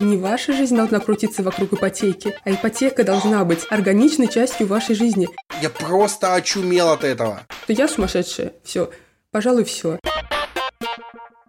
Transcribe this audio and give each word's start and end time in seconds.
Не 0.00 0.16
ваша 0.16 0.52
жизнь 0.52 0.76
должна 0.76 1.00
крутиться 1.00 1.42
вокруг 1.42 1.72
ипотеки, 1.72 2.32
а 2.44 2.52
ипотека 2.52 3.02
должна 3.02 3.44
быть 3.44 3.66
органичной 3.68 4.28
частью 4.28 4.68
вашей 4.68 4.94
жизни. 4.94 5.28
Я 5.60 5.70
просто 5.70 6.34
очумел 6.34 6.90
от 6.90 7.02
этого. 7.02 7.44
То 7.66 7.72
я 7.72 7.88
сумасшедшая. 7.88 8.52
Все. 8.62 8.92
Пожалуй, 9.32 9.64
все. 9.64 9.98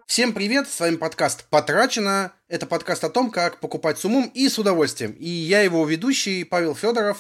Всем 0.07 0.33
привет, 0.33 0.67
с 0.67 0.79
вами 0.79 0.95
подкаст 0.95 1.45
«Потрачено». 1.51 2.31
Это 2.47 2.65
подкаст 2.65 3.03
о 3.03 3.11
том, 3.11 3.29
как 3.29 3.59
покупать 3.59 3.99
с 3.99 4.05
умом 4.05 4.31
и 4.33 4.49
с 4.49 4.57
удовольствием. 4.57 5.11
И 5.11 5.29
я 5.29 5.61
его 5.61 5.85
ведущий 5.85 6.43
Павел 6.43 6.73
Федоров. 6.73 7.19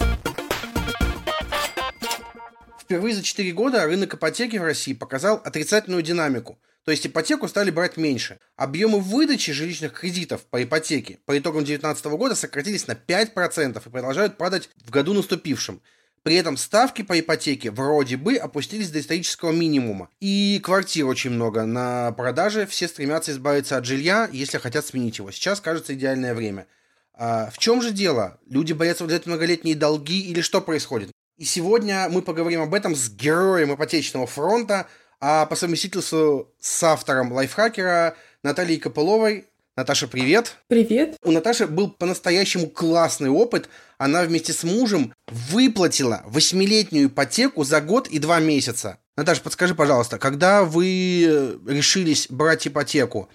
Впервые 2.79 3.13
за 3.13 3.21
4 3.21 3.51
года 3.51 3.85
рынок 3.85 4.15
ипотеки 4.15 4.57
в 4.57 4.63
России 4.63 4.93
показал 4.93 5.39
отрицательную 5.45 6.01
динамику– 6.01 6.57
то 6.89 6.91
есть 6.91 7.05
ипотеку 7.05 7.47
стали 7.47 7.69
брать 7.69 7.97
меньше. 7.97 8.39
Объемы 8.55 8.99
выдачи 8.99 9.51
жилищных 9.53 9.93
кредитов 9.93 10.43
по 10.47 10.63
ипотеке 10.63 11.19
по 11.27 11.37
итогам 11.37 11.63
2019 11.63 12.05
года 12.17 12.33
сократились 12.33 12.87
на 12.87 12.93
5% 12.93 13.77
и 13.77 13.89
продолжают 13.91 14.39
падать 14.39 14.71
в 14.83 14.89
году 14.89 15.13
наступившем. 15.13 15.83
При 16.23 16.33
этом 16.33 16.57
ставки 16.57 17.03
по 17.03 17.19
ипотеке 17.19 17.69
вроде 17.69 18.17
бы 18.17 18.37
опустились 18.37 18.89
до 18.89 19.01
исторического 19.01 19.51
минимума. 19.51 20.09
И 20.19 20.59
квартир 20.63 21.05
очень 21.05 21.29
много 21.29 21.63
на 21.67 22.11
продаже. 22.13 22.65
Все 22.65 22.87
стремятся 22.87 23.33
избавиться 23.33 23.77
от 23.77 23.85
жилья, 23.85 24.27
если 24.31 24.57
хотят 24.57 24.83
сменить 24.83 25.19
его. 25.19 25.29
Сейчас, 25.29 25.61
кажется, 25.61 25.93
идеальное 25.93 26.33
время. 26.33 26.65
А 27.13 27.51
в 27.51 27.59
чем 27.59 27.83
же 27.83 27.91
дело? 27.91 28.39
Люди 28.47 28.73
боятся 28.73 29.05
взять 29.05 29.27
многолетние 29.27 29.75
долги 29.75 30.21
или 30.21 30.41
что 30.41 30.59
происходит? 30.59 31.11
И 31.37 31.45
сегодня 31.45 32.09
мы 32.09 32.23
поговорим 32.23 32.61
об 32.61 32.73
этом 32.73 32.95
с 32.95 33.11
героем 33.11 33.75
ипотечного 33.75 34.25
фронта, 34.25 34.87
а 35.21 35.45
по 35.45 35.55
совместительству 35.55 36.49
с 36.59 36.83
автором 36.83 37.31
лайфхакера 37.31 38.15
Натальей 38.43 38.79
Копыловой. 38.79 39.45
Наташа, 39.75 40.07
привет. 40.07 40.57
Привет. 40.67 41.15
У 41.23 41.31
Наташи 41.31 41.65
был 41.65 41.89
по-настоящему 41.89 42.67
классный 42.67 43.29
опыт. 43.29 43.69
Она 43.97 44.23
вместе 44.23 44.51
с 44.51 44.63
мужем 44.63 45.13
выплатила 45.27 46.21
восьмилетнюю 46.25 47.07
ипотеку 47.07 47.63
за 47.63 47.79
год 47.79 48.07
и 48.07 48.19
два 48.19 48.39
месяца. 48.39 48.97
Наташа, 49.15 49.41
подскажи, 49.41 49.75
пожалуйста, 49.75 50.17
когда 50.17 50.63
вы 50.63 51.59
решились 51.65 52.27
брать 52.29 52.67
ипотеку, 52.67 53.29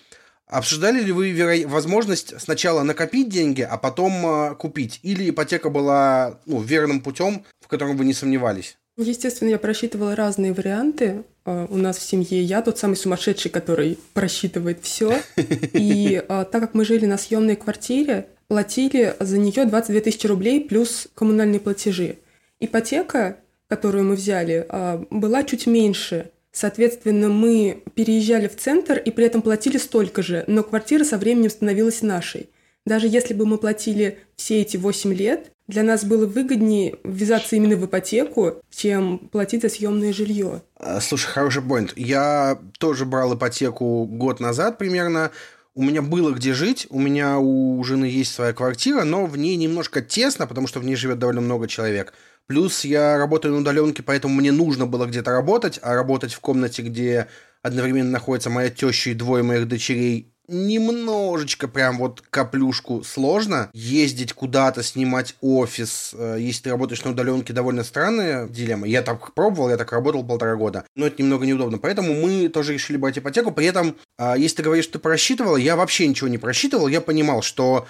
обсуждали 0.47 1.01
ли 1.01 1.13
вы 1.13 1.31
веро... 1.31 1.67
возможность 1.67 2.39
сначала 2.41 2.83
накопить 2.83 3.31
деньги, 3.31 3.63
а 3.63 3.79
потом 3.79 4.27
э, 4.27 4.55
купить? 4.57 5.01
Или 5.03 5.31
ипотека 5.31 5.71
была 5.71 6.41
ну, 6.45 6.61
верным 6.61 7.01
путем, 7.01 7.45
в 7.61 7.69
котором 7.69 7.97
вы 7.97 8.05
не 8.05 8.13
сомневались? 8.13 8.77
Естественно, 8.97 9.49
я 9.49 9.59
просчитывала 9.59 10.15
разные 10.15 10.53
варианты. 10.53 11.25
А, 11.45 11.67
у 11.69 11.77
нас 11.77 11.99
в 11.99 12.03
семье 12.03 12.41
я 12.43 12.63
тот 12.63 12.79
самый 12.79 12.95
сумасшедший, 12.95 13.51
который 13.51 13.99
просчитывает 14.13 14.79
все. 14.83 15.21
И 15.73 16.23
а, 16.29 16.45
так 16.45 16.63
как 16.63 16.75
мы 16.75 16.85
жили 16.85 17.07
на 17.07 17.19
съемной 17.19 17.57
квартире, 17.57 18.29
платили 18.47 19.17
за 19.19 19.39
нее 19.39 19.65
22 19.65 20.01
тысячи 20.01 20.27
рублей 20.27 20.61
плюс 20.61 21.09
коммунальные 21.15 21.61
платежи. 21.61 22.19
Ипотека, 22.61 23.39
которую 23.67 24.05
мы 24.05 24.15
взяли, 24.15 24.65
а, 24.69 25.05
была 25.11 25.43
чуть 25.43 25.67
меньше. 25.67 26.31
Соответственно, 26.53 27.29
мы 27.29 27.83
переезжали 27.97 28.47
в 28.47 28.57
центр 28.57 28.97
и 28.97 29.11
при 29.11 29.25
этом 29.25 29.43
платили 29.43 29.77
столько 29.77 30.23
же, 30.23 30.45
но 30.47 30.63
квартира 30.63 31.03
со 31.03 31.19
временем 31.19 31.51
становилась 31.51 32.01
нашей. 32.01 32.49
Даже 32.87 33.09
если 33.09 33.33
бы 33.33 33.47
мы 33.47 33.59
платили 33.59 34.19
все 34.37 34.61
эти 34.61 34.77
8 34.77 35.15
лет, 35.15 35.51
для 35.67 35.83
нас 35.83 36.05
было 36.05 36.27
выгоднее 36.27 36.97
ввязаться 37.05 37.57
именно 37.57 37.77
в 37.77 37.87
ипотеку, 37.87 38.63
чем 38.71 39.19
платить 39.19 39.63
за 39.63 39.71
съемное 39.71 40.13
жилье. 40.13 40.63
А, 40.77 41.01
слушай, 41.01 41.27
хороший 41.27 41.63
поинт. 41.63 41.95
Я 41.97 42.59
тоже 42.79 43.07
брал 43.07 43.35
ипотеку 43.35 44.05
год 44.05 44.41
назад 44.41 44.77
примерно. 44.77 45.31
У 45.75 45.83
меня 45.83 46.03
было 46.03 46.31
где 46.31 46.53
жить, 46.53 46.87
у 46.91 47.01
меня 47.01 47.39
у 47.39 47.83
жены 47.83 48.05
есть 48.05 48.33
своя 48.33 48.53
квартира, 48.53 49.03
но 49.03 49.27
в 49.27 49.37
ней 49.37 49.57
немножко 49.57 50.03
тесно, 50.03 50.47
потому 50.47 50.69
что 50.69 50.79
в 50.79 50.85
ней 50.85 50.95
живет 50.95 51.19
довольно 51.19 51.41
много 51.41 51.67
человек. 51.67 52.13
Плюс 52.47 52.85
я 52.85 53.17
работаю 53.17 53.55
на 53.55 53.61
удаленке, 53.63 54.03
поэтому 54.03 54.35
мне 54.35 54.53
нужно 54.53 54.87
было 54.87 55.07
где-то 55.07 55.33
работать, 55.33 55.81
а 55.83 55.95
работать 55.95 56.35
в 56.35 56.41
комнате, 56.41 56.83
где 56.83 57.29
одновременно 57.63 58.11
находится 58.11 58.51
моя 58.51 58.69
теща 58.69 59.11
и 59.11 59.15
двое 59.15 59.43
моих 59.43 59.67
дочерей, 59.67 60.34
немножечко 60.49 61.69
прям 61.69 61.99
вот 61.99 62.23
каплюшку 62.31 63.03
сложно. 63.05 63.71
Ездить 63.73 64.33
куда-то, 64.33 64.83
снимать 64.83 65.37
офис, 65.41 66.15
э, 66.17 66.37
если 66.41 66.65
ты 66.65 66.71
работаешь 66.71 67.05
на 67.05 67.13
удаленке, 67.13 67.53
довольно 67.53 67.85
странная 67.85 68.49
дилемма. 68.49 68.87
Я 68.87 69.03
так 69.03 69.33
пробовал, 69.35 69.71
я 69.71 69.77
так 69.77 69.93
работал 69.93 70.25
полтора 70.25 70.57
года, 70.57 70.85
но 70.95 71.07
это 71.07 71.23
немного 71.23 71.47
неудобно. 71.47 71.79
Поэтому 71.79 72.15
мы 72.15 72.49
тоже 72.49 72.75
решили 72.75 72.97
брать 72.97 73.19
ипотеку. 73.19 73.53
При 73.53 73.67
этом, 73.67 73.97
а, 74.19 74.37
если 74.37 74.57
ты 74.57 74.63
говоришь, 74.63 74.85
что 74.85 74.95
ты 74.95 74.99
просчитывал, 74.99 75.57
я 75.57 75.77
вообще 75.77 76.07
ничего 76.07 76.29
не 76.29 76.39
просчитывал. 76.39 76.89
Я 76.89 77.01
понимал, 77.01 77.43
что 77.43 77.87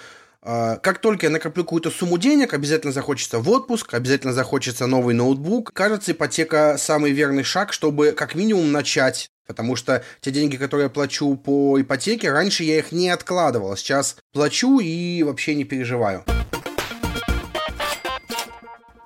а, 0.47 0.77
как 0.77 0.99
только 0.99 1.25
я 1.25 1.31
накоплю 1.31 1.63
какую-то 1.63 1.89
сумму 1.89 2.19
денег, 2.19 2.53
обязательно 2.53 2.93
захочется 2.93 3.39
в 3.39 3.49
отпуск, 3.49 3.93
обязательно 3.93 4.31
захочется 4.31 4.85
новый 4.85 5.15
ноутбук. 5.15 5.71
Кажется, 5.73 6.11
ипотека 6.11 6.75
самый 6.77 7.11
верный 7.11 7.43
шаг, 7.43 7.73
чтобы 7.73 8.11
как 8.11 8.35
минимум 8.35 8.71
начать 8.71 9.31
Потому 9.47 9.75
что 9.75 10.03
те 10.21 10.31
деньги, 10.31 10.57
которые 10.57 10.85
я 10.85 10.89
плачу 10.89 11.35
по 11.35 11.79
ипотеке, 11.79 12.31
раньше 12.31 12.63
я 12.63 12.79
их 12.79 12.91
не 12.91 13.09
откладывал. 13.09 13.73
А 13.73 13.77
сейчас 13.77 14.17
плачу 14.33 14.79
и 14.79 15.23
вообще 15.23 15.55
не 15.55 15.63
переживаю. 15.63 16.23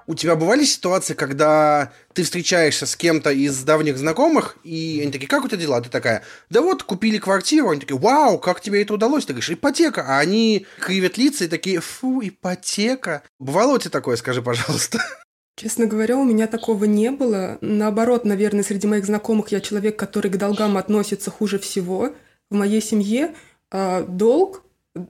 У 0.10 0.16
тебя 0.16 0.36
бывали 0.36 0.64
ситуации, 0.64 1.14
когда 1.14 1.92
ты 2.14 2.24
встречаешься 2.24 2.88
с 2.88 2.96
кем-то 2.96 3.30
из 3.30 3.62
давних 3.64 3.96
знакомых, 4.00 4.58
и 4.64 5.02
они 5.04 5.12
такие, 5.12 5.28
как 5.28 5.46
у 5.46 5.48
тебя 5.48 5.62
дела? 5.62 5.82
Ты 5.82 5.90
такая, 5.90 6.24
да 6.50 6.64
вот, 6.64 6.82
купили 6.82 7.20
квартиру. 7.20 7.70
Они 7.70 7.80
такие, 7.80 8.00
вау, 8.00 8.40
как 8.40 8.60
тебе 8.60 8.82
это 8.82 8.96
удалось? 8.96 9.26
Ты 9.26 9.34
говоришь, 9.34 9.52
ипотека. 9.52 10.04
А 10.08 10.18
они 10.18 10.66
кривят 10.80 11.20
лица 11.20 11.46
и 11.46 11.48
такие, 11.48 11.80
фу, 11.80 12.22
ипотека. 12.24 13.22
Бывало 13.38 13.76
у 13.76 13.78
тебя 13.78 13.92
такое, 13.92 14.16
скажи, 14.16 14.42
пожалуйста? 14.42 15.00
Честно 15.60 15.88
говоря, 15.88 16.16
у 16.16 16.24
меня 16.24 16.48
такого 16.48 16.86
не 16.86 17.12
было. 17.12 17.58
Наоборот, 17.60 18.24
наверное, 18.24 18.64
среди 18.64 18.88
моих 18.88 19.06
знакомых 19.06 19.50
я 19.50 19.60
человек, 19.60 19.98
который 19.98 20.32
к 20.32 20.38
долгам 20.38 20.78
относится 20.78 21.32
хуже 21.32 21.60
всего. 21.60 22.14
В 22.50 22.56
моей 22.56 22.82
семье 22.82 23.34
э, 23.70 24.06
долг, 24.08 24.64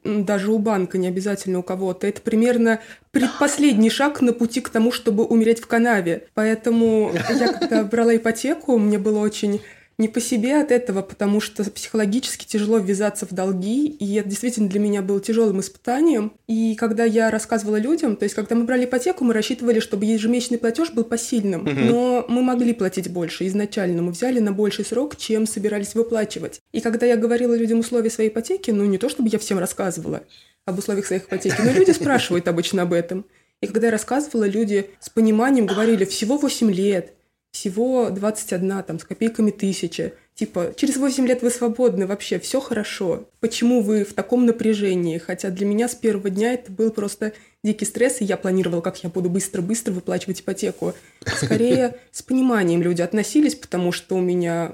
даже 0.03 0.51
у 0.51 0.57
банка, 0.57 0.97
не 0.97 1.07
обязательно 1.07 1.59
у 1.59 1.61
кого-то, 1.61 2.07
это 2.07 2.21
примерно 2.21 2.79
предпоследний 3.11 3.91
шаг 3.91 4.21
на 4.21 4.33
пути 4.33 4.59
к 4.61 4.69
тому, 4.69 4.91
чтобы 4.91 5.23
умереть 5.23 5.59
в 5.59 5.67
канаве. 5.67 6.25
Поэтому 6.33 7.11
я, 7.29 7.53
когда 7.53 7.83
брала 7.83 8.15
ипотеку, 8.15 8.79
мне 8.79 8.97
было 8.97 9.19
очень 9.19 9.61
не 9.99 10.07
по 10.07 10.21
себе 10.21 10.61
от 10.61 10.71
этого, 10.71 11.01
потому 11.01 11.41
что 11.41 11.69
психологически 11.69 12.45
тяжело 12.45 12.77
ввязаться 12.77 13.25
в 13.25 13.33
долги, 13.33 13.85
и 13.85 14.15
это 14.15 14.29
действительно 14.29 14.69
для 14.69 14.79
меня 14.79 15.01
было 15.01 15.19
тяжелым 15.19 15.59
испытанием. 15.59 16.31
И 16.47 16.75
когда 16.75 17.03
я 17.03 17.29
рассказывала 17.29 17.75
людям, 17.75 18.15
то 18.15 18.23
есть 18.23 18.33
когда 18.33 18.55
мы 18.55 18.63
брали 18.63 18.85
ипотеку, 18.85 19.25
мы 19.25 19.33
рассчитывали, 19.33 19.81
чтобы 19.81 20.05
ежемесячный 20.05 20.57
платеж 20.57 20.91
был 20.91 21.03
посильным, 21.03 21.63
угу. 21.63 21.71
но 21.71 22.25
мы 22.29 22.41
могли 22.41 22.73
платить 22.73 23.11
больше 23.11 23.45
изначально, 23.47 24.01
мы 24.01 24.13
взяли 24.13 24.39
на 24.39 24.53
больший 24.53 24.85
срок, 24.85 25.17
чем 25.17 25.45
собирались 25.45 25.93
выплачивать. 25.93 26.61
И 26.71 26.79
когда 26.79 27.05
я 27.05 27.17
говорила 27.17 27.53
людям 27.53 27.79
условия 27.79 28.09
своей 28.09 28.29
ипотеки, 28.29 28.71
ну 28.71 28.85
не 28.85 28.97
то 28.97 29.09
чтобы 29.09 29.27
я 29.29 29.37
всем 29.37 29.59
рассказывала 29.59 30.23
об 30.65 30.79
условиях 30.79 31.07
своих 31.07 31.25
ипотеки, 31.25 31.61
но 31.61 31.71
люди 31.73 31.91
спрашивают 31.91 32.47
обычно 32.47 32.83
об 32.83 32.93
этом. 32.93 33.25
И 33.61 33.67
когда 33.67 33.87
я 33.87 33.91
рассказывала, 33.91 34.45
люди 34.45 34.91
с 35.01 35.09
пониманием 35.09 35.65
говорили, 35.65 36.05
всего 36.05 36.37
8 36.37 36.71
лет, 36.71 37.15
всего 37.51 38.09
21, 38.09 38.83
там, 38.83 38.99
с 38.99 39.03
копейками 39.03 39.51
тысяча. 39.51 40.13
Типа, 40.35 40.73
через 40.75 40.95
8 40.95 41.27
лет 41.27 41.41
вы 41.41 41.49
свободны, 41.49 42.07
вообще 42.07 42.39
все 42.39 42.61
хорошо. 42.61 43.27
Почему 43.41 43.81
вы 43.81 44.05
в 44.05 44.13
таком 44.13 44.45
напряжении? 44.45 45.17
Хотя 45.17 45.49
для 45.49 45.65
меня 45.65 45.89
с 45.89 45.95
первого 45.95 46.29
дня 46.29 46.53
это 46.53 46.71
был 46.71 46.91
просто 46.91 47.33
дикий 47.61 47.83
стресс, 47.83 48.21
и 48.21 48.25
я 48.25 48.37
планировала, 48.37 48.79
как 48.79 49.03
я 49.03 49.09
буду 49.09 49.29
быстро-быстро 49.29 49.91
выплачивать 49.91 50.39
ипотеку. 50.39 50.93
Скорее, 51.25 51.97
с 52.11 52.21
пониманием 52.21 52.81
люди 52.81 53.01
относились, 53.01 53.55
потому 53.55 53.91
что 53.91 54.15
у 54.15 54.21
меня 54.21 54.71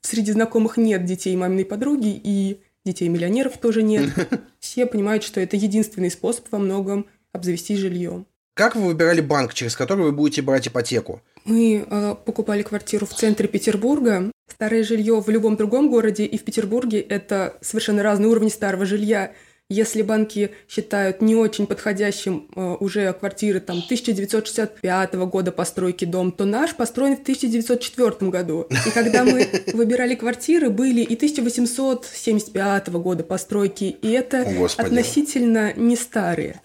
среди 0.00 0.32
знакомых 0.32 0.78
нет 0.78 1.04
детей 1.04 1.36
маминой 1.36 1.66
подруги, 1.66 2.18
и 2.22 2.60
детей 2.86 3.08
миллионеров 3.08 3.58
тоже 3.58 3.82
нет. 3.82 4.08
Все 4.60 4.86
понимают, 4.86 5.24
что 5.24 5.40
это 5.40 5.56
единственный 5.56 6.10
способ 6.10 6.46
во 6.50 6.58
многом 6.58 7.04
обзавестись 7.32 7.80
жильем. 7.80 8.26
Как 8.54 8.74
вы 8.74 8.86
выбирали 8.86 9.20
банк, 9.20 9.52
через 9.52 9.76
который 9.76 10.06
вы 10.06 10.12
будете 10.12 10.40
брать 10.40 10.68
ипотеку? 10.68 11.20
Мы 11.46 11.86
э, 11.88 12.14
покупали 12.24 12.62
квартиру 12.62 13.06
в 13.06 13.14
центре 13.14 13.46
Петербурга. 13.46 14.32
Старое 14.50 14.82
жилье 14.82 15.20
в 15.20 15.28
любом 15.28 15.56
другом 15.56 15.88
городе 15.88 16.24
и 16.24 16.36
в 16.38 16.44
Петербурге– 16.44 17.00
это 17.08 17.56
совершенно 17.60 18.02
разный 18.02 18.28
уровень 18.28 18.50
старого 18.50 18.84
жилья. 18.84 19.32
Если 19.68 20.02
банки 20.02 20.50
считают 20.68 21.20
не 21.20 21.34
очень 21.34 21.66
подходящим 21.66 22.48
э, 22.54 22.76
уже 22.80 23.12
квартиры 23.12 23.60
там 23.60 23.78
1965 23.78 25.14
года 25.14 25.52
постройки 25.52 26.04
дом, 26.04 26.32
то 26.32 26.44
наш 26.44 26.74
построен 26.74 27.16
в 27.16 27.22
1904 27.22 28.30
году. 28.30 28.66
И 28.86 28.90
когда 28.90 29.24
мы 29.24 29.48
выбирали 29.72 30.16
квартиры, 30.16 30.70
были 30.70 31.00
и 31.00 31.14
1875 31.14 32.88
года 32.90 33.22
постройки, 33.22 33.84
и 33.84 34.10
это 34.10 34.46
относительно 34.78 35.72
не 35.74 35.94
старые. 35.96 36.60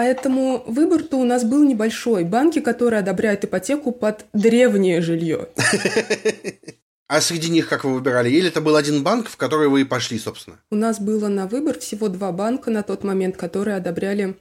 Поэтому 0.00 0.64
выбор-то 0.66 1.18
у 1.18 1.24
нас 1.24 1.44
был 1.44 1.62
небольшой. 1.62 2.24
Банки, 2.24 2.60
которые 2.60 3.00
одобряют 3.00 3.44
ипотеку 3.44 3.92
под 3.92 4.24
древнее 4.32 5.02
жилье. 5.02 5.50
А 7.06 7.20
среди 7.20 7.50
них 7.50 7.68
как 7.68 7.84
вы 7.84 7.92
выбирали? 7.92 8.30
Или 8.30 8.48
это 8.48 8.62
был 8.62 8.76
один 8.76 9.02
банк, 9.02 9.28
в 9.28 9.36
который 9.36 9.68
вы 9.68 9.82
и 9.82 9.84
пошли, 9.84 10.18
собственно? 10.18 10.58
У 10.70 10.74
нас 10.74 10.98
было 10.98 11.28
на 11.28 11.46
выбор 11.46 11.78
всего 11.78 12.08
два 12.08 12.32
банка 12.32 12.70
на 12.70 12.82
тот 12.82 13.04
момент, 13.04 13.36
которые 13.36 13.76
одобряли 13.76 14.38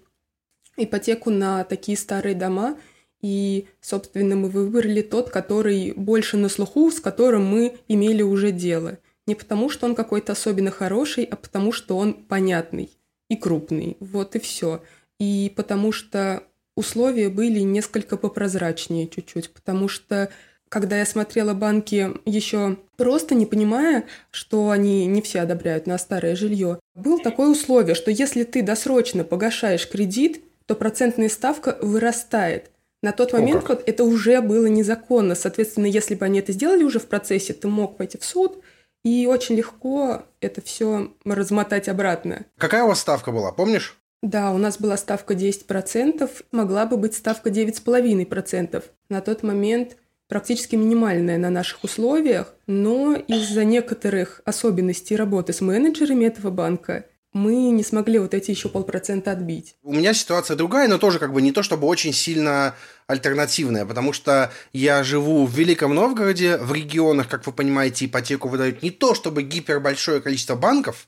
ипотеку 0.77 1.29
на 1.29 1.65
такие 1.65 1.97
старые 1.97 2.35
дома. 2.35 2.77
И, 3.19 3.67
собственно, 3.81 4.37
мы 4.37 4.47
выбрали 4.47 5.01
тот, 5.01 5.29
который 5.29 5.91
больше 5.91 6.37
на 6.37 6.47
слуху, 6.47 6.89
с 6.89 7.01
которым 7.01 7.43
мы 7.45 7.75
имели 7.89 8.21
уже 8.21 8.53
дело. 8.53 8.97
Не 9.27 9.35
потому, 9.35 9.69
что 9.69 9.87
он 9.87 9.93
какой-то 9.93 10.31
особенно 10.31 10.71
хороший, 10.71 11.25
а 11.25 11.35
потому, 11.35 11.73
что 11.73 11.97
он 11.97 12.13
понятный 12.13 12.91
и 13.29 13.35
крупный. 13.35 13.97
Вот 13.99 14.37
и 14.37 14.39
все. 14.39 14.81
И 15.19 15.51
потому 15.55 15.91
что 15.91 16.43
условия 16.75 17.29
были 17.29 17.59
несколько 17.59 18.17
попрозрачнее 18.17 19.07
чуть-чуть, 19.07 19.51
потому 19.51 19.87
что 19.87 20.29
когда 20.69 20.99
я 20.99 21.05
смотрела 21.05 21.53
банки 21.53 22.11
еще 22.25 22.77
просто 22.95 23.35
не 23.35 23.45
понимая, 23.45 24.05
что 24.31 24.69
они 24.69 25.07
не 25.07 25.21
все 25.21 25.41
одобряют 25.41 25.87
на 25.87 25.97
старое 25.97 26.35
жилье, 26.35 26.79
было 26.95 27.19
такое 27.21 27.49
условие, 27.49 27.95
что 27.95 28.11
если 28.11 28.43
ты 28.43 28.61
досрочно 28.61 29.23
погашаешь 29.23 29.89
кредит, 29.89 30.43
то 30.67 30.75
процентная 30.75 31.29
ставка 31.29 31.77
вырастает. 31.81 32.71
На 33.01 33.11
тот 33.11 33.33
момент 33.33 33.67
вот 33.67 33.83
это 33.87 34.03
уже 34.03 34.41
было 34.41 34.67
незаконно. 34.67 35.33
Соответственно, 35.33 35.85
если 35.85 36.15
бы 36.15 36.25
они 36.25 36.39
это 36.39 36.51
сделали 36.51 36.83
уже 36.83 36.99
в 36.99 37.07
процессе, 37.07 37.53
ты 37.53 37.67
мог 37.67 37.97
пойти 37.97 38.17
в 38.17 38.25
суд, 38.25 38.61
и 39.03 39.25
очень 39.25 39.55
легко 39.55 40.23
это 40.41 40.61
все 40.61 41.13
размотать 41.23 41.87
обратно. 41.87 42.45
Какая 42.57 42.83
у 42.83 42.87
вас 42.87 42.99
ставка 42.99 43.31
была, 43.31 43.51
помнишь? 43.51 43.98
Да, 44.21 44.51
у 44.51 44.57
нас 44.57 44.77
была 44.79 44.97
ставка 44.97 45.33
10%, 45.33 46.29
могла 46.51 46.85
бы 46.85 46.97
быть 46.97 47.15
ставка 47.15 47.49
9,5%. 47.49 48.83
На 49.09 49.21
тот 49.21 49.43
момент 49.43 49.95
практически 50.27 50.75
минимальная 50.75 51.37
на 51.37 51.49
наших 51.49 51.83
условиях, 51.83 52.53
но 52.67 53.15
из-за 53.15 53.63
некоторых 53.63 54.41
особенностей 54.45 55.15
работы 55.15 55.53
с 55.53 55.61
менеджерами 55.61 56.25
этого 56.25 56.51
банка 56.51 57.05
мы 57.31 57.69
не 57.69 57.83
смогли 57.83 58.19
вот 58.19 58.33
эти 58.33 58.51
еще 58.51 58.69
полпроцента 58.69 59.31
отбить. 59.31 59.75
У 59.83 59.93
меня 59.93 60.13
ситуация 60.13 60.57
другая, 60.57 60.87
но 60.87 60.97
тоже 60.97 61.19
как 61.19 61.31
бы 61.31 61.41
не 61.41 61.51
то 61.51 61.63
чтобы 61.63 61.87
очень 61.87 62.11
сильно 62.11 62.75
альтернативная, 63.07 63.85
потому 63.85 64.13
что 64.13 64.51
я 64.73 65.03
живу 65.03 65.45
в 65.45 65.53
Великом 65.53 65.93
Новгороде, 65.93 66.57
в 66.57 66.73
регионах, 66.73 67.27
как 67.27 67.45
вы 67.45 67.53
понимаете, 67.53 68.05
ипотеку 68.05 68.47
выдают 68.47 68.81
не 68.81 68.91
то 68.91 69.13
чтобы 69.13 69.43
гипербольшое 69.43 70.21
количество 70.21 70.55
банков 70.55 71.07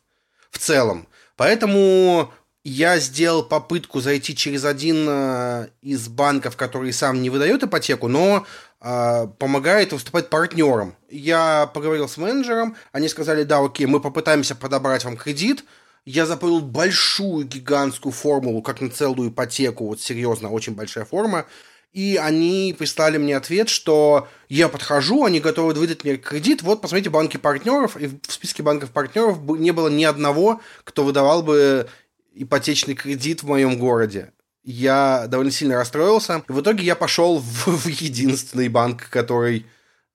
в 0.51 0.59
целом, 0.59 1.07
поэтому 1.37 2.31
я 2.63 2.99
сделал 2.99 3.43
попытку 3.43 4.01
зайти 4.01 4.35
через 4.35 4.65
один 4.65 5.05
э, 5.09 5.69
из 5.81 6.07
банков, 6.07 6.55
который 6.55 6.93
сам 6.93 7.21
не 7.21 7.29
выдает 7.29 7.63
ипотеку, 7.63 8.07
но 8.07 8.45
э, 8.81 9.27
помогает 9.39 9.93
выступать 9.93 10.29
партнером. 10.29 10.95
Я 11.09 11.69
поговорил 11.73 12.07
с 12.07 12.17
менеджером, 12.17 12.75
они 12.91 13.09
сказали, 13.09 13.43
да, 13.43 13.59
окей, 13.59 13.87
мы 13.87 13.99
попытаемся 13.99 14.55
подобрать 14.55 15.03
вам 15.03 15.17
кредит, 15.17 15.63
я 16.05 16.25
заполнил 16.25 16.61
большую 16.61 17.45
гигантскую 17.47 18.11
формулу, 18.11 18.61
как 18.61 18.81
на 18.81 18.89
целую 18.89 19.29
ипотеку, 19.29 19.87
вот 19.87 20.01
серьезно, 20.01 20.49
очень 20.49 20.73
большая 20.73 21.05
форма, 21.05 21.45
и 21.93 22.17
они 22.21 22.73
прислали 22.77 23.17
мне 23.17 23.35
ответ, 23.35 23.69
что 23.69 24.27
я 24.49 24.69
подхожу, 24.69 25.25
они 25.25 25.39
готовы 25.39 25.73
выдать 25.73 26.03
мне 26.03 26.15
кредит, 26.15 26.61
вот, 26.61 26.81
посмотрите, 26.81 27.09
банки 27.09 27.37
партнеров, 27.37 27.97
и 27.97 28.07
в 28.07 28.31
списке 28.31 28.63
банков 28.63 28.91
партнеров 28.91 29.39
не 29.41 29.71
было 29.71 29.89
ни 29.89 30.03
одного, 30.03 30.61
кто 30.85 31.03
выдавал 31.03 31.43
бы 31.43 31.89
ипотечный 32.33 32.95
кредит 32.95 33.43
в 33.43 33.47
моем 33.47 33.77
городе. 33.77 34.31
Я 34.63 35.25
довольно 35.27 35.51
сильно 35.51 35.75
расстроился. 35.75 36.43
В 36.47 36.61
итоге 36.61 36.83
я 36.83 36.95
пошел 36.95 37.39
в, 37.39 37.67
в 37.67 37.87
единственный 37.87 38.69
банк, 38.69 39.09
который 39.09 39.65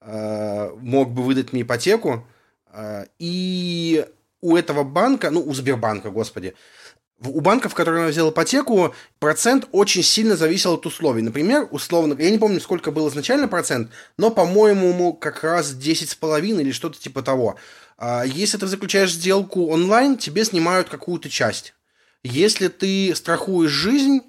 э, 0.01 0.71
мог 0.81 1.11
бы 1.11 1.23
выдать 1.23 1.53
мне 1.53 1.63
ипотеку. 1.63 2.27
Э, 2.73 3.07
и 3.19 4.07
у 4.41 4.57
этого 4.57 4.85
банка, 4.85 5.31
ну, 5.31 5.43
у 5.43 5.53
Сбербанка, 5.55 6.11
господи, 6.11 6.55
у 7.25 7.41
банка, 7.41 7.69
в 7.69 7.75
котором 7.75 8.03
я 8.03 8.09
взял 8.09 8.31
ипотеку, 8.31 8.95
процент 9.19 9.67
очень 9.73 10.03
сильно 10.03 10.37
зависел 10.37 10.75
от 10.75 10.85
условий. 10.85 11.23
Например, 11.23 11.67
условно, 11.71 12.15
я 12.19 12.31
не 12.31 12.39
помню, 12.39 12.61
сколько 12.61 12.91
был 12.91 13.09
изначально 13.09 13.49
процент, 13.49 13.91
но, 14.19 14.31
по-моему, 14.31 15.15
как 15.15 15.43
раз 15.43 15.73
10,5 15.73 16.61
или 16.61 16.73
что-то 16.73 17.01
типа 17.01 17.23
того. 17.23 17.57
А, 17.97 18.25
если 18.25 18.59
ты 18.59 18.67
заключаешь 18.67 19.13
сделку 19.13 19.69
онлайн, 19.69 20.19
тебе 20.19 20.45
снимают 20.45 20.91
какую-то 20.91 21.31
часть. 21.31 21.75
Если 22.27 22.69
ты 22.69 23.15
страхуешь 23.15 23.71
жизнь, 23.71 24.21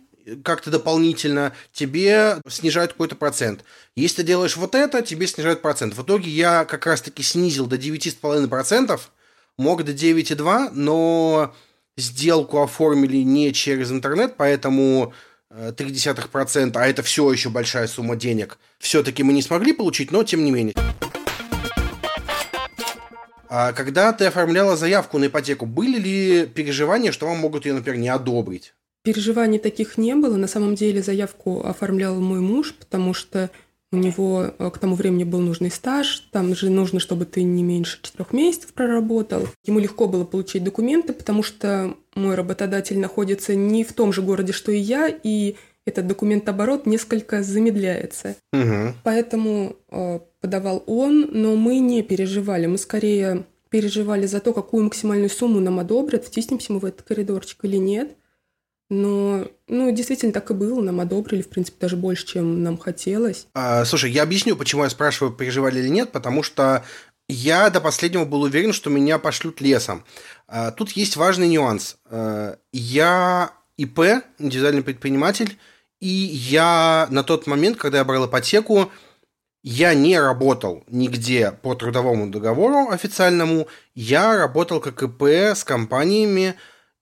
как-то 0.43 0.69
дополнительно, 0.69 1.53
тебе 1.71 2.37
снижают 2.47 2.91
какой-то 2.91 3.15
процент. 3.15 3.63
Если 3.95 4.17
ты 4.17 4.23
делаешь 4.23 4.57
вот 4.57 4.75
это, 4.75 5.01
тебе 5.01 5.25
снижают 5.25 5.61
процент. 5.61 5.95
В 5.95 6.03
итоге 6.03 6.29
я 6.29 6.65
как 6.65 6.85
раз-таки 6.85 7.23
снизил 7.23 7.65
до 7.65 7.77
9,5%, 7.77 8.99
мог 9.57 9.83
до 9.83 9.93
9,2, 9.93 10.71
но 10.73 11.55
сделку 11.95 12.61
оформили 12.61 13.17
не 13.17 13.53
через 13.53 13.91
интернет, 13.91 14.35
поэтому 14.37 15.13
0,3%, 15.49 16.67
э, 16.67 16.71
а 16.75 16.87
это 16.87 17.01
все 17.03 17.31
еще 17.31 17.49
большая 17.49 17.87
сумма 17.87 18.15
денег, 18.15 18.59
все-таки 18.79 19.23
мы 19.23 19.33
не 19.33 19.41
смогли 19.41 19.73
получить, 19.73 20.11
но 20.11 20.23
тем 20.23 20.43
не 20.43 20.51
менее. 20.51 20.75
А 23.49 23.73
когда 23.73 24.13
ты 24.13 24.25
оформляла 24.25 24.75
заявку 24.75 25.17
на 25.17 25.27
ипотеку, 25.27 25.65
были 25.65 25.99
ли 25.99 26.45
переживания, 26.45 27.11
что 27.11 27.27
вам 27.27 27.37
могут 27.37 27.65
ее, 27.65 27.73
например, 27.73 27.99
не 27.99 28.09
одобрить? 28.09 28.73
Переживаний 29.03 29.59
таких 29.59 29.97
не 29.97 30.15
было. 30.15 30.35
На 30.35 30.47
самом 30.47 30.75
деле 30.75 31.01
заявку 31.01 31.65
оформлял 31.65 32.19
мой 32.19 32.39
муж, 32.39 32.73
потому 32.73 33.13
что 33.13 33.49
у 33.91 33.97
него 33.97 34.51
э, 34.59 34.69
к 34.69 34.79
тому 34.79 34.95
времени 34.95 35.23
был 35.23 35.39
нужный 35.39 35.71
стаж, 35.71 36.27
там 36.31 36.53
же 36.53 36.69
нужно, 36.69 36.99
чтобы 36.99 37.25
ты 37.25 37.43
не 37.43 37.63
меньше 37.63 37.99
четырех 38.01 38.33
месяцев 38.33 38.73
проработал. 38.73 39.47
Ему 39.63 39.79
легко 39.79 40.07
было 40.07 40.25
получить 40.25 40.63
документы, 40.63 41.13
потому 41.13 41.41
что 41.41 41.95
мой 42.13 42.35
работодатель 42.35 42.99
находится 42.99 43.55
не 43.55 43.85
в 43.85 43.93
том 43.93 44.11
же 44.11 44.21
городе, 44.21 44.51
что 44.51 44.73
и 44.73 44.77
я, 44.77 45.07
и 45.07 45.55
этот 45.87 46.05
документооборот 46.05 46.85
несколько 46.85 47.41
замедляется. 47.41 48.35
Угу. 48.51 48.95
Поэтому 49.03 49.77
э, 49.89 50.19
подавал 50.41 50.83
он, 50.85 51.29
но 51.31 51.55
мы 51.55 51.79
не 51.79 52.03
переживали. 52.03 52.65
Мы 52.65 52.77
скорее 52.77 53.45
переживали 53.69 54.25
за 54.25 54.41
то, 54.41 54.53
какую 54.53 54.83
максимальную 54.83 55.29
сумму 55.29 55.61
нам 55.61 55.79
одобрят, 55.79 56.25
втиснемся 56.25 56.73
мы 56.73 56.79
в 56.79 56.85
этот 56.85 57.07
коридорчик 57.07 57.63
или 57.63 57.77
нет. 57.77 58.15
Но, 58.89 59.47
ну, 59.67 59.91
действительно 59.91 60.33
так 60.33 60.51
и 60.51 60.53
было. 60.53 60.81
Нам 60.81 60.99
одобрили, 60.99 61.41
в 61.41 61.49
принципе, 61.49 61.77
даже 61.79 61.95
больше, 61.95 62.25
чем 62.25 62.63
нам 62.63 62.77
хотелось. 62.77 63.47
А, 63.53 63.85
слушай, 63.85 64.11
я 64.11 64.23
объясню, 64.23 64.55
почему 64.55 64.83
я 64.83 64.89
спрашиваю, 64.89 65.33
переживали 65.33 65.79
или 65.79 65.89
нет, 65.89 66.11
потому 66.11 66.43
что 66.43 66.83
я 67.29 67.69
до 67.69 67.81
последнего 67.81 68.25
был 68.25 68.41
уверен, 68.41 68.73
что 68.73 68.89
меня 68.89 69.19
пошлют 69.19 69.61
лесом. 69.61 70.03
А, 70.47 70.71
тут 70.71 70.91
есть 70.91 71.15
важный 71.15 71.47
нюанс. 71.47 71.97
А, 72.05 72.57
я 72.73 73.51
ИП, 73.77 73.99
индивидуальный 74.39 74.83
предприниматель, 74.83 75.57
и 75.99 76.07
я 76.07 77.07
на 77.09 77.23
тот 77.23 77.47
момент, 77.47 77.77
когда 77.77 77.99
я 77.99 78.05
брал 78.05 78.27
ипотеку, 78.27 78.91
я 79.63 79.93
не 79.93 80.19
работал 80.19 80.83
нигде 80.87 81.51
по 81.51 81.75
трудовому 81.75 82.27
договору 82.27 82.89
официальному, 82.89 83.67
я 83.95 84.37
работал 84.37 84.79
как 84.79 85.01
ИП 85.03 85.23
с 85.23 85.63
компаниями, 85.63 86.55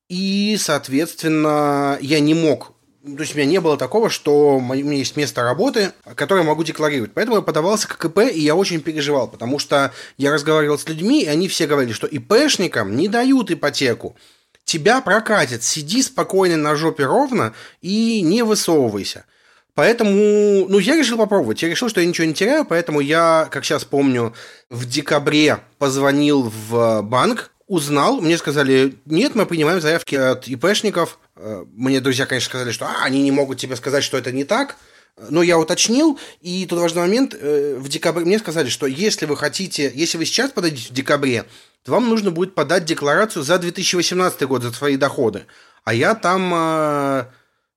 и, 0.10 0.56
соответственно, 0.60 1.98
я 2.02 2.20
не 2.20 2.34
мог 2.34 2.76
то 3.06 3.22
есть 3.22 3.36
у 3.36 3.38
меня 3.38 3.48
не 3.48 3.62
было 3.62 3.78
такого, 3.78 4.10
что 4.10 4.58
у 4.58 4.62
меня 4.62 4.98
есть 4.98 5.16
место 5.16 5.44
работы, 5.44 5.92
которое 6.16 6.42
я 6.42 6.48
могу 6.48 6.64
декларировать. 6.64 7.12
Поэтому 7.14 7.38
я 7.38 7.44
подавался 7.44 7.88
как 7.88 8.04
ИП, 8.06 8.34
и 8.34 8.40
я 8.40 8.56
очень 8.56 8.82
переживал, 8.82 9.28
потому 9.28 9.60
что 9.60 9.94
я 10.18 10.34
разговаривал 10.34 10.80
с 10.80 10.90
людьми, 10.90 11.22
и 11.22 11.28
они 11.28 11.48
все 11.48 11.68
говорили, 11.68 11.94
что 11.94 12.08
ИПшникам 12.08 12.96
не 12.96 13.08
дают 13.08 13.52
ипотеку. 13.52 14.16
Тебя 14.66 15.00
прокатит, 15.00 15.64
сиди 15.64 16.02
спокойно 16.02 16.58
на 16.58 16.76
жопе 16.76 17.06
ровно 17.06 17.54
и 17.82 18.22
не 18.22 18.44
высовывайся. 18.44 19.26
Поэтому, 19.76 20.68
ну, 20.68 20.80
я 20.80 20.96
решил 20.96 21.18
попробовать. 21.18 21.62
Я 21.62 21.70
решил, 21.70 21.90
что 21.90 22.02
я 22.02 22.08
ничего 22.08 22.26
не 22.26 22.34
теряю, 22.34 22.66
поэтому 22.66 23.00
я, 23.00 23.48
как 23.52 23.64
сейчас 23.64 23.86
помню, 23.86 24.34
в 24.70 24.86
декабре 24.86 25.60
позвонил 25.78 26.52
в 26.70 27.02
банк, 27.02 27.52
узнал, 27.68 28.22
мне 28.22 28.38
сказали, 28.38 28.96
нет, 29.06 29.36
мы 29.36 29.46
принимаем 29.46 29.82
заявки 29.82 30.16
от 30.16 30.48
ИПшников. 30.48 31.20
Э, 31.36 31.66
мне 31.74 32.00
друзья, 32.00 32.26
конечно, 32.26 32.50
сказали, 32.50 32.72
что 32.72 32.86
а, 32.86 33.04
они 33.04 33.22
не 33.22 33.32
могут 33.32 33.60
тебе 33.60 33.76
сказать, 33.76 34.04
что 34.04 34.18
это 34.18 34.32
не 34.32 34.46
так. 34.46 34.78
Но 35.30 35.44
я 35.44 35.58
уточнил, 35.58 36.20
и 36.42 36.66
тут 36.66 36.80
важный 36.80 37.02
момент, 37.02 37.36
э, 37.40 37.76
в 37.78 37.88
декабре 37.88 38.26
мне 38.26 38.40
сказали, 38.40 38.70
что 38.70 38.86
если 38.86 39.26
вы 39.26 39.38
хотите, 39.38 39.92
если 39.94 40.18
вы 40.18 40.26
сейчас 40.26 40.52
подадите 40.52 40.90
в 40.90 40.94
декабре, 40.94 41.46
вам 41.88 42.10
нужно 42.10 42.32
будет 42.32 42.56
подать 42.56 42.86
декларацию 42.86 43.44
за 43.44 43.58
2018 43.60 44.42
год, 44.44 44.64
за 44.64 44.72
свои 44.72 44.98
доходы. 44.98 45.46
А 45.84 45.94
я 45.94 46.16
там 46.16 46.52
э, 46.54 47.26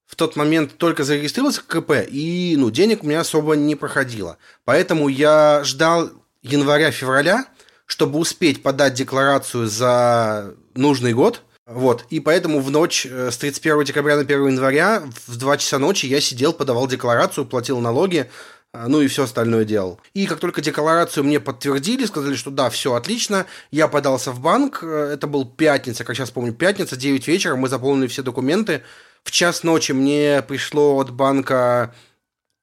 в 0.07 0.17
тот 0.17 0.37
момент 0.37 0.77
только 0.79 1.05
зарегистрировался 1.05 1.63
как 1.67 1.85
КП, 1.85 1.93
и 2.09 2.55
ну, 2.57 2.71
денег 2.71 3.05
у 3.05 3.07
меня 3.07 3.21
особо 3.21 3.55
не 3.55 3.77
проходило. 3.77 4.39
Поэтому 4.65 5.09
я 5.09 5.63
ждал 5.65 6.11
января-февраля, 6.43 7.47
чтобы 7.85 8.19
успеть 8.19 8.63
подать 8.63 8.95
декларацию 8.95 9.67
за 9.67 10.55
нужный 10.75 11.13
год. 11.13 11.43
Вот, 11.67 12.07
и 12.09 12.19
поэтому 12.19 12.61
в 12.61 12.71
ночь 12.71 13.05
э, 13.05 13.31
с 13.31 13.37
31 13.37 13.85
декабря 13.85 14.17
на 14.17 14.23
1 14.23 14.47
января 14.47 15.03
в 15.27 15.37
2 15.37 15.59
часа 15.59 15.79
ночи 15.79 16.07
я 16.07 16.19
сидел, 16.19 16.55
подавал 16.55 16.87
декларацию, 16.87 17.45
платил 17.45 17.81
налоги. 17.81 18.31
А, 18.73 18.87
ну 18.89 19.01
и 19.01 19.09
все 19.09 19.25
остальное 19.25 19.65
делал. 19.65 19.99
И 20.13 20.27
как 20.27 20.41
только 20.41 20.61
декларацию 20.61 21.25
мне 21.25 21.41
подтвердили, 21.41 22.05
сказали, 22.05 22.35
что 22.35 22.51
да, 22.51 22.69
все 22.69 22.95
отлично, 22.95 23.47
я 23.71 23.89
подался 23.89 24.31
в 24.31 24.41
банк, 24.41 24.81
э, 24.83 25.11
это 25.15 25.27
был 25.27 25.47
пятница, 25.47 26.05
как 26.05 26.17
сейчас 26.17 26.31
помню, 26.31 26.53
пятница, 26.53 26.97
9 26.97 27.27
вечера, 27.29 27.57
мы 27.57 27.69
заполнили 27.69 28.09
все 28.09 28.23
документы, 28.23 28.83
в 29.25 29.31
час 29.31 29.63
ночи 29.63 29.93
мне 29.93 30.43
пришло 30.47 30.99
от 30.99 31.11
банка 31.11 31.95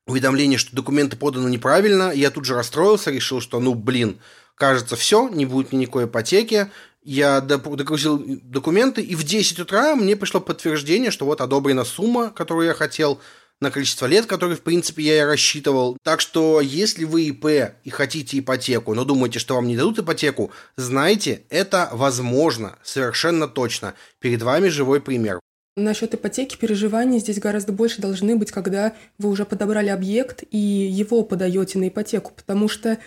уведомление, 0.05 0.59
что 0.59 0.75
документы 0.75 1.17
поданы 1.17 1.49
неправильно, 1.49 2.11
я 2.13 2.29
тут 2.29 2.45
же 2.45 2.53
расстроился, 2.53 3.09
решил, 3.09 3.41
что 3.41 3.59
ну 3.59 3.73
блин, 3.73 4.19
кажется, 4.53 4.95
все, 4.95 5.27
не 5.29 5.47
будет 5.47 5.73
никакой 5.73 6.05
ипотеки, 6.05 6.69
я 7.01 7.41
догрузил 7.41 8.23
документы, 8.43 9.01
и 9.01 9.15
в 9.15 9.23
10 9.23 9.59
утра 9.59 9.95
мне 9.95 10.15
пришло 10.15 10.39
подтверждение, 10.39 11.11
что 11.11 11.25
вот 11.25 11.41
одобрена 11.41 11.83
сумма, 11.83 12.29
которую 12.29 12.67
я 12.67 12.73
хотел, 12.73 13.19
на 13.61 13.71
количество 13.71 14.05
лет, 14.05 14.25
которые, 14.25 14.57
в 14.57 14.61
принципе, 14.61 15.03
я 15.03 15.17
и 15.17 15.25
рассчитывал. 15.25 15.97
Так 16.03 16.19
что, 16.19 16.59
если 16.61 17.05
вы 17.05 17.23
ИП 17.23 17.45
и 17.83 17.89
хотите 17.89 18.39
ипотеку, 18.39 18.93
но 18.93 19.05
думаете, 19.05 19.39
что 19.39 19.55
вам 19.55 19.67
не 19.67 19.77
дадут 19.77 19.99
ипотеку, 19.99 20.51
знайте, 20.75 21.43
это 21.49 21.89
возможно, 21.93 22.77
совершенно 22.83 23.47
точно. 23.47 23.93
Перед 24.19 24.41
вами 24.41 24.67
живой 24.67 25.01
пример. 25.01 25.39
Насчет 25.77 26.13
ипотеки 26.13 26.55
переживаний 26.55 27.19
здесь 27.19 27.39
гораздо 27.39 27.73
больше 27.73 28.01
должны 28.01 28.37
быть, 28.37 28.51
когда 28.51 28.93
вы 29.17 29.29
уже 29.29 29.45
подобрали 29.45 29.89
объект 29.89 30.43
и 30.51 30.57
его 30.57 31.23
подаете 31.23 31.79
на 31.79 31.89
ипотеку, 31.89 32.31
потому 32.35 32.69
что 32.69 32.97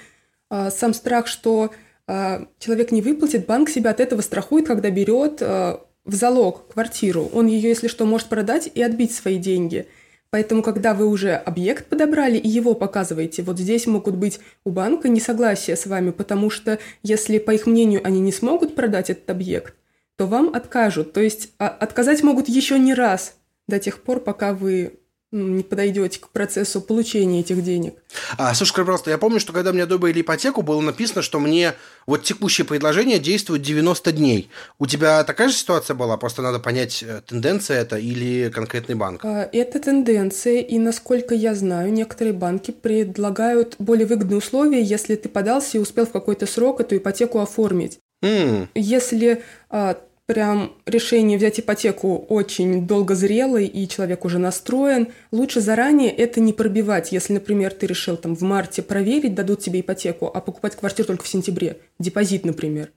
э, 0.51 0.71
сам 0.71 0.93
страх, 0.93 1.29
что 1.29 1.71
э, 2.07 2.45
человек 2.59 2.93
не 2.93 3.01
выплатит, 3.01 3.47
банк 3.47 3.71
себя 3.71 3.91
от 3.91 4.01
этого 4.01 4.21
страхует, 4.21 4.67
когда 4.67 4.91
берет 4.91 5.41
э, 5.41 5.79
в 6.05 6.15
залог 6.15 6.69
квартиру. 6.73 7.31
Он 7.33 7.47
ее, 7.47 7.71
если 7.71 7.89
что, 7.89 8.05
может 8.05 8.29
продать 8.29 8.71
и 8.75 8.83
отбить 8.83 9.15
свои 9.15 9.39
деньги– 9.39 9.87
Поэтому, 10.31 10.63
когда 10.63 10.93
вы 10.93 11.07
уже 11.07 11.35
объект 11.35 11.87
подобрали 11.87 12.37
и 12.37 12.49
его 12.49 12.75
показываете, 12.75 13.43
вот 13.43 13.59
здесь 13.59 13.87
могут 13.87 14.17
быть 14.17 14.41
у 14.65 14.71
банка 14.71 15.09
несогласия 15.09 15.75
с 15.75 15.87
вами, 15.87 16.11
потому 16.11 16.51
что 16.51 16.79
если, 17.03 17.39
по 17.39 17.53
их 17.53 17.67
мнению, 17.67 18.03
они 18.05 18.21
не 18.21 18.33
смогут 18.33 18.75
продать 18.75 19.09
этот 19.09 19.29
объект, 19.31 19.75
то 20.17 20.27
вам 20.27 20.51
откажут. 20.55 21.15
То 21.15 21.21
есть 21.21 21.53
а, 21.59 21.69
отказать 21.69 22.23
могут 22.23 22.49
еще 22.49 22.79
не 22.79 22.93
раз 22.93 23.37
до 23.69 23.79
тех 23.79 24.03
пор, 24.03 24.21
пока 24.21 24.53
вы 24.53 24.99
не 25.31 25.63
подойдете 25.63 26.21
к 26.21 26.31
процессу 26.31 26.81
получения 26.81 27.41
этих 27.41 27.63
денег. 27.63 27.95
А, 28.39 28.55
слушай, 28.55 28.77
пожалуйста, 28.77 29.11
я 29.11 29.19
помню, 29.19 29.41
что 29.41 29.53
когда 29.53 29.73
мне 29.73 29.83
одобрили 29.83 30.23
ипотеку, 30.23 30.63
было 30.63 30.81
написано, 30.81 31.21
что 31.21 31.39
мне 31.39 31.75
вот 32.07 32.23
текущее 32.23 32.65
предложение 32.65 33.19
действует 33.19 33.61
90 33.61 34.13
дней. 34.13 34.51
У 34.79 34.87
тебя 34.87 35.23
такая 35.25 35.49
же 35.49 35.55
ситуация 35.55 35.95
была? 35.95 36.17
Просто 36.17 36.41
надо 36.41 36.59
понять, 36.59 37.03
э, 37.03 37.21
тенденция 37.27 37.81
это 37.81 37.99
или 37.99 38.51
конкретный 38.51 38.95
банк? 38.95 39.23
А, 39.25 39.49
это 39.53 39.79
тенденция, 39.81 40.61
и 40.61 40.79
насколько 40.79 41.35
я 41.35 41.55
знаю, 41.55 41.93
некоторые 41.93 42.33
банки 42.33 42.71
предлагают 42.71 43.77
более 43.79 44.07
выгодные 44.07 44.39
условия, 44.39 44.83
если 44.83 45.15
ты 45.17 45.29
подался 45.29 45.77
и 45.77 45.81
успел 45.81 46.07
в 46.07 46.13
какой-то 46.13 46.47
срок 46.47 46.81
эту 46.81 46.97
ипотеку 46.97 47.41
оформить. 47.41 47.99
Mm. 48.25 48.69
Если 48.75 49.43
а, 49.71 49.99
прям 50.29 50.75
решение 50.85 51.39
взять 51.39 51.59
ипотеку 51.59 52.19
очень 52.29 52.87
долго 52.87 53.15
зрелый 53.15 53.67
и 53.67 53.89
человек 53.89 54.27
уже 54.27 54.39
настроен, 54.39 55.09
лучше 55.33 55.63
заранее 55.63 56.11
это 56.11 56.39
не 56.39 56.53
пробивать. 56.53 57.13
Если, 57.13 57.33
например, 57.33 57.73
ты 57.73 57.87
решил 57.87 58.19
там 58.19 58.37
в 58.37 58.43
марте 58.43 58.83
проверить, 58.83 59.35
дадут 59.35 59.61
тебе 59.61 59.81
ипотеку, 59.81 60.31
а 60.33 60.43
покупать 60.43 60.77
квартиру 60.77 61.07
только 61.07 61.25
в 61.25 61.29
сентябре, 61.29 61.79
депозит, 61.99 62.45
например, 62.45 62.91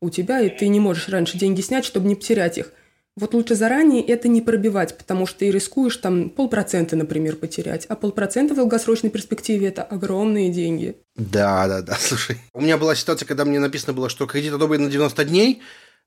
у 0.00 0.10
тебя, 0.10 0.40
и 0.40 0.48
ты 0.48 0.68
не 0.68 0.78
можешь 0.78 1.08
раньше 1.08 1.36
деньги 1.36 1.60
снять, 1.60 1.84
чтобы 1.84 2.06
не 2.06 2.14
потерять 2.14 2.56
их. 2.56 2.72
Вот 3.16 3.34
лучше 3.34 3.56
заранее 3.56 4.04
это 4.04 4.28
не 4.28 4.40
пробивать, 4.40 4.96
потому 4.96 5.26
что 5.26 5.40
ты 5.40 5.50
рискуешь 5.50 5.96
там 5.96 6.30
полпроцента, 6.30 6.94
например, 6.94 7.34
потерять. 7.34 7.86
А 7.86 7.96
полпроцента 7.96 8.54
в 8.54 8.58
долгосрочной 8.58 9.10
перспективе– 9.10 9.66
это 9.68 9.82
огромные 9.82 10.52
деньги. 10.52 10.98
Да, 11.16 11.66
да, 11.66 11.82
да, 11.82 11.96
слушай. 11.98 12.36
У 12.54 12.60
меня 12.60 12.78
была 12.78 12.94
ситуация, 12.94 13.26
когда 13.26 13.44
мне 13.44 13.58
написано 13.58 13.92
было, 13.92 14.08
что 14.08 14.26
кредит 14.26 14.52
одобрен 14.52 14.84
на 14.84 14.90
90 14.90 15.24
дней, 15.24 15.62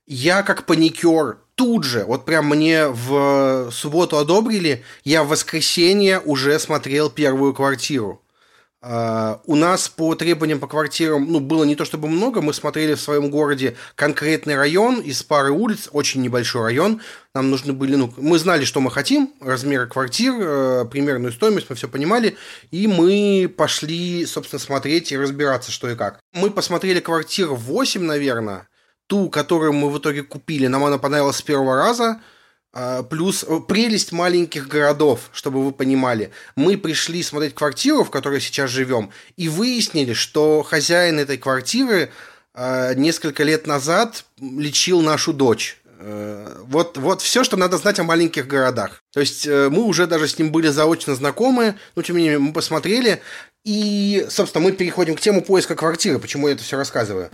я 0.10 0.42
как 0.42 0.66
паникер 0.66 1.38
тут 1.54 1.84
же, 1.84 2.04
вот 2.04 2.26
прям 2.26 2.48
мне 2.48 2.88
в 2.88 3.70
субботу 3.72 4.18
одобрили, 4.18 4.84
я 5.04 5.24
в 5.24 5.28
воскресенье 5.30 6.20
уже 6.20 6.58
смотрел 6.60 7.10
первую 7.10 7.54
квартиру. 7.54 8.22
Uh, 8.82 9.40
у 9.46 9.56
нас 9.56 9.90
по 9.90 10.16
требованиям 10.16 10.62
по 10.62 10.66
квартирам, 10.66 11.30
ну, 11.30 11.42
было 11.42 11.66
не 11.66 11.76
то 11.76 11.84
чтобы 11.84 12.08
много, 12.08 12.42
мы 12.42 12.54
смотрели 12.54 12.94
в 12.94 13.02
своем 13.02 13.30
городе 13.30 13.76
конкретный 13.96 14.56
район 14.56 15.02
из 15.02 15.22
пары 15.22 15.52
улиц, 15.52 15.90
очень 15.92 16.22
небольшой 16.22 16.62
район, 16.62 17.02
нам 17.36 17.52
нужны 17.52 17.74
были, 17.74 17.96
ну, 17.98 18.14
мы 18.16 18.40
знали, 18.40 18.64
что 18.64 18.80
мы 18.80 18.90
хотим, 18.90 19.34
размеры 19.42 19.86
квартир, 19.86 20.34
uh, 20.34 20.86
примерную 20.88 21.34
стоимость, 21.34 21.70
мы 21.70 21.76
все 21.76 21.90
понимали, 21.90 22.38
и 22.72 22.88
мы 22.88 23.54
пошли, 23.54 24.26
собственно, 24.26 24.62
смотреть 24.62 25.12
и 25.12 25.18
разбираться, 25.18 25.74
что 25.74 25.90
и 25.90 25.96
как. 25.96 26.22
Мы 26.32 26.50
посмотрели 26.50 27.02
квартир 27.02 27.50
8, 27.50 28.02
наверное, 28.02 28.70
ту, 29.10 29.30
которую 29.30 29.74
мы 29.74 29.90
в 29.90 29.98
итоге 29.98 30.22
купили, 30.22 30.68
нам 30.68 30.86
она 30.86 31.00
понравилась 31.00 31.38
с 31.38 31.42
первого 31.42 31.76
раза. 31.76 32.22
А, 32.72 33.02
плюс 33.02 33.44
э, 33.44 33.60
прелесть 33.68 34.12
маленьких 34.12 34.68
городов, 34.68 35.32
чтобы 35.34 35.66
вы 35.66 35.72
понимали. 35.72 36.32
Мы 36.56 36.78
пришли 36.78 37.24
смотреть 37.24 37.56
квартиру, 37.56 38.04
в 38.04 38.12
которой 38.12 38.40
сейчас 38.40 38.70
живем, 38.70 39.10
и 39.36 39.50
выяснили, 39.50 40.14
что 40.14 40.62
хозяин 40.62 41.18
этой 41.18 41.40
квартиры 41.40 42.12
а, 42.54 42.94
несколько 42.94 43.44
лет 43.44 43.66
назад 43.66 44.26
лечил 44.40 45.02
нашу 45.02 45.34
дочь. 45.34 45.82
Э, 45.98 46.62
вот, 46.68 46.98
вот 46.98 47.24
все, 47.24 47.44
что 47.44 47.58
надо 47.58 47.80
знать 47.80 48.00
о 48.00 48.04
маленьких 48.04 48.46
городах. 48.46 49.02
То 49.12 49.20
есть 49.20 49.48
э, 49.48 49.70
мы 49.72 49.82
уже 49.82 50.06
даже 50.06 50.28
с 50.28 50.38
ним 50.38 50.52
были 50.52 50.68
заочно 50.68 51.16
знакомы, 51.16 51.76
но 51.96 52.04
тем 52.04 52.18
не 52.18 52.22
менее 52.22 52.38
мы 52.38 52.54
посмотрели, 52.54 53.20
и, 53.66 54.28
собственно, 54.30 54.64
мы 54.64 54.74
переходим 54.74 55.16
к 55.16 55.22
тему 55.22 55.42
поиска 55.42 55.76
квартиры, 55.76 56.20
почему 56.20 56.48
я 56.48 56.54
это 56.54 56.64
все 56.64 56.78
рассказываю 56.78 57.32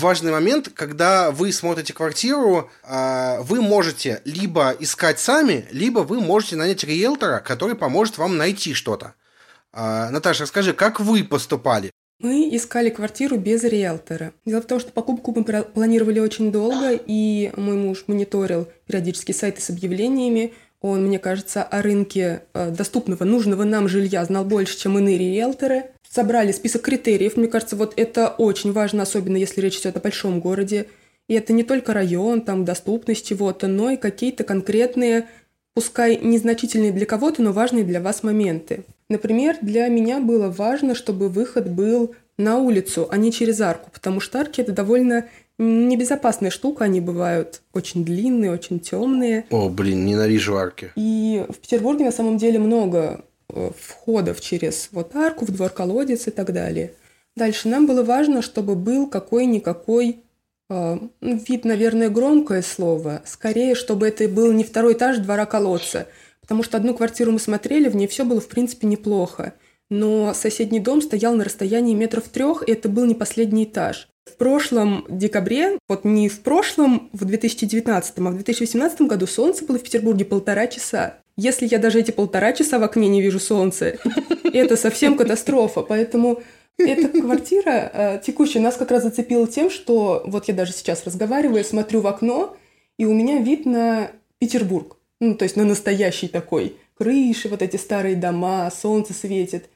важный 0.00 0.32
момент, 0.32 0.70
когда 0.74 1.30
вы 1.30 1.52
смотрите 1.52 1.92
квартиру, 1.92 2.70
а, 2.82 3.40
вы 3.42 3.60
можете 3.60 4.20
либо 4.24 4.74
искать 4.80 5.18
сами, 5.18 5.66
либо 5.70 6.00
вы 6.00 6.20
можете 6.20 6.56
нанять 6.56 6.84
риэлтора, 6.84 7.40
который 7.40 7.76
поможет 7.76 8.18
вам 8.18 8.36
найти 8.36 8.74
что-то. 8.74 9.14
А, 9.72 10.10
Наташа, 10.10 10.42
расскажи, 10.42 10.72
как 10.72 11.00
вы 11.00 11.24
поступали? 11.24 11.90
Мы 12.18 12.54
искали 12.54 12.90
квартиру 12.90 13.38
без 13.38 13.64
риэлтора. 13.64 14.32
Дело 14.44 14.60
в 14.60 14.66
том, 14.66 14.78
что 14.78 14.92
покупку 14.92 15.32
мы 15.34 15.42
планировали 15.44 16.20
очень 16.20 16.52
долго, 16.52 16.92
и 16.92 17.50
мой 17.56 17.76
муж 17.76 18.04
мониторил 18.08 18.68
периодически 18.86 19.32
сайты 19.32 19.62
с 19.62 19.70
объявлениями. 19.70 20.52
Он, 20.82 21.06
мне 21.06 21.18
кажется, 21.18 21.62
о 21.62 21.82
рынке 21.82 22.42
а, 22.52 22.70
доступного, 22.70 23.24
нужного 23.24 23.64
нам 23.64 23.88
жилья 23.88 24.24
знал 24.24 24.44
больше, 24.44 24.78
чем 24.78 24.98
иные 24.98 25.18
риэлторы 25.18 25.92
собрали 26.10 26.52
список 26.52 26.82
критериев. 26.82 27.36
Мне 27.36 27.48
кажется, 27.48 27.76
вот 27.76 27.94
это 27.96 28.28
очень 28.28 28.72
важно, 28.72 29.04
особенно 29.04 29.36
если 29.36 29.60
речь 29.60 29.78
идет 29.78 29.96
о 29.96 30.00
большом 30.00 30.40
городе. 30.40 30.86
И 31.28 31.34
это 31.34 31.52
не 31.52 31.62
только 31.62 31.94
район, 31.94 32.42
там 32.42 32.64
доступность 32.64 33.26
чего-то, 33.26 33.68
но 33.68 33.90
и 33.90 33.96
какие-то 33.96 34.42
конкретные, 34.42 35.28
пускай 35.74 36.16
незначительные 36.16 36.90
для 36.90 37.06
кого-то, 37.06 37.40
но 37.42 37.52
важные 37.52 37.84
для 37.84 38.00
вас 38.00 38.24
моменты. 38.24 38.84
Например, 39.08 39.56
для 39.60 39.86
меня 39.88 40.18
было 40.18 40.50
важно, 40.50 40.96
чтобы 40.96 41.28
выход 41.28 41.70
был 41.70 42.14
на 42.36 42.58
улицу, 42.58 43.06
а 43.10 43.16
не 43.16 43.30
через 43.30 43.60
арку, 43.60 43.90
потому 43.92 44.18
что 44.18 44.40
арки 44.40 44.60
это 44.60 44.72
довольно 44.72 45.26
небезопасная 45.58 46.50
штука, 46.50 46.86
они 46.86 47.00
бывают 47.00 47.60
очень 47.72 48.04
длинные, 48.04 48.50
очень 48.50 48.80
темные. 48.80 49.44
О, 49.50 49.68
блин, 49.68 50.06
ненавижу 50.06 50.56
арки. 50.56 50.90
И 50.96 51.44
в 51.48 51.58
Петербурге 51.58 52.06
на 52.06 52.12
самом 52.12 52.38
деле 52.38 52.58
много 52.58 53.24
входов 53.78 54.40
через 54.40 54.88
вот 54.92 55.14
арку, 55.16 55.44
в 55.44 55.50
двор 55.50 55.70
колодец 55.70 56.26
и 56.28 56.30
так 56.30 56.52
далее. 56.52 56.94
Дальше 57.36 57.68
нам 57.68 57.86
было 57.86 58.02
важно, 58.02 58.42
чтобы 58.42 58.74
был 58.74 59.08
какой-никакой 59.08 60.20
э, 60.68 60.98
вид, 61.20 61.64
наверное, 61.64 62.10
громкое 62.10 62.62
слово, 62.62 63.22
скорее, 63.24 63.74
чтобы 63.74 64.08
это 64.08 64.28
был 64.28 64.52
не 64.52 64.64
второй 64.64 64.94
этаж 64.94 65.18
двора 65.18 65.46
колодца, 65.46 66.06
потому 66.40 66.62
что 66.62 66.76
одну 66.76 66.94
квартиру 66.94 67.32
мы 67.32 67.38
смотрели, 67.38 67.88
в 67.88 67.96
ней 67.96 68.08
все 68.08 68.24
было, 68.24 68.40
в 68.40 68.48
принципе, 68.48 68.86
неплохо. 68.86 69.54
Но 69.90 70.32
соседний 70.34 70.80
дом 70.80 71.02
стоял 71.02 71.34
на 71.34 71.44
расстоянии 71.44 71.94
метров 71.94 72.28
трех, 72.28 72.66
и 72.66 72.72
это 72.72 72.88
был 72.88 73.04
не 73.04 73.14
последний 73.14 73.64
этаж. 73.64 74.08
В 74.24 74.36
прошлом 74.36 75.04
декабре, 75.08 75.78
вот 75.88 76.04
не 76.04 76.28
в 76.28 76.40
прошлом, 76.40 77.10
в 77.12 77.24
2019, 77.24 78.14
а 78.18 78.20
в 78.22 78.34
2018 78.34 79.02
году 79.02 79.26
солнце 79.26 79.64
было 79.64 79.78
в 79.78 79.82
Петербурге 79.82 80.24
полтора 80.24 80.68
часа. 80.68 81.16
Если 81.36 81.66
я 81.66 81.78
даже 81.78 81.98
эти 81.98 82.12
полтора 82.12 82.52
часа 82.52 82.78
в 82.78 82.84
окне 82.84 83.08
не 83.08 83.20
вижу 83.20 83.40
солнца, 83.40 83.98
это 84.52 84.76
совсем 84.76 85.16
катастрофа. 85.16 85.82
Поэтому 85.82 86.42
эта 86.78 87.08
квартира 87.08 87.90
э, 87.92 88.20
текущая 88.24 88.60
нас 88.60 88.76
как 88.76 88.90
раз 88.90 89.02
зацепила 89.02 89.46
тем, 89.46 89.70
что 89.70 90.22
вот 90.26 90.48
я 90.48 90.54
даже 90.54 90.72
сейчас 90.72 91.04
разговариваю, 91.04 91.64
смотрю 91.64 92.00
в 92.00 92.06
окно, 92.06 92.56
и 92.98 93.06
у 93.06 93.14
меня 93.14 93.38
вид 93.38 93.66
на 93.66 94.12
Петербург. 94.38 94.96
Ну, 95.20 95.34
то 95.34 95.44
есть 95.44 95.56
на 95.56 95.64
настоящий 95.64 96.28
такой. 96.28 96.76
Крыши, 96.96 97.48
вот 97.48 97.62
эти 97.62 97.76
старые 97.76 98.16
дома, 98.16 98.70
солнце 98.70 99.12
светит. 99.14 99.68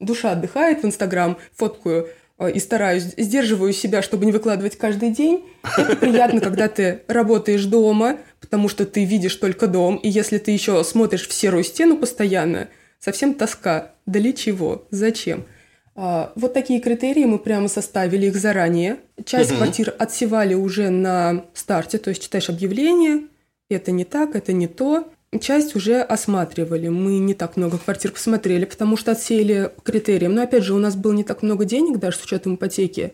Душа 0.00 0.32
отдыхает 0.32 0.82
в 0.82 0.86
Инстаграм, 0.86 1.38
фоткаю 1.54 2.08
Э, 2.38 2.50
и 2.50 2.58
стараюсь, 2.58 3.14
сдерживаю 3.16 3.72
себя, 3.72 4.02
чтобы 4.02 4.24
не 4.24 4.32
выкладывать 4.32 4.78
каждый 4.78 5.10
день. 5.10 5.44
Это 5.76 5.96
приятно, 5.96 6.40
когда 6.40 6.68
ты 6.68 7.02
работаешь 7.08 7.64
дома, 7.64 8.18
потому 8.40 8.68
что 8.68 8.86
ты 8.86 9.04
видишь 9.04 9.34
только 9.36 9.66
дом, 9.66 9.96
и 9.96 10.08
если 10.08 10.38
ты 10.38 10.52
еще 10.52 10.82
смотришь 10.84 11.26
в 11.26 11.32
серую 11.32 11.64
стену 11.64 11.96
постоянно, 11.96 12.68
совсем 13.00 13.34
тоска. 13.34 13.92
Для 14.06 14.32
чего? 14.32 14.86
Зачем? 14.90 15.44
А, 15.94 16.32
вот 16.36 16.54
такие 16.54 16.80
критерии 16.80 17.24
мы 17.24 17.38
прямо 17.38 17.68
составили 17.68 18.26
их 18.26 18.36
заранее. 18.36 18.98
Часть 19.24 19.50
угу. 19.50 19.58
квартир 19.58 19.94
отсевали 19.98 20.54
уже 20.54 20.90
на 20.90 21.44
старте, 21.54 21.98
то 21.98 22.10
есть 22.10 22.22
читаешь 22.22 22.48
объявление, 22.48 23.24
это 23.68 23.90
не 23.90 24.04
так, 24.04 24.34
это 24.36 24.52
не 24.52 24.68
то. 24.68 25.10
Часть 25.40 25.76
уже 25.76 26.00
осматривали. 26.00 26.88
Мы 26.88 27.18
не 27.18 27.34
так 27.34 27.56
много 27.56 27.76
квартир 27.76 28.12
посмотрели, 28.12 28.64
потому 28.64 28.96
что 28.96 29.12
отсеяли 29.12 29.70
критериям. 29.82 30.34
Но 30.34 30.42
опять 30.42 30.64
же, 30.64 30.74
у 30.74 30.78
нас 30.78 30.96
было 30.96 31.12
не 31.12 31.24
так 31.24 31.42
много 31.42 31.66
денег, 31.66 31.98
даже 31.98 32.16
с 32.16 32.24
учетом 32.24 32.54
ипотеки. 32.54 33.12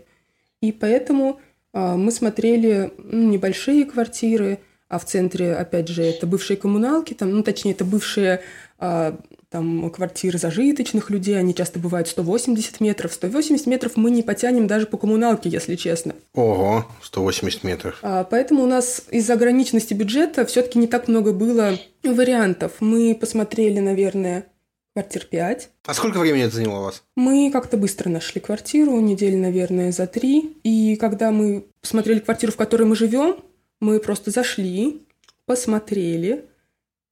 И 0.61 0.71
поэтому 0.71 1.41
а, 1.73 1.97
мы 1.97 2.13
смотрели 2.13 2.93
ну, 2.99 3.31
небольшие 3.31 3.85
квартиры, 3.85 4.61
а 4.89 5.01
в 5.01 5.05
центре, 5.05 5.55
опять 5.55 5.89
же, 5.89 6.05
это 6.05 6.27
бывшие 6.27 6.57
коммуналки, 6.57 7.15
там, 7.15 7.31
ну, 7.31 7.43
точнее, 7.43 7.73
это 7.73 7.85
бывшие 7.85 8.43
а, 8.79 9.19
там 9.55 9.89
квартиры 9.89 10.37
зажиточных 10.37 11.11
людей, 11.11 11.39
они 11.39 11.55
часто 11.55 11.79
бывают 11.79 12.09
180 12.09 12.81
метров. 12.81 13.13
180 13.13 13.67
метров 13.69 13.93
мы 13.95 14.11
не 14.11 14.25
потянем 14.25 14.67
даже 14.67 14.87
по 14.87 14.97
коммуналке, 14.97 15.49
если 15.49 15.77
честно. 15.77 16.17
Ого, 16.35 16.87
180 17.05 17.63
метров. 17.63 18.01
А, 18.03 18.25
поэтому 18.25 18.65
у 18.65 18.67
нас 18.67 19.05
из-за 19.13 19.35
ограниченности 19.35 19.95
бюджета 19.95 20.45
все-таки 20.45 20.81
не 20.81 20.89
так 20.89 21.07
много 21.07 21.33
было 21.33 21.79
вариантов. 22.03 22.73
Мы 22.81 23.15
посмотрели, 23.15 23.79
наверное, 23.79 24.47
квартир 24.93 25.25
5. 25.25 25.69
А 25.87 25.95
сколько 25.95 26.19
времени 26.19 26.43
это 26.43 26.57
заняло 26.57 26.81
у 26.81 26.83
вас? 26.87 27.05
Мы 27.15 27.53
как-то 27.53 27.77
быстро 27.77 28.09
нашли 28.09 28.41
квартиру, 28.41 28.99
недели, 28.99 29.37
наверное, 29.37 29.93
за 29.93 30.09
три. 30.09 30.59
И 30.65 30.97
когда 30.97 31.31
мы 31.31 31.67
посмотрели 31.81 32.19
квартиру, 32.19 32.51
в 32.51 32.57
которой 32.57 32.89
мы 32.89 32.97
живем, 32.97 33.37
мы 33.81 34.01
просто 34.01 34.33
зашли, 34.33 35.01
посмотрели, 35.47 36.45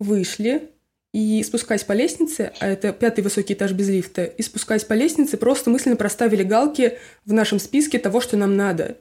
вышли, 0.00 0.72
и 1.12 1.42
спускаясь 1.42 1.84
по 1.84 1.92
лестнице, 1.92 2.52
а 2.58 2.68
это 2.68 2.92
пятый 2.92 3.22
высокий 3.22 3.52
этаж 3.52 3.72
без 3.72 3.88
лифта, 3.88 4.24
и 4.24 4.42
спускаясь 4.42 4.84
по 4.84 4.94
лестнице, 4.94 5.36
просто 5.36 5.68
мысленно 5.70 5.96
проставили 5.96 6.42
галки 6.42 6.98
в 7.24 7.32
нашем 7.32 7.58
списке 7.58 7.98
того, 7.98 8.20
что 8.20 8.36
нам 8.36 8.56
надо. 8.56 8.96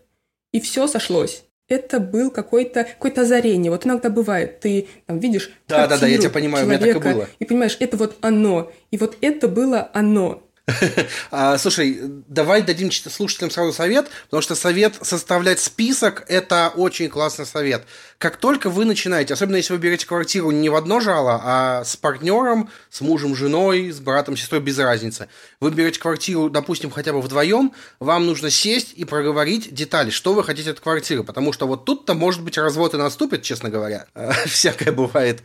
И 0.51 0.59
все 0.59 0.87
сошлось. 0.87 1.43
Это 1.69 2.01
был 2.01 2.31
какой-то 2.31 2.83
какое 2.83 3.13
озарение. 3.13 3.71
Вот 3.71 3.85
иногда 3.85 4.09
бывает, 4.09 4.59
ты 4.59 4.89
там 5.05 5.19
видишь 5.19 5.51
Да, 5.69 5.87
да, 5.87 5.97
да, 5.97 6.05
я 6.05 6.17
тебя 6.17 6.29
понимаю, 6.29 6.65
человека, 6.65 6.83
у 6.83 6.89
меня 6.89 7.01
так 7.01 7.11
и 7.11 7.13
было. 7.15 7.29
И 7.39 7.45
понимаешь, 7.45 7.77
это 7.79 7.95
вот 7.95 8.17
оно. 8.19 8.71
И 8.91 8.97
вот 8.97 9.17
это 9.21 9.47
было 9.47 9.89
оно. 9.93 10.43
А, 11.31 11.57
слушай, 11.57 11.99
давай 12.27 12.61
дадим 12.61 12.91
слушателям 12.91 13.51
сразу 13.51 13.73
совет, 13.73 14.09
потому 14.25 14.41
что 14.41 14.55
совет 14.55 14.95
составлять 15.01 15.59
список– 15.59 16.23
это 16.27 16.71
очень 16.75 17.09
классный 17.09 17.45
совет. 17.45 17.83
Как 18.17 18.37
только 18.37 18.69
вы 18.69 18.85
начинаете, 18.85 19.33
особенно 19.33 19.55
если 19.55 19.73
вы 19.73 19.79
берете 19.79 20.05
квартиру 20.05 20.51
не 20.51 20.69
в 20.69 20.75
одно 20.75 20.99
жало, 20.99 21.41
а 21.43 21.83
с 21.83 21.95
партнером, 21.95 22.69
с 22.89 23.01
мужем, 23.01 23.35
женой, 23.35 23.91
с 23.91 23.99
братом, 23.99 24.37
сестрой, 24.37 24.61
без 24.61 24.77
разницы, 24.77 25.27
вы 25.59 25.71
берете 25.71 25.99
квартиру, 25.99 26.49
допустим, 26.49 26.91
хотя 26.91 27.13
бы 27.13 27.21
вдвоем, 27.21 27.73
вам 27.99 28.25
нужно 28.25 28.49
сесть 28.49 28.93
и 28.95 29.05
проговорить 29.05 29.73
детали, 29.73 30.09
что 30.09 30.33
вы 30.33 30.43
хотите 30.43 30.71
от 30.71 30.79
квартиры, 30.79 31.23
потому 31.23 31.53
что 31.53 31.67
вот 31.67 31.85
тут-то, 31.85 32.13
может 32.13 32.41
быть, 32.41 32.57
развод 32.57 32.93
и 32.93 32.97
наступит, 32.97 33.41
честно 33.43 33.69
говоря. 33.69 34.05
Всякое 34.45 34.91
бывает. 34.91 35.41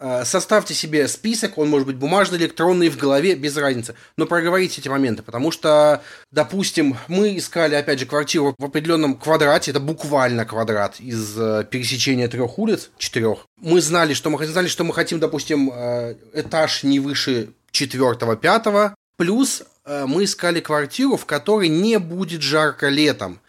Э, 0.00 0.24
составьте 0.24 0.74
себе 0.74 1.08
список, 1.08 1.58
он 1.58 1.68
может 1.68 1.86
быть 1.86 1.96
бумажный, 1.96 2.38
электронный, 2.38 2.88
в 2.88 2.96
голове, 2.96 3.34
без 3.34 3.56
разницы. 3.56 3.96
Но 4.16 4.26
проговорите 4.26 4.80
эти 4.80 4.88
моменты, 4.88 5.24
потому 5.24 5.50
что, 5.50 6.02
допустим, 6.30 6.96
мы 7.08 7.36
искали, 7.36 7.74
опять 7.74 7.98
же, 7.98 8.06
квартиру 8.06 8.54
в 8.56 8.64
определенном 8.64 9.16
квадрате, 9.16 9.72
это 9.72 9.80
буквально 9.80 10.44
квадрат 10.44 11.00
из 11.00 11.36
э, 11.36 11.64
пересечения 11.68 12.28
трех 12.28 12.60
улиц, 12.60 12.90
четырех. 12.96 13.46
Мы 13.60 13.80
знали, 13.80 14.14
что 14.14 14.30
мы 14.30 14.46
знали, 14.46 14.68
что 14.68 14.84
мы 14.84 14.94
хотим, 14.94 15.18
допустим, 15.18 15.72
э, 15.74 16.14
этаж 16.32 16.84
не 16.84 17.00
выше 17.00 17.50
четвертого, 17.72 18.36
пятого. 18.36 18.94
Плюс 19.16 19.64
мы 19.84 20.24
искали 20.24 20.60
квартиру, 20.60 21.16
в 21.16 21.26
которой 21.26 21.68
не 21.68 21.98
будет 21.98 22.40
жарко 22.40 22.88
летом. 22.88 23.40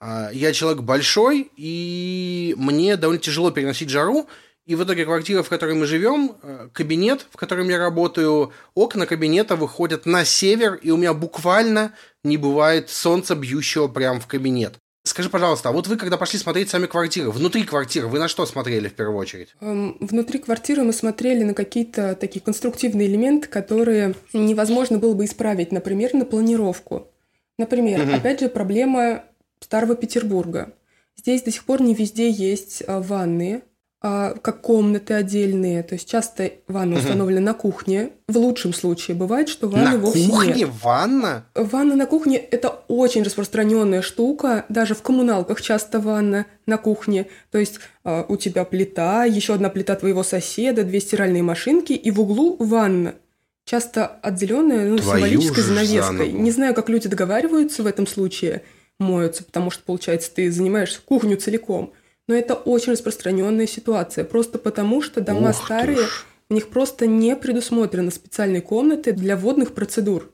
Я 0.00 0.52
человек 0.52 0.82
большой, 0.82 1.50
и 1.56 2.54
мне 2.56 2.96
довольно 2.96 3.20
тяжело 3.20 3.50
переносить 3.50 3.90
жару, 3.90 4.28
и 4.68 4.74
в 4.74 4.84
итоге 4.84 5.06
квартира, 5.06 5.42
в 5.42 5.48
которой 5.48 5.74
мы 5.74 5.86
живем, 5.86 6.36
э, 6.42 6.68
кабинет, 6.74 7.26
в 7.30 7.38
котором 7.38 7.70
я 7.70 7.78
работаю, 7.78 8.52
окна 8.74 9.06
кабинета 9.06 9.56
выходят 9.56 10.04
на 10.04 10.26
север, 10.26 10.74
и 10.74 10.90
у 10.90 10.98
меня 10.98 11.14
буквально 11.14 11.94
не 12.22 12.36
бывает 12.36 12.90
солнца, 12.90 13.34
бьющего 13.34 13.88
прямо 13.88 14.20
в 14.20 14.26
кабинет. 14.26 14.74
Скажи, 15.04 15.30
пожалуйста, 15.30 15.70
а 15.70 15.72
вот 15.72 15.86
вы, 15.86 15.96
когда 15.96 16.18
пошли 16.18 16.38
смотреть 16.38 16.68
сами 16.68 16.84
квартиры, 16.84 17.30
внутри 17.30 17.64
квартиры, 17.64 18.08
вы 18.08 18.18
на 18.18 18.28
что 18.28 18.44
смотрели 18.44 18.88
в 18.88 18.92
первую 18.92 19.16
очередь? 19.16 19.54
Эм, 19.62 19.96
внутри 20.00 20.38
квартиры 20.38 20.82
мы 20.82 20.92
смотрели 20.92 21.44
на 21.44 21.54
какие-то 21.54 22.14
такие 22.14 22.42
конструктивные 22.42 23.08
элементы, 23.08 23.48
которые 23.48 24.16
невозможно 24.34 24.98
было 24.98 25.14
бы 25.14 25.24
исправить, 25.24 25.72
например, 25.72 26.12
на 26.12 26.26
планировку. 26.26 27.08
Например, 27.56 28.02
угу. 28.02 28.12
опять 28.12 28.40
же, 28.40 28.50
проблема 28.50 29.24
Старого 29.60 29.96
Петербурга. 29.96 30.74
Здесь 31.16 31.42
до 31.42 31.50
сих 31.50 31.64
пор 31.64 31.80
не 31.80 31.94
везде 31.94 32.30
есть 32.30 32.82
э, 32.86 33.00
ванные, 33.00 33.56
а, 33.56 33.62
как 34.00 34.60
комнаты 34.60 35.14
отдельные. 35.14 35.82
То 35.82 35.94
есть 35.96 36.08
часто 36.08 36.52
ванна 36.68 36.94
угу. 36.96 37.00
установлена 37.00 37.40
на 37.40 37.54
кухне. 37.54 38.10
В 38.28 38.36
лучшем 38.36 38.72
случае 38.72 39.16
бывает, 39.16 39.48
что 39.48 39.68
ванны 39.68 39.90
на 39.90 39.98
вовсе 39.98 40.28
кухне 40.28 40.54
нет. 40.54 40.70
ванна? 40.82 41.46
Ванна 41.54 41.96
на 41.96 42.06
кухне– 42.06 42.36
это 42.50 42.68
очень 42.86 43.22
распространенная 43.22 44.02
штука. 44.02 44.64
Даже 44.68 44.94
в 44.94 45.02
коммуналках 45.02 45.60
часто 45.60 45.98
ванна 45.98 46.46
на 46.66 46.78
кухне. 46.78 47.26
То 47.50 47.58
есть 47.58 47.80
э, 48.04 48.24
у 48.28 48.36
тебя 48.36 48.64
плита, 48.64 49.24
еще 49.24 49.54
одна 49.54 49.68
плита 49.68 49.96
твоего 49.96 50.22
соседа, 50.22 50.84
две 50.84 51.00
стиральные 51.00 51.42
машинки, 51.42 51.92
и 51.92 52.10
в 52.12 52.20
углу 52.20 52.56
ванна. 52.60 53.16
Часто 53.64 54.06
отделенная 54.06 54.88
ну, 54.88 54.98
символической 54.98 55.62
занавеской. 55.62 56.02
Заново. 56.02 56.24
Не 56.24 56.50
знаю, 56.52 56.74
как 56.74 56.88
люди 56.88 57.08
договариваются 57.08 57.82
в 57.82 57.86
этом 57.86 58.06
случае, 58.06 58.62
моются, 59.00 59.42
потому 59.42 59.70
что, 59.70 59.82
получается, 59.82 60.30
ты 60.32 60.50
занимаешь 60.52 61.02
кухню 61.04 61.36
целиком– 61.36 61.92
но 62.28 62.34
это 62.34 62.54
очень 62.54 62.92
распространенная 62.92 63.66
ситуация, 63.66 64.24
просто 64.24 64.58
потому 64.58 65.02
что 65.02 65.20
дома 65.20 65.50
Ух 65.50 65.56
старые, 65.56 66.06
у 66.50 66.54
них 66.54 66.68
просто 66.68 67.06
не 67.06 67.34
предусмотрены 67.34 68.10
специальные 68.10 68.62
комнаты 68.62 69.12
для 69.12 69.36
водных 69.36 69.74
процедур. 69.74 70.30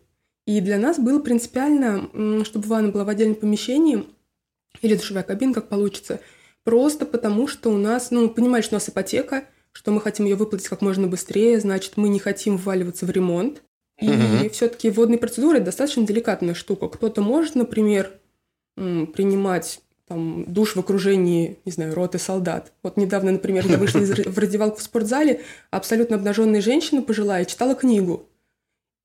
И 0.46 0.61
для 0.61 0.78
нас 0.78 0.98
было 0.98 1.20
принципиально, 1.20 2.44
чтобы 2.44 2.68
ванна 2.68 2.90
была 2.90 3.04
в 3.04 3.09
отдельном 3.09 3.37
помещении, 3.37 4.07
или 4.83 4.96
душевая 4.96 5.24
кабина, 5.24 5.54
как 5.54 5.68
получится, 5.68 6.20
просто 6.64 7.07
потому 7.07 7.46
что 7.46 7.70
у 7.70 7.78
нас, 7.78 8.11
ну, 8.11 8.28
понимаешь, 8.28 8.64
что 8.64 8.74
у 8.74 8.78
нас 8.78 8.88
ипотека, 8.88 9.44
что 9.72 9.90
мы 9.90 10.00
хотим 10.00 10.26
ее 10.26 10.37
выплатить 10.37 10.68
как 10.68 10.83
можно 10.83 11.07
быстрее, 11.07 11.61
значит, 11.61 11.96
мы 11.96 12.09
не 12.09 12.18
хотим 12.18 12.57
вваливаться 12.57 13.07
в 13.07 13.11
ремонт. 13.11 13.62
И 14.00 14.09
угу. 14.09 14.50
все-таки 14.50 14.90
водные 14.90 15.18
процедуры 15.18 15.59
это 15.59 15.66
достаточно 15.66 16.04
деликатная 16.04 16.54
штука. 16.54 16.88
Кто-то 16.88 17.22
может, 17.22 17.54
например, 17.54 18.11
принимать 18.74 19.80
там, 20.06 20.44
душ 20.46 20.76
в 20.76 20.80
окружении, 20.80 21.58
не 21.64 21.72
знаю, 21.72 21.94
роты 21.94 22.18
солдат. 22.18 22.72
Вот 22.82 22.96
недавно, 22.96 23.32
например, 23.32 23.66
я 23.66 23.78
вышла 23.78 24.00
в 24.26 24.38
раздевалку 24.38 24.78
в 24.78 24.82
спортзале, 24.82 25.40
абсолютно 25.70 26.16
обнаженная 26.16 26.60
женщина 26.60 27.02
пожилая 27.02 27.44
читала 27.44 27.74
книгу. 27.74 28.28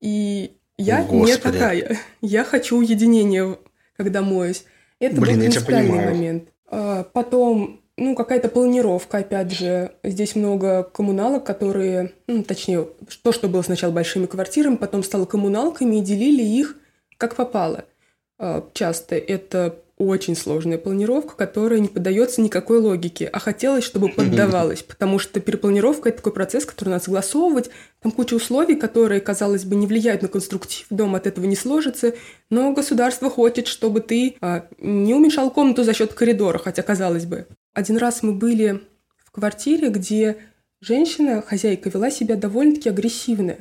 И 0.00 0.56
я 0.76 1.02
Господи. 1.02 1.30
не 1.30 1.36
такая. 1.36 1.98
Я 2.22 2.42
хочу 2.42 2.78
уединения, 2.78 3.58
когда 3.96 4.22
моюсь. 4.22 4.64
Это 4.98 5.20
Блин, 5.20 5.34
был 5.34 5.42
принципиальный 5.42 6.04
момент. 6.06 6.48
А, 6.68 7.04
потом, 7.04 7.82
ну, 7.98 8.14
какая-то 8.14 8.48
планировка, 8.48 9.18
опять 9.18 9.52
же. 9.52 9.92
Здесь 10.02 10.36
много 10.36 10.84
коммуналок, 10.84 11.44
которые, 11.44 12.14
ну, 12.26 12.42
точнее, 12.42 12.88
то, 13.22 13.32
что 13.32 13.48
было 13.48 13.60
сначала 13.60 13.92
большими 13.92 14.24
квартирами, 14.24 14.76
потом 14.76 15.02
стало 15.02 15.26
коммуналками, 15.26 15.96
и 15.96 16.00
делили 16.00 16.42
их 16.42 16.76
как 17.18 17.36
попало. 17.36 17.84
А, 18.38 18.66
часто 18.72 19.16
это 19.16 19.76
очень 20.00 20.34
сложная 20.34 20.78
планировка, 20.78 21.36
которая 21.36 21.78
не 21.78 21.88
поддается 21.88 22.40
никакой 22.40 22.78
логике, 22.78 23.26
а 23.26 23.38
хотелось, 23.38 23.84
чтобы 23.84 24.08
поддавалась, 24.08 24.82
потому 24.82 25.18
что 25.18 25.40
перепланировка– 25.40 26.08
это 26.10 26.18
такой 26.18 26.32
процесс, 26.32 26.64
который 26.64 26.88
надо 26.88 27.04
согласовывать, 27.04 27.70
там 28.00 28.10
куча 28.10 28.34
условий, 28.34 28.76
которые, 28.76 29.20
казалось 29.20 29.66
бы, 29.66 29.76
не 29.76 29.86
влияют 29.86 30.22
на 30.22 30.28
конструктив, 30.28 30.86
дом 30.88 31.14
от 31.14 31.26
этого 31.26 31.44
не 31.44 31.54
сложится, 31.54 32.14
но 32.48 32.72
государство 32.72 33.28
хочет, 33.28 33.66
чтобы 33.66 34.00
ты 34.00 34.36
а, 34.40 34.66
не 34.78 35.14
уменьшал 35.14 35.50
комнату 35.50 35.84
за 35.84 35.92
счет 35.92 36.14
коридора, 36.14 36.58
хотя 36.58 36.82
казалось 36.82 37.26
бы. 37.26 37.46
Один 37.74 37.98
раз 37.98 38.22
мы 38.22 38.32
были 38.32 38.80
в 39.18 39.30
квартире, 39.30 39.90
где 39.90 40.38
женщина, 40.80 41.42
хозяйка, 41.42 41.90
вела 41.90 42.10
себя 42.10 42.36
довольно-таки 42.36 42.88
агрессивно, 42.88 43.56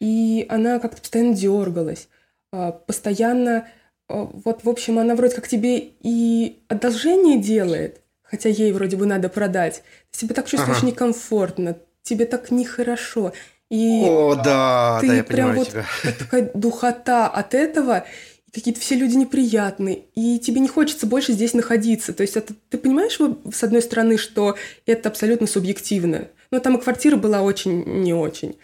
и 0.00 0.44
она 0.48 0.80
как-то 0.80 1.00
постоянно 1.00 1.36
дергалась, 1.36 2.08
а, 2.50 2.72
постоянно 2.72 3.68
вот, 4.12 4.64
в 4.64 4.68
общем, 4.68 4.98
она 4.98 5.14
вроде 5.14 5.34
как 5.34 5.48
тебе 5.48 5.78
и 6.00 6.60
одолжение 6.68 7.38
делает, 7.38 8.00
хотя 8.22 8.48
ей 8.48 8.72
вроде 8.72 8.96
бы 8.96 9.06
надо 9.06 9.28
продать. 9.28 9.82
Ты 10.10 10.20
себя 10.20 10.34
так 10.34 10.46
чувствуешь 10.46 10.78
ага. 10.78 10.86
некомфортно, 10.86 11.76
тебе 12.02 12.26
так 12.26 12.50
нехорошо. 12.50 13.32
И 13.70 14.04
О, 14.06 14.34
да, 14.34 14.98
ты 15.00 15.06
да, 15.06 15.14
я 15.14 15.24
прям 15.24 15.54
вот 15.54 15.70
тебя. 15.70 15.86
такая 16.18 16.50
духота 16.52 17.26
от 17.28 17.54
этого, 17.54 18.04
и 18.46 18.50
какие-то 18.52 18.80
все 18.80 18.96
люди 18.96 19.16
неприятные, 19.16 20.04
и 20.14 20.38
тебе 20.38 20.60
не 20.60 20.68
хочется 20.68 21.06
больше 21.06 21.32
здесь 21.32 21.54
находиться. 21.54 22.12
То 22.12 22.22
есть 22.22 22.36
это, 22.36 22.54
ты 22.68 22.76
понимаешь, 22.76 23.18
с 23.54 23.62
одной 23.62 23.80
стороны, 23.80 24.18
что 24.18 24.56
это 24.84 25.08
абсолютно 25.08 25.46
субъективно. 25.46 26.28
Но 26.50 26.58
там 26.58 26.76
и 26.76 26.80
квартира 26.82 27.16
была 27.16 27.40
очень 27.40 27.82
не 28.02 28.12
очень. 28.12 28.56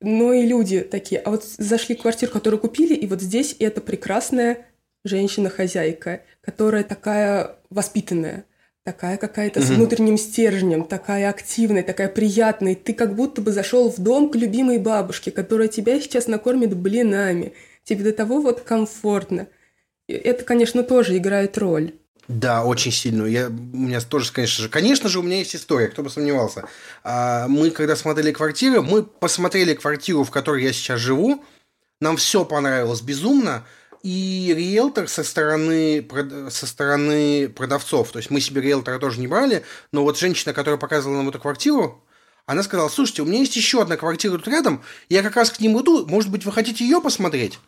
но 0.00 0.32
и 0.32 0.46
люди 0.46 0.80
такие. 0.80 1.20
А 1.20 1.30
вот 1.30 1.44
зашли 1.44 1.94
в 1.94 2.00
квартиру, 2.02 2.32
которую 2.32 2.60
купили, 2.60 2.94
и 2.94 3.06
вот 3.06 3.20
здесь 3.20 3.56
это 3.58 3.80
прекрасная 3.80 4.66
женщина-хозяйка, 5.04 6.22
которая 6.40 6.84
такая 6.84 7.56
воспитанная, 7.70 8.44
такая 8.84 9.16
какая-то 9.16 9.60
с 9.62 9.70
внутренним 9.70 10.18
стержнем, 10.18 10.84
такая 10.84 11.30
активная, 11.30 11.82
такая 11.82 12.08
приятная. 12.08 12.74
Ты 12.74 12.92
как 12.92 13.14
будто 13.14 13.40
бы 13.40 13.52
зашел 13.52 13.90
в 13.90 13.98
дом 13.98 14.30
к 14.30 14.36
любимой 14.36 14.78
бабушке, 14.78 15.30
которая 15.30 15.68
тебя 15.68 16.00
сейчас 16.00 16.26
накормит 16.26 16.76
блинами. 16.76 17.52
Тебе 17.84 18.04
до 18.04 18.12
того 18.12 18.40
вот 18.40 18.60
комфортно. 18.60 19.48
Это, 20.06 20.44
конечно, 20.44 20.82
тоже 20.82 21.16
играет 21.16 21.56
роль. 21.58 21.94
Да, 22.28 22.64
очень 22.64 22.92
сильную. 22.92 23.30
Я, 23.30 23.48
у 23.48 23.50
меня 23.50 24.00
тоже, 24.00 24.32
конечно 24.32 24.62
же, 24.62 24.68
конечно 24.70 25.08
же, 25.08 25.18
у 25.18 25.22
меня 25.22 25.38
есть 25.38 25.54
история, 25.54 25.88
кто 25.88 26.02
бы 26.02 26.08
сомневался. 26.08 26.64
А, 27.02 27.48
мы, 27.48 27.70
когда 27.70 27.96
смотрели 27.96 28.32
квартиру, 28.32 28.82
мы 28.82 29.02
посмотрели 29.02 29.74
квартиру, 29.74 30.24
в 30.24 30.30
которой 30.30 30.62
я 30.62 30.72
сейчас 30.72 31.00
живу, 31.00 31.44
нам 32.00 32.16
все 32.16 32.44
понравилось 32.44 33.02
безумно, 33.02 33.64
и 34.04 34.52
риэлтор 34.54 35.08
со 35.08 35.24
стороны, 35.24 36.06
со 36.50 36.66
стороны 36.66 37.48
продавцов, 37.48 38.12
то 38.12 38.18
есть 38.18 38.30
мы 38.30 38.40
себе 38.42 38.60
риэлтора 38.60 38.98
тоже 38.98 39.18
не 39.18 39.26
брали, 39.26 39.64
но 39.92 40.02
вот 40.02 40.18
женщина, 40.18 40.52
которая 40.52 40.78
показывала 40.78 41.16
нам 41.16 41.30
эту 41.30 41.40
квартиру, 41.40 42.04
она 42.44 42.62
сказала, 42.62 42.90
слушайте, 42.90 43.22
у 43.22 43.24
меня 43.24 43.38
есть 43.38 43.56
еще 43.56 43.80
одна 43.80 43.96
квартира 43.96 44.32
тут 44.32 44.46
рядом, 44.46 44.82
я 45.08 45.22
как 45.22 45.36
раз 45.36 45.50
к 45.50 45.58
ним 45.58 45.80
иду, 45.80 46.06
может 46.06 46.30
быть, 46.30 46.44
вы 46.44 46.52
хотите 46.52 46.84
ее 46.84 47.00
посмотреть? 47.00 47.58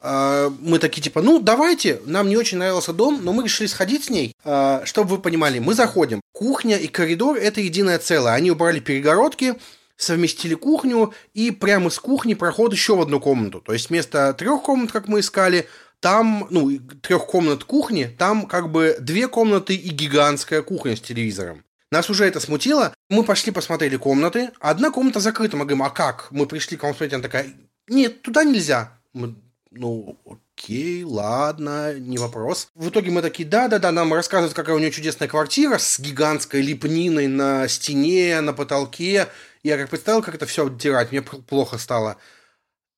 А, 0.00 0.50
мы 0.60 0.78
такие 0.78 1.02
типа, 1.02 1.20
ну 1.20 1.38
давайте, 1.38 2.00
нам 2.06 2.30
не 2.30 2.38
очень 2.38 2.56
нравился 2.56 2.94
дом, 2.94 3.20
но 3.22 3.34
мы 3.34 3.44
решили 3.44 3.66
сходить 3.66 4.04
с 4.04 4.10
ней. 4.10 4.32
А, 4.44 4.82
чтобы 4.86 5.16
вы 5.16 5.18
понимали, 5.18 5.58
мы 5.58 5.74
заходим. 5.74 6.22
Кухня 6.32 6.78
и 6.78 6.86
коридор 6.86 7.36
это 7.36 7.60
единое 7.60 7.98
целое. 7.98 8.32
Они 8.32 8.50
убрали 8.50 8.80
перегородки, 8.80 9.56
совместили 9.98 10.54
кухню, 10.54 11.12
и 11.34 11.50
прямо 11.50 11.90
с 11.90 11.98
кухни 11.98 12.34
проход 12.34 12.72
еще 12.72 12.96
в 12.96 13.02
одну 13.02 13.20
комнату. 13.20 13.60
То 13.60 13.74
есть 13.74 13.90
вместо 13.90 14.32
трех 14.32 14.62
комнат, 14.62 14.92
как 14.92 15.08
мы 15.08 15.20
искали, 15.20 15.68
там, 16.00 16.46
ну, 16.50 16.78
трех 17.02 17.26
комнат 17.26 17.64
кухни, 17.64 18.04
там 18.04 18.46
как 18.46 18.70
бы 18.70 18.96
две 19.00 19.28
комнаты 19.28 19.74
и 19.74 19.90
гигантская 19.90 20.62
кухня 20.62 20.96
с 20.96 21.00
телевизором. 21.00 21.64
Нас 21.90 22.08
уже 22.10 22.24
это 22.24 22.38
смутило. 22.38 22.94
Мы 23.08 23.24
пошли 23.24 23.50
посмотрели 23.50 23.96
комнаты. 23.96 24.50
Одна 24.60 24.90
комната 24.90 25.20
закрыта. 25.20 25.56
Мы 25.56 25.64
говорим, 25.64 25.82
а 25.82 25.90
как? 25.90 26.28
Мы 26.30 26.46
пришли 26.46 26.76
к 26.76 26.82
вам 26.82 26.92
смотреть. 26.92 27.14
Она 27.14 27.22
такая, 27.22 27.46
нет, 27.88 28.22
туда 28.22 28.44
нельзя. 28.44 28.92
Мы 29.14 29.34
ну, 29.70 30.18
окей, 30.58 31.04
ладно, 31.04 31.94
не 31.94 32.18
вопрос. 32.18 32.68
В 32.74 32.88
итоге 32.88 33.10
мы 33.10 33.22
такие, 33.22 33.48
да-да-да, 33.48 33.92
нам 33.92 34.12
рассказывают, 34.12 34.54
какая 34.54 34.74
у 34.76 34.78
нее 34.78 34.90
чудесная 34.90 35.28
квартира 35.28 35.78
с 35.78 36.00
гигантской 36.00 36.60
лепниной 36.62 37.28
на 37.28 37.68
стене, 37.68 38.40
на 38.40 38.52
потолке. 38.52 39.28
Я 39.62 39.76
как 39.76 39.88
представил, 39.88 40.22
как 40.22 40.34
это 40.34 40.46
все 40.46 40.66
оттирать, 40.66 41.12
мне 41.12 41.22
плохо 41.22 41.78
стало. 41.78 42.16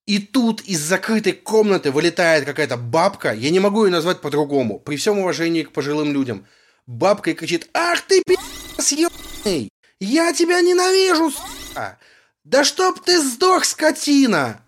И 0.07 0.19
тут 0.19 0.63
из 0.63 0.81
закрытой 0.81 1.33
комнаты 1.33 1.93
вылетает 1.93 2.45
какая-то 2.45 2.77
бабка, 2.77 3.33
я 3.33 3.51
не 3.51 3.61
могу 3.61 3.85
ее 3.85 3.93
назвать 3.93 4.21
по-другому, 4.21 4.81
при 4.81 4.97
всем 4.97 5.19
уважении 5.19 5.63
к 5.63 5.73
пожилым 5.73 6.13
людям. 6.13 6.47
Бабка 6.87 7.31
и 7.31 7.35
кричит, 7.35 7.69
ах 7.75 8.01
ты 8.03 8.23
пи***с 8.27 8.93
ебаный, 8.93 9.69
я 10.01 10.33
тебя 10.33 10.61
ненавижу, 10.61 11.31
сука! 11.31 11.99
Да 12.43 12.65
чтоб 12.65 12.99
ты 13.01 13.21
сдох, 13.21 13.65
скотина! 13.65 14.63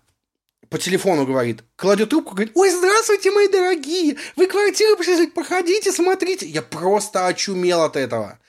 По 0.73 0.79
телефону 0.79 1.27
говорит, 1.27 1.63
кладет 1.75 2.09
трубку, 2.09 2.31
говорит, 2.31 2.51
ой, 2.55 2.71
здравствуйте, 2.71 3.29
мои 3.29 3.47
дорогие, 3.47 4.17
вы 4.35 4.47
квартиру 4.47 4.97
пришли, 4.97 5.27
походите, 5.27 5.91
смотрите. 5.91 6.47
Я 6.47 6.63
просто 6.63 7.27
очумел 7.27 7.83
от 7.83 7.95
этого. 7.95 8.39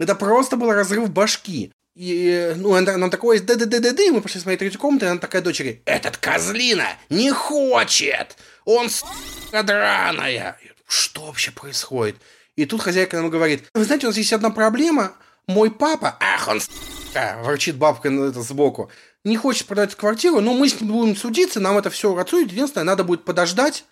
Это 0.00 0.14
просто 0.14 0.56
был 0.56 0.72
разрыв 0.72 1.10
башки. 1.10 1.70
И, 1.94 2.54
ну, 2.56 2.74
она, 2.74 2.94
она 2.94 3.10
такой, 3.10 3.40
да 3.40 3.54
да 3.54 3.66
да 3.66 3.80
да 3.80 3.92
да 3.92 4.02
мы 4.10 4.22
пошли 4.22 4.40
смотреть 4.40 4.60
третью 4.60 4.80
комнату, 4.80 5.04
и 5.04 5.08
она 5.10 5.20
такая 5.20 5.42
дочери, 5.42 5.82
этот 5.84 6.16
козлина 6.16 6.86
не 7.10 7.32
хочет, 7.32 8.38
он 8.64 8.88
с***ка 8.88 9.62
драная. 9.62 10.56
Что 10.86 11.26
вообще 11.26 11.50
происходит? 11.50 12.16
И 12.56 12.64
тут 12.64 12.80
хозяйка 12.80 13.18
нам 13.18 13.28
говорит, 13.28 13.64
вы 13.74 13.84
знаете, 13.84 14.06
у 14.06 14.08
нас 14.08 14.16
есть 14.16 14.32
одна 14.32 14.48
проблема, 14.48 15.12
мой 15.46 15.70
папа, 15.70 16.16
ах, 16.18 16.48
он 16.48 16.62
с***ка, 16.62 17.40
ворчит 17.42 17.76
бабка 17.76 18.08
это 18.08 18.40
сбоку, 18.40 18.90
не 19.28 19.36
хочет 19.36 19.66
продать 19.66 19.94
квартиру, 19.94 20.40
но 20.40 20.54
мы 20.54 20.68
с 20.68 20.80
ним 20.80 20.90
будем 20.90 21.16
судиться, 21.16 21.60
нам 21.60 21.78
это 21.78 21.90
все 21.90 22.14
рацует. 22.14 22.50
Единственное, 22.50 22.84
надо 22.84 23.04
будет 23.04 23.24
подождать. 23.24 23.84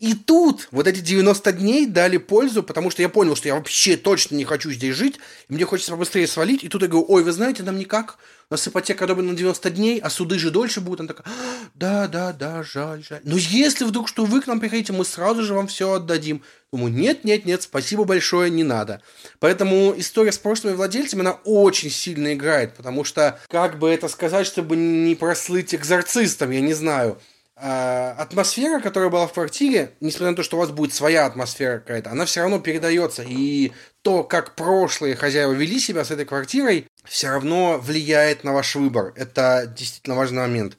И 0.00 0.14
тут 0.14 0.68
вот 0.72 0.86
эти 0.86 1.00
90 1.00 1.52
дней 1.52 1.86
дали 1.86 2.16
пользу, 2.16 2.62
потому 2.62 2.90
что 2.90 3.02
я 3.02 3.08
понял, 3.08 3.36
что 3.36 3.48
я 3.48 3.54
вообще 3.54 3.96
точно 3.96 4.34
не 4.34 4.44
хочу 4.44 4.70
здесь 4.72 4.96
жить, 4.96 5.16
и 5.48 5.52
мне 5.52 5.64
хочется 5.64 5.92
побыстрее 5.92 6.26
свалить. 6.26 6.64
И 6.64 6.68
тут 6.68 6.82
я 6.82 6.88
говорю, 6.88 7.06
ой, 7.08 7.22
вы 7.22 7.32
знаете, 7.32 7.62
нам 7.62 7.78
никак, 7.78 8.18
у 8.48 8.54
нас 8.54 8.68
ипотека 8.68 9.04
одобрена 9.04 9.32
на 9.32 9.36
90 9.36 9.70
дней, 9.70 9.98
а 9.98 10.08
суды 10.08 10.38
же 10.38 10.50
дольше 10.50 10.80
будут. 10.80 11.00
Она 11.00 11.08
такая, 11.08 11.26
да, 11.74 12.06
да, 12.06 12.32
да, 12.32 12.62
жаль, 12.62 13.02
жаль. 13.02 13.20
Но 13.24 13.36
если 13.36 13.84
вдруг 13.84 14.08
что 14.08 14.24
вы 14.24 14.40
к 14.40 14.46
нам 14.46 14.60
приходите, 14.60 14.92
мы 14.92 15.04
сразу 15.04 15.42
же 15.42 15.54
вам 15.54 15.66
все 15.66 15.94
отдадим. 15.94 16.42
Думаю, 16.72 16.92
нет, 16.92 17.24
нет, 17.24 17.44
нет, 17.44 17.62
спасибо 17.62 18.04
большое, 18.04 18.50
не 18.50 18.62
надо. 18.62 19.02
Поэтому 19.40 19.94
история 19.96 20.30
с 20.30 20.38
прошлыми 20.38 20.74
владельцами, 20.74 21.22
она 21.22 21.38
очень 21.44 21.90
сильно 21.90 22.34
играет, 22.34 22.74
потому 22.74 23.02
что, 23.02 23.40
как 23.48 23.80
бы 23.80 23.90
это 23.90 24.08
сказать, 24.08 24.46
чтобы 24.46 24.76
не 24.76 25.16
прослыть 25.16 25.74
экзорцистом, 25.74 26.50
я 26.50 26.60
не 26.60 26.74
знаю– 26.74 27.20
а, 27.28 27.35
атмосфера, 27.56 28.80
которая 28.80 29.08
была 29.08 29.26
в 29.26 29.32
квартире, 29.32 29.92
несмотря 30.00 30.30
на 30.30 30.36
то, 30.36 30.42
что 30.42 30.56
у 30.56 30.60
вас 30.60 30.70
будет 30.70 30.92
своя 30.92 31.26
атмосфера 31.26 31.78
какая-то, 31.78 32.10
она 32.10 32.26
все 32.26 32.40
равно 32.40 32.58
передается. 32.58 33.22
И 33.22 33.72
то, 34.02 34.24
как 34.24 34.54
прошлые 34.54 35.16
хозяева 35.16 35.52
вели 35.52 35.80
себя 35.80 36.04
с 36.04 36.10
этой 36.10 36.26
квартирой, 36.26 36.86
все 37.04 37.30
равно 37.30 37.78
влияет 37.78 38.44
на 38.44 38.52
ваш 38.52 38.74
выбор. 38.74 39.12
Это 39.16 39.72
действительно 39.74 40.16
важный 40.16 40.42
момент. 40.42 40.76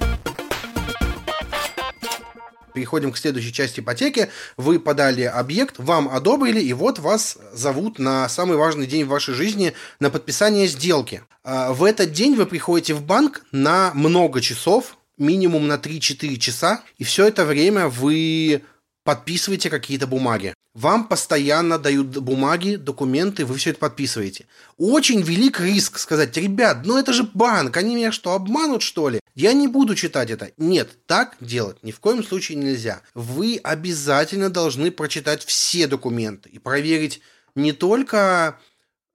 Переходим 2.78 3.12
к 3.12 3.18
следующей 3.18 3.52
части 3.52 3.80
ипотеки. 3.80 4.30
Вы 4.56 4.80
подали 4.80 5.24
объект, 5.24 5.80
вам 5.80 6.08
одобрили, 6.08 6.62
и 6.62 6.74
вот 6.74 7.00
вас 7.00 7.40
зовут 7.52 7.98
на 7.98 8.30
самый 8.30 8.56
важный 8.56 8.86
день 8.86 9.04
в 9.04 9.08
вашей 9.08 9.34
жизни 9.34 9.74
на 10.00 10.12
подписание 10.12 10.68
сделки. 10.68 11.24
А, 11.44 11.74
в 11.74 11.84
этот 11.84 12.12
день 12.12 12.36
вы 12.36 12.46
приходите 12.46 12.94
в 12.94 13.04
банк 13.04 13.42
на 13.52 13.92
много 13.96 14.42
часов, 14.42 14.97
минимум 15.18 15.68
на 15.68 15.76
3-4 15.76 16.38
часа, 16.38 16.84
и 16.98 17.04
все 17.04 17.28
это 17.28 17.46
время 17.46 17.88
вы 17.88 18.64
подписываете 19.04 19.70
какие-то 19.70 20.06
бумаги. 20.06 20.54
Вам 20.74 21.08
постоянно 21.08 21.80
дают 21.80 22.18
бумаги, 22.18 22.76
документы, 22.76 23.46
вы 23.46 23.56
все 23.56 23.72
это 23.72 23.80
подписываете. 23.80 24.46
Очень 24.78 25.22
велик 25.22 25.60
риск 25.60 25.98
сказать, 25.98 26.38
ребят, 26.38 26.82
ну 26.84 26.98
это 26.98 27.14
же 27.14 27.24
банк, 27.24 27.76
они 27.78 27.96
меня 27.96 28.12
что, 28.12 28.34
обманут 28.34 28.84
что 28.84 29.10
ли? 29.10 29.20
Я 29.34 29.54
не 29.54 29.68
буду 29.68 29.96
читать 29.96 30.30
это. 30.30 30.52
Нет, 30.58 30.90
так 31.06 31.38
делать 31.40 31.82
ни 31.84 31.92
в 31.92 32.00
коем 32.00 32.24
случае 32.24 32.58
нельзя. 32.58 33.02
Вы 33.14 33.60
обязательно 33.64 34.50
должны 34.50 34.92
прочитать 34.92 35.44
все 35.46 35.88
документы 35.88 36.50
и 36.50 36.60
проверить 36.60 37.22
не 37.56 37.72
только 37.72 38.60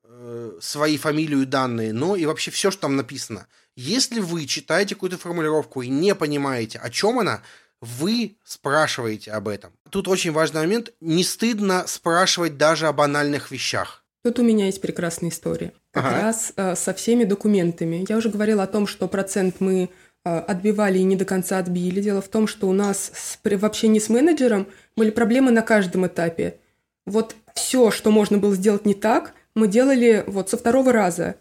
э, 0.04 0.58
свои 0.60 0.96
фамилию 0.96 1.42
и 1.42 1.46
данные, 1.46 1.92
но 1.92 2.16
и 2.16 2.24
вообще 2.24 2.50
все, 2.50 2.70
что 2.70 2.82
там 2.82 2.96
написано. 2.96 3.46
Если 3.76 4.20
вы 4.20 4.46
читаете 4.46 4.94
какую-то 4.94 5.18
формулировку 5.18 5.82
и 5.82 5.88
не 5.88 6.14
понимаете, 6.14 6.78
о 6.78 6.90
чем 6.90 7.18
она, 7.18 7.42
вы 7.80 8.36
спрашиваете 8.44 9.32
об 9.32 9.48
этом. 9.48 9.72
Тут 9.90 10.08
очень 10.08 10.32
важный 10.32 10.60
момент. 10.60 10.92
Не 11.00 11.24
стыдно 11.24 11.84
спрашивать 11.86 12.56
даже 12.56 12.86
о 12.86 12.92
банальных 12.92 13.50
вещах. 13.50 14.04
Тут 14.22 14.38
у 14.38 14.42
меня 14.42 14.66
есть 14.66 14.80
прекрасная 14.80 15.30
история. 15.30 15.72
Как 15.90 16.04
ага. 16.04 16.22
раз 16.22 16.52
э, 16.54 16.76
со 16.76 16.94
всеми 16.94 17.24
документами. 17.24 18.06
Я 18.08 18.16
уже 18.16 18.28
говорила 18.28 18.62
о 18.62 18.68
том, 18.68 18.86
что 18.86 19.08
процент 19.08 19.56
мы 19.58 19.90
э, 20.24 20.38
отбивали 20.38 20.98
и 20.98 21.02
не 21.02 21.16
до 21.16 21.24
конца 21.24 21.58
отбили. 21.58 22.00
Дело 22.00 22.22
в 22.22 22.28
том, 22.28 22.46
что 22.46 22.68
у 22.68 22.72
нас 22.72 23.10
с, 23.12 23.38
в 23.42 23.64
общении 23.64 23.98
с 23.98 24.08
менеджером 24.08 24.68
были 24.96 25.10
проблемы 25.10 25.50
на 25.50 25.62
каждом 25.62 26.06
этапе. 26.06 26.58
Вот 27.04 27.34
все, 27.54 27.90
что 27.90 28.12
можно 28.12 28.38
было 28.38 28.54
сделать 28.54 28.86
не 28.86 28.94
так, 28.94 29.34
мы 29.56 29.66
делали 29.66 30.22
вот 30.28 30.50
со 30.50 30.56
второго 30.56 30.92
раза 30.92 31.34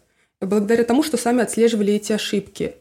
благодаря 0.46 0.84
тому, 0.84 1.02
что 1.02 1.16
сами 1.16 1.42
отслеживали 1.42 1.94
эти 1.94 2.12
ошибки. 2.12 2.74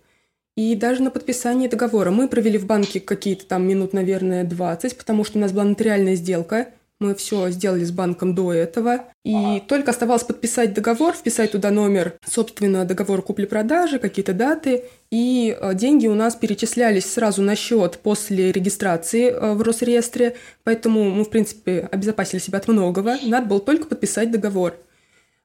И 0.57 0.75
даже 0.75 1.01
на 1.01 1.11
подписании 1.11 1.67
договора 1.67 2.11
мы 2.11 2.27
провели 2.27 2.57
в 2.57 2.65
банке 2.65 2.99
какие-то 2.99 3.45
там 3.45 3.67
минут, 3.67 3.93
наверное, 3.93 4.43
20, 4.43 4.97
потому 4.97 5.23
что 5.23 5.37
у 5.37 5.41
нас 5.41 5.53
была 5.53 5.63
нотариальная 5.63 6.15
сделка. 6.15 6.67
Мы 6.99 7.15
все 7.15 7.49
сделали 7.49 7.83
с 7.83 7.91
банком 7.91 8.35
до 8.35 8.53
этого. 8.53 9.05
И 9.25 9.63
только 9.67 9.89
оставалось 9.89 10.23
подписать 10.23 10.75
договор, 10.75 11.15
вписать 11.15 11.51
туда 11.51 11.71
номер, 11.71 12.13
собственно, 12.23 12.85
договор 12.85 13.23
купли-продажи, 13.23 13.97
какие-то 13.97 14.33
даты. 14.33 14.83
И 15.09 15.57
э, 15.59 15.73
деньги 15.73 16.05
у 16.05 16.13
нас 16.13 16.35
перечислялись 16.35 17.11
сразу 17.11 17.41
на 17.41 17.55
счет 17.55 17.97
после 18.03 18.51
регистрации 18.51 19.31
э, 19.31 19.53
в 19.53 19.63
Росреестре. 19.63 20.35
Поэтому 20.63 21.09
мы, 21.09 21.23
в 21.23 21.31
принципе, 21.31 21.89
обезопасили 21.91 22.39
себя 22.39 22.59
от 22.59 22.67
многого. 22.67 23.17
Надо 23.23 23.47
было 23.47 23.59
только 23.59 23.87
подписать 23.87 24.29
договор. 24.29 24.77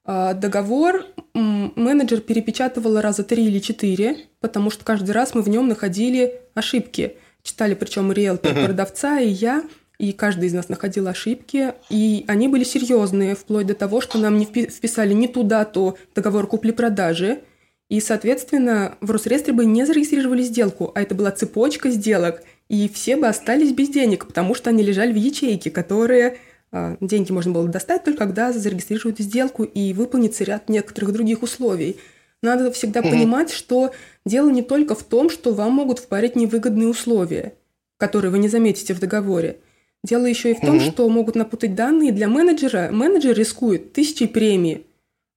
А, 0.09 0.35
договор 0.35 1.05
менеджер 1.35 2.21
перепечатывал 2.21 3.01
раза 3.01 3.25
три 3.25 3.47
или 3.47 3.59
четыре, 3.59 4.17
потому 4.41 4.71
что 4.71 4.85
каждый 4.85 5.11
раз 5.11 5.35
мы 5.35 5.43
в 5.43 5.49
нем 5.49 5.67
находили 5.67 6.41
ошибки. 6.55 7.17
Читали 7.43 7.75
причем 7.75 8.13
риэлтор, 8.13 8.55
продавца 8.55 9.19
и 9.19 9.29
я, 9.29 9.65
и 9.99 10.13
каждый 10.13 10.47
из 10.47 10.55
нас 10.55 10.69
находил 10.69 11.09
ошибки, 11.09 11.75
и 11.91 12.25
они 12.29 12.49
были 12.49 12.65
серьезные, 12.65 13.35
вплоть 13.35 13.67
до 13.67 13.75
того, 13.75 14.01
что 14.01 14.19
нам 14.19 14.39
не 14.39 14.45
вписали 14.45 15.13
не 15.13 15.27
ту 15.27 15.43
дату 15.43 15.99
договор 16.15 16.47
купли-продажи, 16.47 17.41
И, 17.89 18.01
соответственно, 18.01 18.97
в 19.01 19.11
Росреестре 19.11 19.53
бы 19.53 19.65
не 19.65 19.87
зарегистрировали 19.87 20.43
сделку, 20.43 20.91
а 20.95 21.03
это 21.03 21.15
была 21.15 21.31
цепочка 21.31 21.91
сделок, 21.91 22.43
и 22.69 22.89
все 22.89 23.17
бы 23.17 23.29
остались 23.29 23.73
без 23.73 23.89
денег, 23.89 24.27
потому 24.27 24.55
что 24.55 24.71
они 24.71 24.83
лежали 24.83 25.13
в 25.13 25.17
ячейке, 25.17 25.71
которые 25.71 26.39
деньги 26.73 27.33
можно 27.33 27.53
было 27.53 27.69
достать 27.69 28.05
только 28.05 28.19
когда 28.19 28.53
зарегистрируют 28.53 29.19
сделку 29.19 29.63
и 29.65 29.93
выполнится 29.93 30.45
ряд 30.45 30.69
некоторых 30.69 31.13
других 31.13 31.43
условий. 31.43 31.99
Надо 32.43 32.71
всегда 32.71 33.01
угу. 33.01 33.11
понимать, 33.11 33.51
что 33.51 33.93
дело 34.25 34.51
не 34.51 34.63
только 34.63 34.95
в 34.95 35.03
том, 35.03 35.31
что 35.31 35.53
вам 35.53 35.73
могут 35.73 35.99
впарить 35.99 36.37
невыгодные 36.37 36.89
условия, 36.89 37.55
которые 37.99 38.31
вы 38.31 38.39
не 38.39 38.49
заметите 38.49 38.95
в 38.95 39.01
договоре. 39.01 39.59
Дело 40.05 40.27
еще 40.27 40.51
и 40.51 40.55
в 40.55 40.61
том, 40.61 40.77
угу. 40.77 40.85
что 40.85 41.09
могут 41.09 41.35
напутать 41.35 41.75
данные 41.75 42.13
для 42.13 42.29
менеджера. 42.29 42.91
Менеджер 42.93 43.37
рискует 43.37 43.93
тысячей 43.93 44.29
премий, 44.29 44.87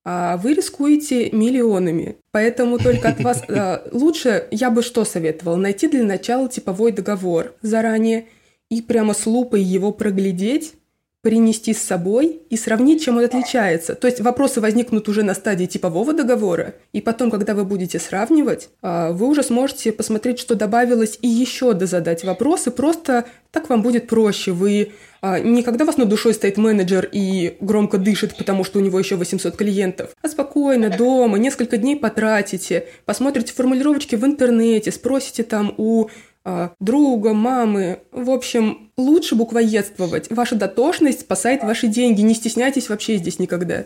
а 0.06 0.38
вы 0.38 0.54
рискуете 0.54 1.32
миллионами. 1.32 2.18
Поэтому 2.32 2.78
только 2.78 3.10
от 3.10 3.22
вас 3.22 3.44
а, 3.50 3.88
лучше, 3.92 4.48
я 4.52 4.70
бы 4.70 4.82
что 4.82 5.06
советовал, 5.06 5.58
найти 5.58 5.88
для 5.88 6.04
начала 6.04 6.50
типовой 6.50 6.92
договор 6.92 7.56
заранее 7.62 8.28
и 8.70 8.82
прямо 8.82 9.14
с 9.14 9.26
лупой 9.26 9.62
его 9.62 9.92
проглядеть, 9.92 10.74
принести 11.22 11.74
с 11.74 11.82
собой 11.82 12.42
и 12.50 12.56
сравнить, 12.56 13.04
чем 13.04 13.18
он 13.18 13.26
отличается. 13.26 13.96
То 13.96 14.08
есть 14.08 14.22
вопросы 14.22 14.62
возникнут 14.62 15.10
уже 15.10 15.24
на 15.24 15.34
стадии 15.34 15.66
типового 15.66 16.14
договора, 16.14 16.76
и 16.94 17.02
потом, 17.02 17.30
когда 17.30 17.54
вы 17.54 17.66
будете 17.66 18.00
сравнивать, 18.00 18.70
а, 18.82 19.12
вы 19.12 19.28
уже 19.28 19.44
сможете 19.44 19.92
посмотреть, 19.92 20.40
что 20.40 20.56
добавилось, 20.56 21.20
и 21.22 21.28
еще 21.28 21.74
дозадать 21.74 22.24
вопросы. 22.24 22.72
Просто 22.72 23.26
так 23.52 23.70
вам 23.70 23.82
будет 23.82 24.08
проще. 24.08 24.52
Вы 24.52 24.94
а, 25.22 25.40
не 25.40 25.64
когда 25.64 25.84
вас 25.84 25.98
над 25.98 26.08
душой 26.08 26.34
стоит 26.34 26.58
менеджер 26.58 27.10
и 27.12 27.58
громко 27.60 27.98
дышит, 27.98 28.38
потому 28.38 28.64
что 28.64 28.80
у 28.80 28.82
него 28.82 28.98
еще 28.98 29.16
800 29.18 29.58
клиентов, 29.58 30.12
а 30.22 30.28
спокойно 30.30 30.90
дома, 30.90 31.38
несколько 31.38 31.78
дней 31.78 31.98
потратите, 31.98 32.88
посмотрите 33.06 33.54
формулировочки 33.54 34.16
в 34.16 34.24
интернете, 34.24 34.92
спросите 34.92 35.44
там 35.44 35.74
у 35.78 36.08
друга, 36.80 37.34
мамы. 37.34 38.02
В 38.12 38.30
общем, 38.30 38.92
лучше 38.98 39.36
буквоедствовать. 39.36 40.32
Ваша 40.32 40.56
дотошность 40.56 41.22
спасает 41.22 41.64
ваши 41.64 41.88
деньги. 41.88 42.22
Не 42.22 42.34
стесняйтесь 42.34 42.90
вообще 42.90 43.18
здесь 43.18 43.40
никогда. 43.40 43.86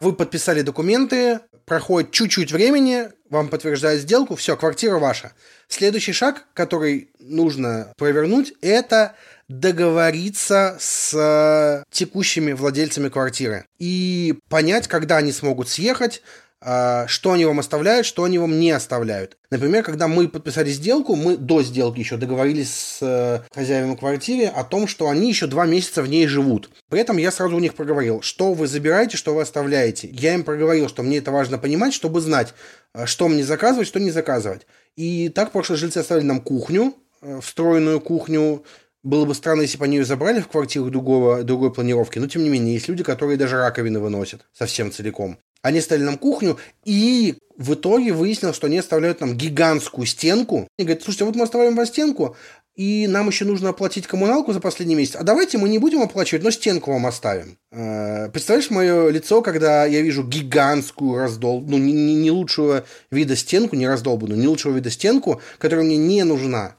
Вы 0.00 0.12
подписали 0.12 0.60
документы, 0.60 1.40
проходит 1.64 2.10
чуть-чуть 2.10 2.52
времени, 2.52 3.08
вам 3.30 3.48
подтверждают 3.48 4.02
сделку, 4.02 4.36
все, 4.36 4.56
квартира 4.56 4.98
ваша. 4.98 5.32
Следующий 5.68 6.12
шаг, 6.12 6.44
который 6.52 7.10
нужно 7.18 7.92
провернуть, 7.96 8.52
это 8.60 9.14
договориться 9.48 10.76
с 10.78 11.84
текущими 11.90 12.52
владельцами 12.52 13.08
квартиры 13.08 13.66
и 13.78 14.38
понять, 14.48 14.88
когда 14.88 15.18
они 15.18 15.32
смогут 15.32 15.68
съехать, 15.68 16.22
а, 16.22 16.43
что 16.64 17.32
они 17.32 17.44
вам 17.44 17.60
оставляют, 17.60 18.06
что 18.06 18.24
они 18.24 18.38
вам 18.38 18.58
не 18.58 18.70
оставляют. 18.70 19.36
Например, 19.50 19.84
когда 19.84 20.08
мы 20.08 20.28
подписали 20.28 20.70
сделку, 20.70 21.14
мы 21.14 21.36
до 21.36 21.62
сделки 21.62 22.00
еще 22.00 22.16
договорились 22.16 22.74
с 22.74 22.98
э, 23.02 23.42
хозяевами 23.54 23.94
квартиры 23.96 24.46
о 24.46 24.64
том, 24.64 24.88
что 24.88 25.08
они 25.08 25.28
еще 25.28 25.46
два 25.46 25.66
месяца 25.66 26.02
в 26.02 26.08
ней 26.08 26.26
живут. 26.26 26.70
При 26.88 27.00
этом 27.00 27.18
я 27.18 27.30
сразу 27.30 27.56
у 27.56 27.60
них 27.60 27.74
проговорил, 27.74 28.22
что 28.22 28.54
вы 28.54 28.66
забираете, 28.66 29.16
что 29.16 29.34
вы 29.34 29.42
оставляете. 29.42 30.08
Я 30.08 30.34
им 30.34 30.42
проговорил, 30.42 30.88
что 30.88 31.02
мне 31.02 31.18
это 31.18 31.30
важно 31.30 31.58
понимать, 31.58 31.94
чтобы 31.94 32.20
знать, 32.20 32.54
э, 32.94 33.06
что 33.06 33.28
мне 33.28 33.44
заказывать, 33.44 33.86
что 33.86 34.00
не 34.00 34.10
заказывать. 34.10 34.66
И 34.96 35.28
так 35.28 35.52
прошлые 35.52 35.78
жильцы 35.78 35.98
оставили 35.98 36.24
нам 36.24 36.40
кухню, 36.40 36.94
э, 37.22 37.40
встроенную 37.40 38.00
кухню, 38.00 38.64
было 39.04 39.26
бы 39.26 39.34
странно, 39.34 39.60
если 39.60 39.76
бы 39.76 39.84
они 39.84 39.98
ее 39.98 40.04
забрали 40.04 40.40
в 40.40 40.48
квартиру 40.48 40.90
другого, 40.90 41.44
другой 41.44 41.72
планировки, 41.72 42.18
но 42.18 42.26
тем 42.26 42.42
не 42.42 42.48
менее, 42.48 42.74
есть 42.74 42.88
люди, 42.88 43.04
которые 43.04 43.36
даже 43.36 43.58
раковины 43.58 44.00
выносят 44.00 44.46
совсем 44.52 44.90
целиком. 44.90 45.38
Они 45.64 45.80
стали 45.80 46.02
нам 46.02 46.18
кухню, 46.18 46.58
и 46.84 47.36
в 47.56 47.72
итоге 47.72 48.12
выяснилось, 48.12 48.54
что 48.54 48.66
они 48.66 48.76
оставляют 48.76 49.22
нам 49.22 49.34
гигантскую 49.34 50.06
стенку. 50.06 50.68
И 50.76 50.82
говорят, 50.82 51.02
слушайте, 51.02 51.24
вот 51.24 51.36
мы 51.36 51.44
оставляем 51.44 51.74
вам 51.74 51.86
стенку, 51.86 52.36
и 52.76 53.06
нам 53.06 53.28
еще 53.28 53.46
нужно 53.46 53.70
оплатить 53.70 54.06
коммуналку 54.06 54.52
за 54.52 54.60
последний 54.60 54.94
месяц, 54.94 55.16
а 55.16 55.22
давайте 55.22 55.56
мы 55.56 55.70
не 55.70 55.78
будем 55.78 56.02
оплачивать, 56.02 56.44
но 56.44 56.50
стенку 56.50 56.92
вам 56.92 57.06
оставим. 57.06 57.56
Э, 57.72 58.28
представляешь 58.28 58.68
мое 58.68 59.08
лицо, 59.08 59.40
когда 59.40 59.86
я 59.86 60.02
вижу 60.02 60.22
гигантскую 60.22 61.16
раздол... 61.16 61.62
ну, 61.62 61.78
не, 61.78 62.14
не 62.14 62.30
лучшего 62.30 62.84
вида 63.10 63.34
стенку, 63.34 63.74
не 63.74 63.88
раздолбанную, 63.88 64.38
не 64.38 64.48
лучшего 64.48 64.74
вида 64.74 64.90
стенку, 64.90 65.40
которая 65.58 65.86
мне 65.86 65.96
не 65.96 66.24
нужна. 66.24 66.76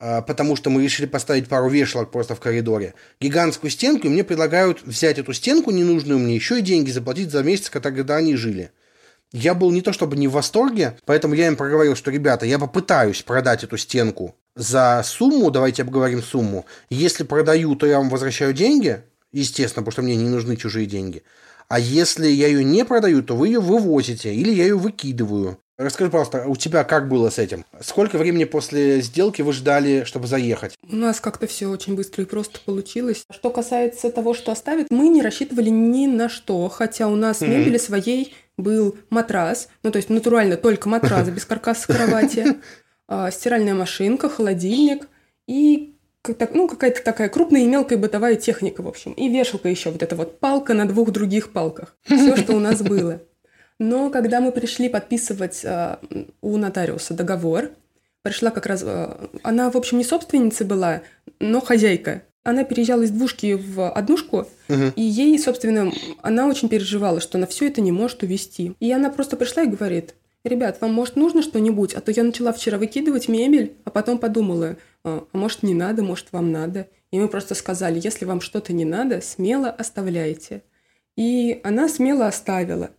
А, 0.00 0.22
потому 0.22 0.54
что 0.54 0.70
мы 0.70 0.84
решили 0.84 1.06
поставить 1.06 1.48
пару 1.48 1.68
вешалок 1.68 2.10
просто 2.10 2.34
в 2.34 2.40
коридоре, 2.40 2.94
гигантскую 3.20 3.70
стенку, 3.70 4.06
и 4.06 4.10
мне 4.10 4.22
предлагают 4.22 4.82
взять 4.82 5.18
эту 5.18 5.32
стенку 5.32 5.72
ненужную 5.72 6.20
мне, 6.20 6.36
еще 6.36 6.60
и 6.60 6.62
деньги 6.62 6.90
заплатить 6.90 7.30
за 7.30 7.42
месяц, 7.42 7.68
когда 7.68 8.16
они 8.16 8.36
жили. 8.36 8.70
Я 9.32 9.54
был 9.54 9.70
не 9.72 9.82
то 9.82 9.92
чтобы 9.92 10.16
не 10.16 10.28
в 10.28 10.32
восторге, 10.32 10.96
поэтому 11.04 11.34
я 11.34 11.48
им 11.48 11.56
проговорил, 11.56 11.96
что, 11.96 12.10
ребята, 12.10 12.46
я 12.46 12.58
попытаюсь 12.58 13.22
продать 13.22 13.64
эту 13.64 13.76
стенку 13.76 14.36
за 14.54 15.02
сумму, 15.04 15.50
давайте 15.50 15.82
обговорим 15.82 16.22
сумму. 16.22 16.64
Если 16.88 17.24
продаю, 17.24 17.74
то 17.76 17.86
я 17.86 17.98
вам 17.98 18.08
возвращаю 18.08 18.54
деньги, 18.54 19.02
естественно, 19.32 19.84
потому 19.84 19.92
что 19.92 20.02
мне 20.02 20.16
не 20.16 20.28
нужны 20.28 20.56
чужие 20.56 20.86
деньги. 20.86 21.24
А 21.68 21.78
если 21.78 22.26
я 22.28 22.46
ее 22.46 22.64
не 22.64 22.84
продаю, 22.84 23.22
то 23.22 23.36
вы 23.36 23.48
ее 23.48 23.60
вывозите 23.60 24.34
или 24.34 24.50
я 24.50 24.64
ее 24.64 24.78
выкидываю. 24.78 25.58
Расскажи, 25.78 26.10
пожалуйста, 26.10 26.44
у 26.48 26.56
тебя 26.56 26.82
как 26.82 27.08
было 27.08 27.30
с 27.30 27.38
этим? 27.38 27.64
Сколько 27.80 28.18
времени 28.18 28.42
после 28.42 29.00
сделки 29.00 29.42
вы 29.42 29.52
ждали, 29.52 30.02
чтобы 30.02 30.26
заехать? 30.26 30.76
У 30.82 30.96
нас 30.96 31.20
как-то 31.20 31.46
все 31.46 31.68
очень 31.68 31.94
быстро 31.94 32.24
и 32.24 32.26
просто 32.26 32.58
получилось. 32.58 33.24
Что 33.30 33.50
касается 33.50 34.10
того, 34.10 34.34
что 34.34 34.50
оставят, 34.50 34.88
мы 34.90 35.08
не 35.08 35.22
рассчитывали 35.22 35.68
ни 35.68 36.06
на 36.06 36.28
что, 36.28 36.68
хотя 36.68 37.06
у 37.06 37.14
нас 37.14 37.40
mm-hmm. 37.42 37.58
мебели 37.58 37.78
своей 37.78 38.34
был 38.56 38.96
матрас, 39.08 39.68
ну 39.84 39.92
то 39.92 39.98
есть 39.98 40.10
натурально 40.10 40.56
только 40.56 40.88
матрас 40.88 41.28
без 41.30 41.44
каркаса 41.44 41.86
кровати, 41.86 42.56
а, 43.06 43.30
стиральная 43.30 43.74
машинка, 43.74 44.28
холодильник 44.28 45.08
и 45.46 45.94
ну, 46.52 46.68
какая-то 46.68 47.04
такая 47.04 47.28
крупная 47.28 47.62
и 47.62 47.66
мелкая 47.66 47.98
бытовая 47.98 48.34
техника, 48.34 48.82
в 48.82 48.88
общем. 48.88 49.12
И 49.12 49.28
вешалка 49.28 49.68
еще, 49.68 49.90
вот 49.90 50.02
эта 50.02 50.16
вот 50.16 50.40
палка 50.40 50.74
на 50.74 50.86
двух 50.86 51.12
других 51.12 51.52
палках. 51.52 51.96
Все, 52.02 52.36
что 52.36 52.54
у 52.54 52.58
нас 52.58 52.82
было. 52.82 53.22
Но 53.78 54.10
когда 54.10 54.40
мы 54.40 54.50
пришли 54.52 54.88
подписывать 54.88 55.60
э, 55.64 55.96
у 56.40 56.56
нотариуса 56.56 57.14
договор, 57.14 57.70
пришла 58.22 58.50
как 58.50 58.66
раз... 58.66 58.82
Э, 58.84 59.28
она, 59.42 59.70
в 59.70 59.76
общем, 59.76 59.98
не 59.98 60.04
собственницей 60.04 60.66
была, 60.66 61.02
но 61.38 61.60
хозяйка. 61.60 62.22
Она 62.42 62.64
переезжала 62.64 63.02
из 63.02 63.10
двушки 63.10 63.54
в 63.54 63.90
однушку, 63.90 64.46
угу. 64.68 64.92
и 64.96 65.02
ей, 65.02 65.38
собственно, 65.38 65.92
она 66.22 66.46
очень 66.46 66.68
переживала, 66.68 67.20
что 67.20 67.36
она 67.36 67.46
все 67.46 67.68
это 67.68 67.80
не 67.80 67.92
может 67.92 68.22
увести. 68.22 68.72
И 68.80 68.90
она 68.90 69.10
просто 69.10 69.36
пришла 69.36 69.64
и 69.64 69.68
говорит, 69.68 70.14
ребят, 70.44 70.80
вам, 70.80 70.94
может, 70.94 71.16
нужно 71.16 71.42
что-нибудь? 71.42 71.94
А 71.94 72.00
то 72.00 72.10
я 72.10 72.22
начала 72.24 72.52
вчера 72.52 72.78
выкидывать 72.78 73.28
мебель, 73.28 73.74
а 73.84 73.90
потом 73.90 74.18
подумала, 74.18 74.76
а, 75.04 75.24
а 75.30 75.36
может, 75.36 75.62
не 75.62 75.74
надо, 75.74 76.02
может, 76.02 76.28
вам 76.32 76.50
надо. 76.50 76.88
И 77.10 77.18
мы 77.18 77.28
просто 77.28 77.54
сказали, 77.54 78.00
если 78.02 78.24
вам 78.24 78.40
что-то 78.40 78.72
не 78.72 78.84
надо, 78.84 79.20
смело 79.20 79.68
оставляйте. 79.68 80.62
И 81.16 81.60
она 81.64 81.88
смело 81.88 82.26
оставила. 82.26 82.90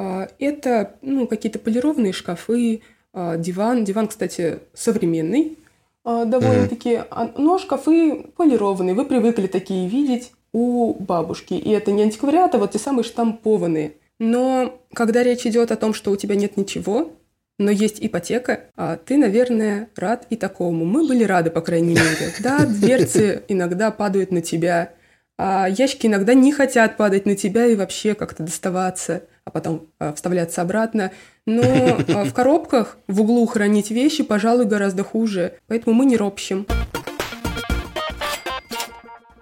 А, 0.00 0.28
это 0.38 0.94
ну, 1.02 1.26
какие-то 1.26 1.58
полированные 1.58 2.14
шкафы, 2.14 2.80
а, 3.12 3.36
диван. 3.36 3.84
Диван, 3.84 4.08
кстати, 4.08 4.60
современный 4.72 5.58
а, 6.04 6.24
довольно-таки. 6.24 6.94
Mm-hmm. 6.94 7.34
Но 7.36 7.58
шкафы 7.58 8.24
полированные. 8.34 8.94
Вы 8.94 9.04
привыкли 9.04 9.46
такие 9.46 9.88
видеть 9.88 10.32
у 10.52 10.94
бабушки. 10.94 11.52
И 11.52 11.70
это 11.70 11.92
не 11.92 12.02
антиквариат, 12.04 12.54
а 12.54 12.58
вот 12.58 12.70
те 12.70 12.78
самые 12.78 13.04
штампованные. 13.04 13.92
Но 14.18 14.80
когда 14.94 15.22
речь 15.22 15.46
идет 15.46 15.70
о 15.70 15.76
том, 15.76 15.92
что 15.92 16.10
у 16.10 16.16
тебя 16.16 16.34
нет 16.34 16.56
ничего, 16.56 17.12
но 17.58 17.70
есть 17.70 17.98
ипотека, 18.00 18.60
а 18.76 18.96
ты, 18.96 19.18
наверное, 19.18 19.90
рад 19.96 20.26
и 20.30 20.36
такому. 20.36 20.86
Мы 20.86 21.06
были 21.06 21.24
рады, 21.24 21.50
по 21.50 21.60
крайней 21.60 21.94
мере. 21.94 22.32
Да, 22.42 22.60
дверцы 22.66 23.42
иногда 23.48 23.90
падают 23.90 24.30
на 24.30 24.40
тебя, 24.40 24.94
а 25.42 25.68
ящики 25.68 26.06
иногда 26.06 26.34
не 26.34 26.52
хотят 26.52 26.98
падать 26.98 27.24
на 27.24 27.34
тебя 27.34 27.64
и 27.66 27.74
вообще 27.74 28.14
как-то 28.14 28.42
доставаться 28.42 29.22
а 29.42 29.50
потом 29.50 29.88
а, 29.98 30.12
вставляться 30.12 30.62
обратно. 30.62 31.12
Но 31.46 31.62
а, 31.62 32.24
в 32.24 32.32
коробках 32.32 32.98
в 33.08 33.22
углу 33.22 33.46
хранить 33.46 33.90
вещи, 33.90 34.22
пожалуй, 34.22 34.66
гораздо 34.66 35.02
хуже. 35.02 35.54
Поэтому 35.66 35.94
мы 35.94 36.04
не 36.04 36.16
ропщим. 36.16 36.66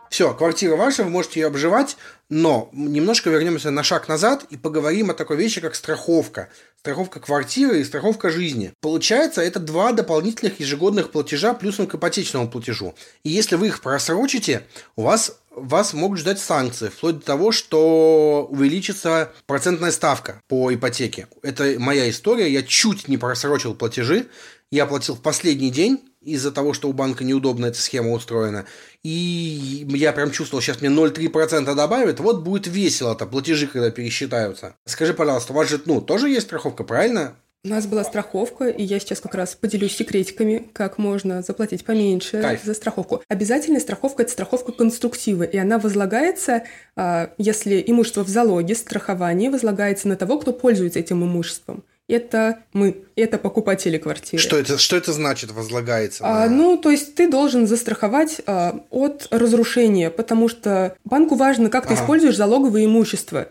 Все, 0.08 0.32
квартира 0.34 0.74
ваша, 0.74 1.04
вы 1.04 1.10
можете 1.10 1.40
ее 1.40 1.46
обживать, 1.46 1.96
но 2.28 2.70
немножко 2.72 3.30
вернемся 3.30 3.70
на 3.70 3.82
шаг 3.82 4.08
назад 4.08 4.46
и 4.50 4.56
поговорим 4.56 5.10
о 5.10 5.14
такой 5.14 5.36
вещи, 5.36 5.60
как 5.60 5.74
страховка. 5.74 6.48
Страховка 6.80 7.20
квартиры 7.20 7.80
и 7.80 7.84
страховка 7.84 8.30
жизни. 8.30 8.72
Получается, 8.80 9.42
это 9.42 9.60
два 9.60 9.92
дополнительных 9.92 10.58
ежегодных 10.58 11.10
платежа 11.10 11.54
плюсом 11.54 11.86
к 11.86 11.94
ипотечному 11.94 12.48
платежу. 12.48 12.94
И 13.22 13.28
если 13.28 13.56
вы 13.56 13.68
их 13.68 13.80
просрочите, 13.80 14.62
у 14.96 15.02
вас 15.02 15.38
вас 15.60 15.92
могут 15.92 16.18
ждать 16.18 16.40
санкции, 16.40 16.88
вплоть 16.88 17.20
до 17.20 17.24
того, 17.24 17.52
что 17.52 18.46
увеличится 18.50 19.32
процентная 19.46 19.90
ставка 19.90 20.40
по 20.48 20.72
ипотеке. 20.72 21.28
Это 21.42 21.76
моя 21.78 22.08
история, 22.10 22.50
я 22.50 22.62
чуть 22.62 23.08
не 23.08 23.16
просрочил 23.16 23.74
платежи, 23.74 24.26
я 24.70 24.86
платил 24.86 25.14
в 25.14 25.22
последний 25.22 25.70
день, 25.70 26.00
из-за 26.20 26.50
того, 26.50 26.72
что 26.72 26.88
у 26.88 26.92
банка 26.92 27.24
неудобно 27.24 27.66
эта 27.66 27.80
схема 27.80 28.10
устроена. 28.10 28.66
И 29.02 29.86
я 29.88 30.12
прям 30.12 30.30
чувствовал, 30.30 30.60
сейчас 30.60 30.80
мне 30.80 30.90
0,3% 30.90 31.74
добавят, 31.74 32.20
вот 32.20 32.42
будет 32.42 32.66
весело-то, 32.66 33.26
платежи, 33.26 33.66
когда 33.66 33.90
пересчитаются. 33.90 34.74
Скажи, 34.84 35.14
пожалуйста, 35.14 35.52
у 35.52 35.56
вас 35.56 35.68
же, 35.68 35.80
ну, 35.86 36.00
тоже 36.00 36.28
есть 36.28 36.46
страховка, 36.46 36.84
правильно? 36.84 37.36
У 37.64 37.68
нас 37.68 37.86
была 37.86 38.04
страховка, 38.04 38.68
и 38.68 38.84
я 38.84 39.00
сейчас 39.00 39.20
как 39.20 39.34
раз 39.34 39.56
поделюсь 39.56 39.96
секретиками, 39.96 40.68
как 40.72 40.96
можно 40.96 41.42
заплатить 41.42 41.84
поменьше 41.84 42.40
Кайф. 42.40 42.62
за 42.62 42.72
страховку. 42.72 43.22
Обязательная 43.26 43.80
страховка– 43.80 44.22
это 44.24 44.30
страховка 44.30 44.70
конструктива, 44.70 45.42
и 45.42 45.56
она 45.56 45.80
возлагается, 45.80 46.62
а, 46.94 47.30
если 47.36 47.82
имущество 47.84 48.22
в 48.22 48.28
залоге, 48.28 48.76
страхование 48.76 49.50
возлагается 49.50 50.06
на 50.06 50.14
того, 50.14 50.38
кто 50.38 50.52
пользуется 50.52 51.00
этим 51.00 51.24
имуществом 51.24 51.84
это 52.08 52.60
мы, 52.72 53.04
это 53.16 53.38
покупатели 53.38 53.98
квартиры. 53.98 54.42
Что 54.42 54.58
это, 54.58 54.78
что 54.78 54.96
это 54.96 55.12
значит, 55.12 55.52
возлагается? 55.52 56.22
На... 56.22 56.44
А, 56.44 56.48
ну, 56.48 56.76
то 56.78 56.90
есть 56.90 57.14
ты 57.14 57.30
должен 57.30 57.66
застраховать 57.66 58.40
а, 58.46 58.80
от 58.90 59.28
разрушения, 59.30 60.10
потому 60.10 60.48
что 60.48 60.96
банку 61.04 61.34
важно, 61.34 61.68
как 61.68 61.86
ты 61.86 61.94
используешь 61.94 62.36
залоговое 62.36 62.86
имущество. 62.86 63.48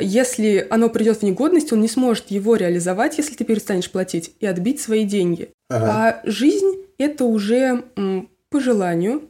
Если 0.00 0.66
оно 0.70 0.88
придет 0.88 1.18
в 1.18 1.22
негодность, 1.22 1.72
он 1.72 1.80
не 1.80 1.88
сможет 1.88 2.30
его 2.30 2.56
реализовать, 2.56 3.18
если 3.18 3.34
ты 3.34 3.44
перестанешь 3.44 3.90
платить, 3.90 4.34
и 4.40 4.46
отбить 4.46 4.80
свои 4.80 5.04
деньги. 5.04 5.50
Ага. 5.68 5.86
А 5.90 6.20
жизнь– 6.24 6.76
это 6.98 7.24
уже 7.24 7.84
м, 7.96 8.28
по 8.48 8.60
желанию, 8.60 9.22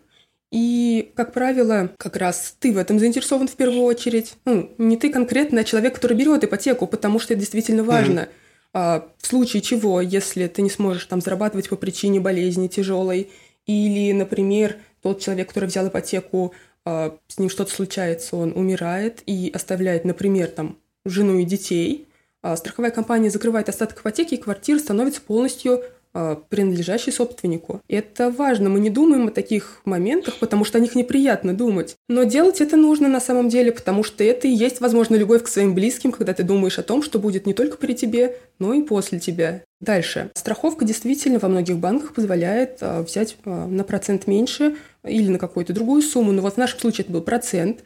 и, 0.51 1.13
как 1.15 1.33
правило, 1.33 1.91
как 1.97 2.17
раз 2.17 2.57
ты 2.59 2.73
в 2.73 2.79
этом 2.79 2.99
заинтересован 2.99 3.47
в 3.47 3.55
первую 3.55 3.85
очередь. 3.85 4.35
Ну, 4.45 4.71
не 4.79 4.97
ты 4.97 5.11
конкретно, 5.11 5.61
а 5.61 5.65
человек, 5.65 5.95
который 5.95 6.17
берет 6.17 6.43
ипотеку, 6.43 6.87
потому 6.87 7.21
что 7.21 7.35
это 7.35 7.41
действительно 7.41 7.85
важно. 7.85 8.21
Mm-hmm. 8.21 8.29
А, 8.73 9.09
в 9.19 9.27
случае 9.27 9.63
чего, 9.63 10.01
если 10.01 10.47
ты 10.49 10.63
не 10.63 10.71
сможешь 10.71 11.05
там 11.05 11.21
зарабатывать 11.21 11.69
по 11.69 11.77
причине 11.77 12.21
болезни 12.21 12.67
тяжелой, 12.67 13.31
или, 13.67 14.13
например, 14.13 14.77
тот 15.03 15.21
человек, 15.21 15.49
который 15.49 15.67
взял 15.67 15.87
ипотеку, 15.87 16.53
с 16.85 17.39
ним 17.39 17.51
что-то 17.51 17.73
случается, 17.73 18.37
он 18.37 18.53
умирает 18.57 19.23
и 19.27 19.51
оставляет, 19.55 20.05
например, 20.05 20.49
там 20.49 20.79
жену 21.05 21.39
и 21.39 21.45
детей, 21.45 22.09
а 22.43 22.57
страховая 22.57 22.91
компания 22.91 23.31
закрывает 23.31 23.69
остаток 23.69 24.01
ипотеки, 24.01 24.35
и 24.35 24.39
квартира 24.39 24.79
становится 24.79 25.21
полностью 25.21 25.83
а, 25.83 25.85
принадлежащий 26.13 27.13
собственнику. 27.13 27.81
Это 27.89 28.31
важно, 28.31 28.69
мы 28.69 28.81
не 28.81 28.91
думаем 28.91 29.29
о 29.29 29.31
таких 29.31 29.81
моментах, 29.85 30.39
потому 30.39 30.65
что 30.65 30.79
о 30.79 30.81
них 30.81 30.95
неприятно 30.95 31.55
думать. 31.55 31.97
Но 32.09 32.25
делать 32.25 32.61
это 32.61 32.77
нужно 32.77 33.09
на 33.09 33.21
самом 33.21 33.49
деле, 33.49 33.73
потому 33.73 34.03
что 34.03 34.25
это 34.25 34.49
и 34.49 34.51
есть, 34.51 34.81
возможно, 34.81 35.15
любовь 35.15 35.45
к 35.45 35.49
своим 35.49 35.75
близким, 35.75 36.13
когда 36.13 36.35
ты 36.35 36.43
думаешь 36.43 36.79
о 36.79 36.83
том, 36.83 37.03
что 37.03 37.19
будет 37.19 37.47
не 37.47 37.55
только 37.55 37.77
при 37.77 37.95
тебе, 37.95 38.37
но 38.59 38.75
и 38.75 38.83
после 38.83 39.21
тебя. 39.21 39.63
Дальше. 39.81 40.31
Страховка 40.35 40.85
действительно 40.85 41.39
во 41.39 41.49
многих 41.49 41.79
банках 41.79 42.13
позволяет 42.13 42.79
а, 42.81 43.03
взять 43.03 43.37
а, 43.45 43.67
на 43.67 43.83
процент 43.83 44.27
меньше 44.27 44.77
или 45.05 45.29
на 45.29 45.39
какую-то 45.39 45.73
другую 45.73 46.03
сумму. 46.03 46.33
Но 46.33 46.43
вот 46.43 46.55
в 46.55 46.59
нашем 46.59 46.81
случае 46.81 47.05
это 47.05 47.13
был 47.13 47.23
процент. 47.23 47.83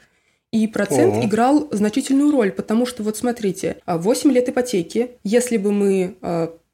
И 0.51 0.67
процент 0.67 1.15
О. 1.15 1.25
играл 1.25 1.69
значительную 1.73 2.31
роль, 2.31 2.53
потому 2.53 2.87
что 2.87 3.03
вот 3.03 3.17
смотрите, 3.17 3.77
8 3.87 4.31
лет 4.33 4.49
ипотеки, 4.49 5.13
если 5.25 5.57
бы 5.57 5.73
мы 5.73 6.17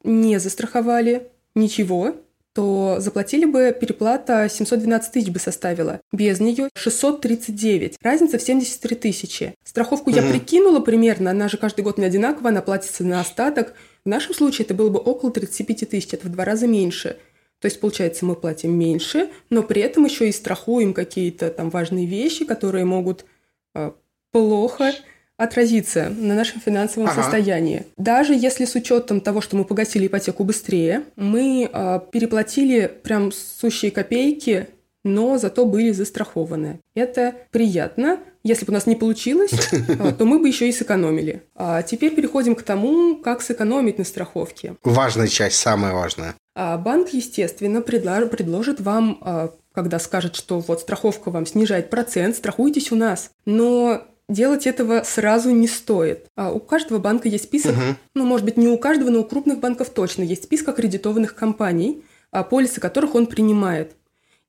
не 0.05 0.39
застраховали 0.39 1.31
ничего, 1.55 2.15
то 2.53 2.97
заплатили 2.99 3.45
бы 3.45 3.77
переплата 3.79 4.49
712 4.49 5.13
тысяч 5.13 5.29
бы 5.31 5.39
составила. 5.39 6.01
Без 6.13 6.41
нее 6.41 6.69
639. 6.75 7.97
Разница 8.03 8.39
в 8.39 8.43
73 8.43 8.97
тысячи. 8.97 9.55
Страховку 9.63 10.11
mm-hmm. 10.11 10.27
я 10.27 10.31
прикинула 10.31 10.81
примерно, 10.81 11.31
она 11.31 11.49
же 11.49 11.59
каждый 11.59 11.83
год 11.83 11.99
не 11.99 12.05
одинаковая, 12.05 12.51
она 12.51 12.63
платится 12.63 13.05
на 13.05 13.21
остаток. 13.21 13.75
В 14.05 14.09
нашем 14.09 14.35
случае 14.35 14.65
это 14.65 14.75
было 14.75 14.91
бы 14.91 14.99
около 14.99 15.31
35 15.31 15.89
тысяч, 15.89 16.13
это 16.13 16.27
в 16.27 16.33
два 16.33 16.45
раза 16.45 16.67
меньше. 16.67 17.19
То 17.61 17.67
есть, 17.67 17.79
получается, 17.79 18.25
мы 18.25 18.37
платим 18.37 18.77
меньше, 18.77 19.29
но 19.51 19.63
при 19.63 19.83
этом 19.83 20.07
еще 20.07 20.29
и 20.29 20.33
страхуем 20.33 20.95
какие-то 20.95 21.51
там 21.51 21.69
важные 21.69 22.07
вещи, 22.07 22.47
которые 22.47 22.87
могут 22.87 23.27
э, 23.75 23.93
плохо 24.33 24.93
отразится 25.41 26.11
на 26.11 26.35
нашем 26.35 26.61
финансовом 26.61 27.09
ага. 27.09 27.23
состоянии. 27.23 27.87
Даже 27.97 28.35
если 28.35 28.67
с 28.67 28.75
учетом 28.75 29.23
того, 29.23 29.41
что 29.41 29.57
мы 29.57 29.65
погасили 29.65 30.07
ипотеку 30.07 30.45
быстрее, 30.45 31.05
мы 31.17 31.71
э, 31.73 32.01
переплатили 32.13 32.93
прям 33.03 33.33
сущие 33.33 33.91
копейки, 33.91 34.69
но 35.03 35.39
зато 35.39 35.65
были 35.65 35.93
застрахованы. 35.93 36.81
Это 36.95 37.35
приятно. 37.51 38.21
Если 38.43 38.67
бы 38.67 38.73
у 38.73 38.75
нас 38.75 38.87
не 38.87 38.97
получилось, 38.97 39.53
а, 39.99 40.13
то 40.13 40.27
мы 40.27 40.39
бы 40.39 40.49
еще 40.49 40.69
и 40.69 40.73
сэкономили. 40.73 41.43
А 41.55 41.83
теперь 41.83 42.15
переходим 42.15 42.55
к 42.55 42.63
тому, 42.63 43.17
как 43.17 43.41
сэкономить 43.41 43.97
на 43.97 44.05
страховке. 44.05 44.77
Важная 44.85 45.27
часть, 45.27 45.57
самая 45.57 45.95
важная. 45.95 46.35
А 46.55 46.77
банк, 46.77 47.11
естественно, 47.11 47.81
предложит 47.81 48.81
вам 48.81 49.51
когда 49.73 49.99
скажет, 50.01 50.35
что 50.35 50.59
вот 50.59 50.81
страховка 50.81 51.31
вам 51.31 51.47
снижает 51.47 51.91
процент, 51.91 52.37
страхуйтесь 52.37 52.91
у 52.91 52.97
нас. 52.97 53.31
Но 53.47 54.03
делать 54.31 54.67
этого 54.67 55.03
сразу 55.05 55.51
не 55.51 55.69
стоит. 55.69 56.27
А 56.37 56.51
у 56.53 56.61
каждого 56.61 56.99
банка 56.99 57.29
есть 57.29 57.45
список, 57.45 57.73
угу. 57.73 57.97
ну, 58.15 58.25
может 58.25 58.47
быть, 58.47 58.57
не 58.57 58.69
у 58.69 58.79
каждого, 58.79 59.11
но 59.11 59.21
у 59.21 59.25
крупных 59.25 59.61
банков 59.61 59.91
точно 59.91 60.23
есть 60.23 60.45
список 60.45 60.71
аккредитованных 60.71 61.35
компаний, 61.35 62.03
а, 62.31 62.45
полисы 62.45 62.81
которых 62.81 63.15
он 63.15 63.27
принимает. 63.27 63.93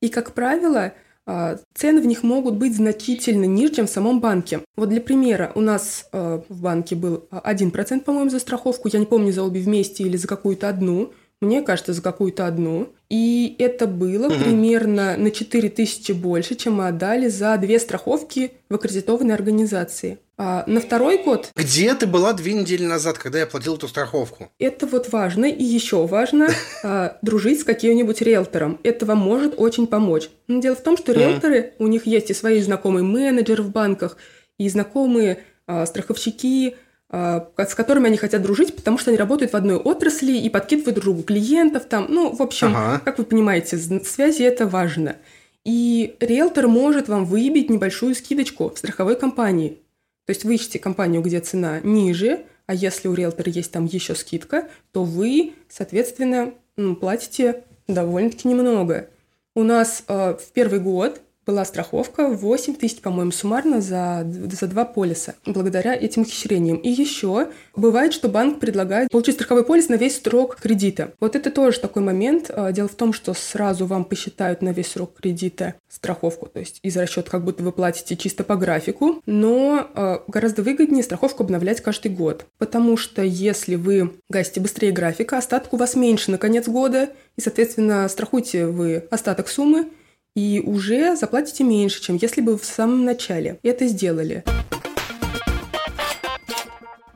И, 0.02 0.10
как 0.10 0.34
правило, 0.34 0.94
а, 1.26 1.58
цены 1.74 2.02
в 2.02 2.06
них 2.06 2.24
могут 2.24 2.56
быть 2.56 2.76
значительно 2.76 3.46
ниже, 3.46 3.74
чем 3.74 3.88
в 3.88 3.92
самом 3.92 4.20
банке. 4.20 4.62
Вот 4.76 4.90
для 4.90 5.02
примера, 5.02 5.52
у 5.56 5.62
нас 5.62 6.08
а, 6.12 6.44
в 6.48 6.62
банке 6.62 6.96
был 6.96 7.28
1%, 7.32 8.02
по-моему, 8.02 8.30
за 8.30 8.40
страховку, 8.40 8.90
я 8.92 9.00
не 9.00 9.06
помню, 9.06 9.32
за 9.32 9.44
обе 9.44 9.62
вместе 9.62 10.04
или 10.04 10.18
за 10.18 10.28
какую-то 10.28 10.70
одну, 10.70 11.12
мне 11.42 11.64
кажется, 11.64 11.94
за 11.94 12.02
какую-то 12.02 12.46
одну. 12.46 12.94
И 13.10 13.56
это 13.60 13.88
было 13.88 14.28
угу. 14.28 14.36
примерно 14.36 15.18
на 15.18 15.32
4 15.32 15.70
тысячи 15.70 16.12
больше, 16.12 16.56
чем 16.56 16.76
мы 16.76 16.88
отдали 16.88 17.28
за 17.28 17.58
две 17.58 17.80
страховки 17.80 18.52
в 18.70 18.76
аккредитованной 18.76 19.34
организации. 19.34 20.20
А 20.38 20.64
на 20.66 20.80
второй 20.80 21.24
год... 21.24 21.52
Где 21.56 21.94
ты 21.94 22.08
была 22.08 22.34
две 22.34 22.54
недели 22.54 22.86
назад, 22.86 23.18
когда 23.18 23.40
я 23.40 23.46
платил 23.46 23.76
эту 23.76 23.88
страховку? 23.88 24.50
Это 24.60 24.88
вот 24.88 25.12
важно. 25.12 25.46
И 25.46 25.64
еще 25.64 26.06
важно 26.08 26.50
а, 26.84 27.18
дружить 27.22 27.62
с 27.62 27.64
каким-нибудь 27.64 28.22
риэлтором. 28.22 28.80
Это 28.84 29.06
вам 29.06 29.18
может 29.18 29.56
очень 29.58 29.88
помочь. 29.88 30.30
Но 30.48 30.62
дело 30.62 30.76
в 30.76 30.82
том, 30.82 30.96
что 30.96 31.12
риэлторы, 31.12 31.74
у 31.80 31.88
них 31.88 32.06
есть 32.06 32.30
и 32.30 32.34
свои 32.34 32.62
знакомые 32.62 33.04
менеджеры 33.04 33.64
в 33.64 33.72
банках, 33.72 34.18
и 34.58 34.70
знакомые 34.70 35.44
а, 35.68 35.86
страховщики, 35.86 36.76
с 37.12 37.76
которыми 37.76 38.08
они 38.08 38.18
хотят 38.18 38.42
дружить, 38.42 38.76
потому 38.76 38.98
что 38.98 39.12
они 39.12 39.18
работают 39.18 39.52
в 39.52 39.56
одной 39.56 39.76
отрасли 39.76 40.32
и 40.34 40.50
подкидывают 40.50 40.96
друг 40.96 41.04
другу 41.04 41.24
клиентов 41.24 41.86
там. 41.86 42.08
Ну, 42.10 42.34
в 42.34 42.42
общем, 42.42 42.68
ага. 42.76 43.02
как 43.04 43.18
вы 43.18 43.26
понимаете, 43.26 43.78
связи 43.78 44.44
это 44.44 44.66
важно. 44.66 45.18
И 45.66 46.16
риэлтор 46.20 46.68
может 46.68 47.10
вам 47.10 47.26
выявить 47.26 47.70
небольшую 47.70 48.16
скидочку 48.16 48.70
в 48.70 48.78
страховой 48.78 49.16
компании. 49.16 49.80
То 50.26 50.32
есть 50.32 50.46
вы 50.46 50.56
ищете 50.56 50.80
компанию, 50.80 51.22
где 51.22 51.40
цена 51.40 51.82
ниже, 51.82 52.46
а 52.66 52.74
если 52.74 53.10
у 53.10 53.14
риэлтора 53.14 53.52
есть 53.52 53.72
там 53.72 53.86
еще 53.86 54.16
скидка, 54.16 54.70
то 54.94 55.04
вы, 55.04 55.54
соответственно, 55.68 56.54
платите 57.00 57.64
довольно-таки 57.88 58.48
немного. 58.48 59.10
У 59.54 59.64
нас 59.64 60.04
э, 60.08 60.36
в 60.36 60.52
первый 60.54 60.80
год 60.80 61.22
была 61.46 61.66
страховка 61.66 62.28
8 62.28 62.76
тысяч, 62.76 63.00
по-моему, 63.00 63.32
суммарно 63.32 63.82
за, 63.82 64.26
за 64.26 64.68
два 64.68 64.86
полиса, 64.86 65.36
благодаря 65.46 65.96
этим 65.96 66.22
ухищрениям. 66.22 66.78
И 66.78 66.90
еще 66.90 67.50
бывает, 67.76 68.14
что 68.14 68.30
банк 68.30 68.60
предлагает 68.60 69.10
получить 69.10 69.36
страховой 69.36 69.66
полис 69.66 69.90
на 69.90 69.96
весь 69.96 70.22
срок 70.22 70.58
кредита. 70.58 71.14
Вот 71.20 71.36
это 71.36 71.50
тоже 71.50 71.80
такой 71.80 72.04
момент. 72.04 72.52
А, 72.54 72.72
дело 72.72 72.88
в 72.88 72.96
том, 72.96 73.14
что 73.14 73.34
сразу 73.34 73.86
вам 73.86 74.06
посчитают 74.06 74.62
на 74.62 74.70
весь 74.70 74.92
срок 74.92 75.16
кредита 75.20 75.76
страховку, 75.90 76.48
то 76.48 76.60
есть 76.60 76.80
из 76.84 76.96
расчета 76.96 77.30
как 77.30 77.44
будто 77.44 77.64
вы 77.64 77.72
платите 77.72 78.16
чисто 78.16 78.44
по 78.44 78.56
графику, 78.56 79.22
но 79.26 79.90
а, 79.94 80.24
гораздо 80.28 80.62
выгоднее 80.64 81.04
страховку 81.04 81.44
обновлять 81.44 81.82
каждый 81.82 82.12
год, 82.12 82.46
потому 82.58 82.98
что 82.98 83.22
если 83.22 83.76
вы 83.76 84.14
гасите 84.30 84.62
быстрее 84.62 84.92
графика, 84.92 85.38
остаток 85.38 85.74
у 85.74 85.78
вас 85.78 85.96
меньше 85.96 86.32
на 86.32 86.38
конец 86.38 86.68
года, 86.68 87.10
и, 87.36 87.42
соответственно, 87.42 88.08
страхуете 88.10 88.68
вы 88.68 89.08
остаток 89.10 89.48
суммы, 89.48 89.88
и 90.36 90.62
уже 90.66 91.16
заплатите 91.16 91.64
меньше, 91.64 92.02
чем 92.02 92.16
если 92.16 92.42
бы 92.42 92.58
в 92.58 92.66
самом 92.66 93.06
начале 93.06 93.60
это 93.64 93.88
сделали. 93.88 94.44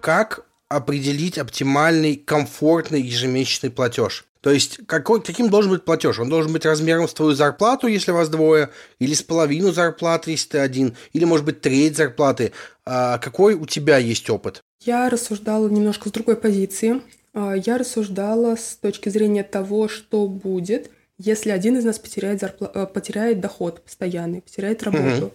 Как 0.01 0.45
определить 0.67 1.37
оптимальный, 1.37 2.15
комфортный 2.15 3.01
ежемесячный 3.01 3.71
платеж? 3.71 4.25
То 4.41 4.51
есть, 4.51 4.79
какой, 4.85 5.23
каким 5.23 5.49
должен 5.49 5.71
быть 5.71 5.85
платеж? 5.85 6.19
Он 6.19 6.29
должен 6.29 6.53
быть 6.53 6.65
размером 6.65 7.07
с 7.07 7.13
твою 7.15 7.33
зарплату, 7.33 7.87
если 7.87 8.11
вас 8.11 8.29
двое, 8.29 8.69
или 8.99 9.15
с 9.15 9.23
половину 9.23 9.71
зарплаты, 9.71 10.31
если 10.31 10.49
ты 10.49 10.57
один, 10.59 10.95
или, 11.13 11.25
может 11.25 11.47
быть, 11.47 11.61
треть 11.61 11.97
зарплаты. 11.97 12.51
А 12.85 13.17
какой 13.17 13.55
у 13.55 13.65
тебя 13.65 13.97
есть 13.97 14.29
опыт? 14.29 14.61
Я 14.81 15.09
рассуждала 15.09 15.67
немножко 15.67 16.09
с 16.09 16.11
другой 16.11 16.35
позиции. 16.35 17.01
А, 17.33 17.55
я 17.55 17.79
рассуждала 17.79 18.55
с 18.55 18.77
точки 18.79 19.09
зрения 19.09 19.41
того, 19.41 19.87
что 19.87 20.27
будет, 20.27 20.91
если 21.17 21.51
один 21.51 21.77
из 21.77 21.85
нас 21.85 21.99
потеряет, 21.99 22.39
зарпла... 22.39 22.71
Э, 22.73 22.85
потеряет 22.87 23.39
доход 23.39 23.81
постоянный, 23.81 24.41
потеряет 24.41 24.83
работу. 24.83 25.25
Угу. 25.25 25.31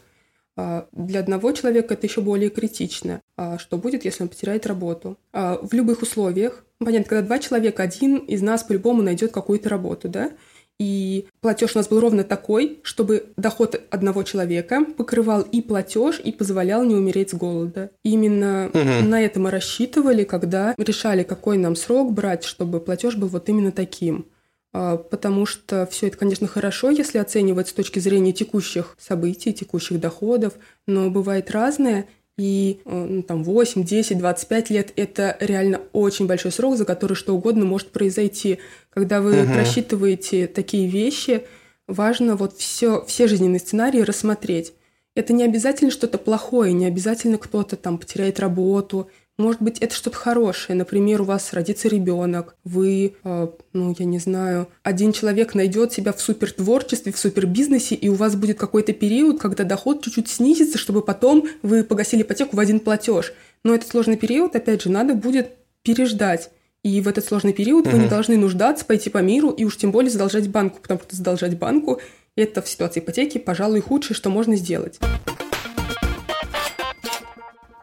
Для 0.93 1.20
одного 1.20 1.53
человека 1.53 1.95
это 1.95 2.07
еще 2.07 2.20
более 2.20 2.51
критично. 2.51 3.22
А 3.37 3.59
что 3.59 3.78
будет, 3.78 4.05
если 4.05 4.24
он 4.24 4.28
потеряет 4.28 4.66
работу? 4.66 5.16
А 5.33 5.59
в 5.62 5.72
любых 5.72 6.03
условиях, 6.03 6.64
понятно, 6.78 7.09
когда 7.09 7.26
два 7.26 7.39
человека, 7.39 7.83
один 7.83 8.16
из 8.16 8.43
нас 8.43 8.62
по-любому 8.62 9.01
найдет 9.03 9.33
какую-то 9.33 9.68
работу, 9.70 10.09
да, 10.09 10.33
и 10.81 11.26
платеж 11.43 11.74
у 11.74 11.78
нас 11.78 11.89
был 11.89 12.01
ровно 12.01 12.24
такой, 12.24 12.81
чтобы 12.83 13.26
доход 13.37 13.78
одного 13.91 14.22
человека 14.22 14.87
покрывал 14.97 15.43
и 15.43 15.61
платеж, 15.61 16.18
и 16.24 16.33
позволял 16.33 16.85
не 16.85 16.95
умереть 16.95 17.31
с 17.31 17.35
голода. 17.35 17.91
Именно 18.03 18.70
угу. 18.72 19.07
на 19.07 19.20
это 19.20 19.39
мы 19.41 19.51
рассчитывали, 19.51 20.24
когда 20.24 20.74
решали, 20.78 21.22
какой 21.22 21.59
нам 21.59 21.76
срок 21.76 22.12
брать, 22.12 22.45
чтобы 22.45 22.81
платеж 22.81 23.16
был 23.16 23.28
вот 23.28 23.51
именно 23.51 23.72
таким. 23.72 24.24
А, 24.73 24.97
потому 24.97 25.47
что 25.47 25.87
все 25.91 26.07
это, 26.07 26.16
конечно, 26.16 26.47
хорошо, 26.47 26.91
если 26.91 27.18
оценивать 27.18 27.68
с 27.68 27.73
точки 27.73 27.99
зрения 27.99 28.33
текущих 28.33 28.97
событий, 28.99 29.53
текущих 29.53 29.99
доходов, 29.99 30.55
но 30.87 31.11
бывает 31.11 31.51
разное, 31.51 32.07
и 32.39 32.81
э, 32.85 33.07
ну, 33.07 33.23
там 33.23 33.45
8, 33.45 33.85
10, 33.85 34.18
25 34.18 34.71
лет– 34.71 34.93
это 34.97 35.37
реально 35.41 35.83
очень 35.93 36.27
большой 36.27 36.53
срок, 36.53 36.77
за 36.79 36.85
который 36.85 37.14
что 37.14 37.35
угодно 37.35 37.66
может 37.66 37.91
произойти. 37.91 38.61
Когда 38.89 39.21
вы 39.21 39.43
угу. 39.43 39.53
просчитываете 39.53 40.47
такие 40.47 40.89
вещи, 40.89 41.43
важно 41.87 42.37
вот 42.37 42.57
все, 42.57 43.05
все 43.05 43.27
жизненные 43.27 43.59
сценарии 43.59 44.01
рассмотреть. 44.01 44.73
Это 45.14 45.33
не 45.33 45.45
обязательно 45.45 45.91
что-то 45.91 46.16
плохое, 46.16 46.73
не 46.73 46.87
обязательно 46.87 47.37
кто-то 47.37 47.77
там 47.77 47.99
потеряет 47.99 48.41
работу, 48.41 49.11
может 49.41 49.61
быть, 49.61 49.78
это 49.78 49.95
что-то 49.95 50.16
хорошее. 50.16 50.78
Например, 50.78 51.22
у 51.22 51.24
вас 51.24 51.53
родится 51.53 51.88
ребенок, 51.88 52.55
вы, 52.64 53.14
э, 53.24 53.49
ну, 53.72 53.97
я 53.99 54.05
не 54.05 54.18
знаю, 54.18 54.68
один 54.82 55.12
человек 55.12 55.55
найдет 55.55 55.93
себя 55.93 56.12
в 56.12 56.20
супертворчестве, 56.20 57.12
в 57.12 57.18
супербизнесе, 57.18 57.95
и 57.95 58.09
у 58.09 58.14
вас 58.14 58.36
будет 58.36 58.59
какой-то 58.59 58.93
период, 58.93 59.41
когда 59.41 59.64
доход 59.64 60.03
чуть-чуть 60.05 60.28
снизится, 60.28 60.78
чтобы 60.78 61.03
потом 61.03 61.49
вы 61.62 61.82
погасили 61.82 62.22
ипотеку 62.22 62.57
в 62.57 62.61
один 62.61 62.80
платеж. 62.80 63.32
Но 63.64 63.74
этот 63.74 63.88
сложный 63.88 64.16
период, 64.16 64.55
опять 64.55 64.82
же, 64.82 64.91
надо 64.91 65.14
будет 65.14 65.51
переждать. 65.82 66.51
И 66.82 67.01
в 67.01 67.09
этот 67.09 67.24
сложный 67.24 67.53
период 67.53 67.86
угу. 67.86 67.97
вы 67.97 68.03
не 68.03 68.09
должны 68.09 68.36
нуждаться, 68.36 68.84
пойти 68.84 69.11
по 69.11 69.18
миру 69.18 69.51
и 69.51 69.64
уж 69.64 69.76
тем 69.76 69.91
более 69.91 70.11
задолжать 70.11 70.49
банку, 70.49 70.78
потому 70.80 71.01
что 71.01 71.16
задолжать 71.16 71.59
банку– 71.59 72.01
это 72.36 72.62
в 72.62 72.68
ситуации 72.68 73.01
ипотеки, 73.01 73.38
пожалуй, 73.38 73.80
худшее, 73.80 74.16
что 74.16 74.30
можно 74.30 74.57
сделать. 74.57 74.99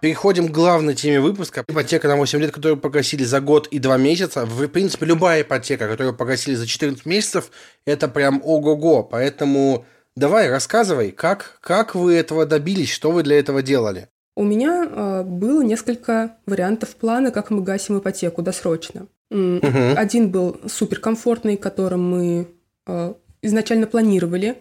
Переходим 0.07 0.47
к 0.47 0.51
главной 0.51 0.95
теме 0.95 1.19
выпуска. 1.19 1.65
Ипотека 1.67 2.07
на 2.07 2.15
8 2.15 2.39
лет, 2.39 2.53
которую 2.53 2.77
погасили 2.77 3.25
за 3.25 3.41
год 3.41 3.67
и 3.67 3.77
2 3.77 3.97
месяца. 3.97 4.45
В 4.45 4.65
принципе, 4.69 5.05
любая 5.05 5.41
ипотека, 5.41 5.89
которую 5.89 6.15
погасили 6.15 6.55
за 6.55 6.65
14 6.65 7.05
месяцев, 7.05 7.51
это 7.85 8.07
прям 8.07 8.41
ого-го. 8.41 9.03
Поэтому 9.03 9.83
давай, 10.15 10.49
рассказывай, 10.49 11.11
как, 11.11 11.57
как 11.59 11.93
вы 11.93 12.13
этого 12.13 12.45
добились, 12.45 12.89
что 12.89 13.11
вы 13.11 13.21
для 13.23 13.37
этого 13.37 13.61
делали? 13.61 14.07
У 14.37 14.45
меня 14.45 14.87
э, 14.89 15.23
было 15.23 15.61
несколько 15.61 16.37
вариантов 16.45 16.95
плана, 16.95 17.31
как 17.31 17.49
мы 17.49 17.61
гасим 17.61 17.99
ипотеку 17.99 18.41
досрочно. 18.41 19.07
Угу. 19.29 19.97
Один 19.97 20.31
был 20.31 20.57
суперкомфортный, 20.67 21.57
которым 21.57 22.09
мы 22.09 22.47
э, 22.85 23.13
изначально 23.41 23.87
планировали. 23.87 24.55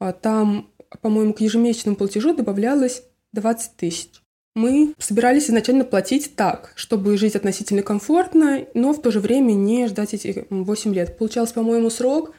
А 0.00 0.12
там, 0.12 0.70
по-моему, 1.02 1.34
к 1.34 1.42
ежемесячному 1.42 1.94
платежу 1.94 2.34
добавлялось 2.34 3.02
20 3.34 3.76
тысяч 3.76 4.22
мы 4.58 4.94
собирались 4.98 5.48
изначально 5.48 5.84
платить 5.84 6.34
так, 6.34 6.72
чтобы 6.74 7.16
жить 7.16 7.36
относительно 7.36 7.82
комфортно, 7.82 8.66
но 8.74 8.92
в 8.92 9.00
то 9.00 9.10
же 9.10 9.20
время 9.20 9.52
не 9.52 9.86
ждать 9.86 10.14
эти 10.14 10.46
8 10.50 10.94
лет. 10.94 11.16
Получалось, 11.16 11.52
по-моему, 11.52 11.90
срок 11.90 12.34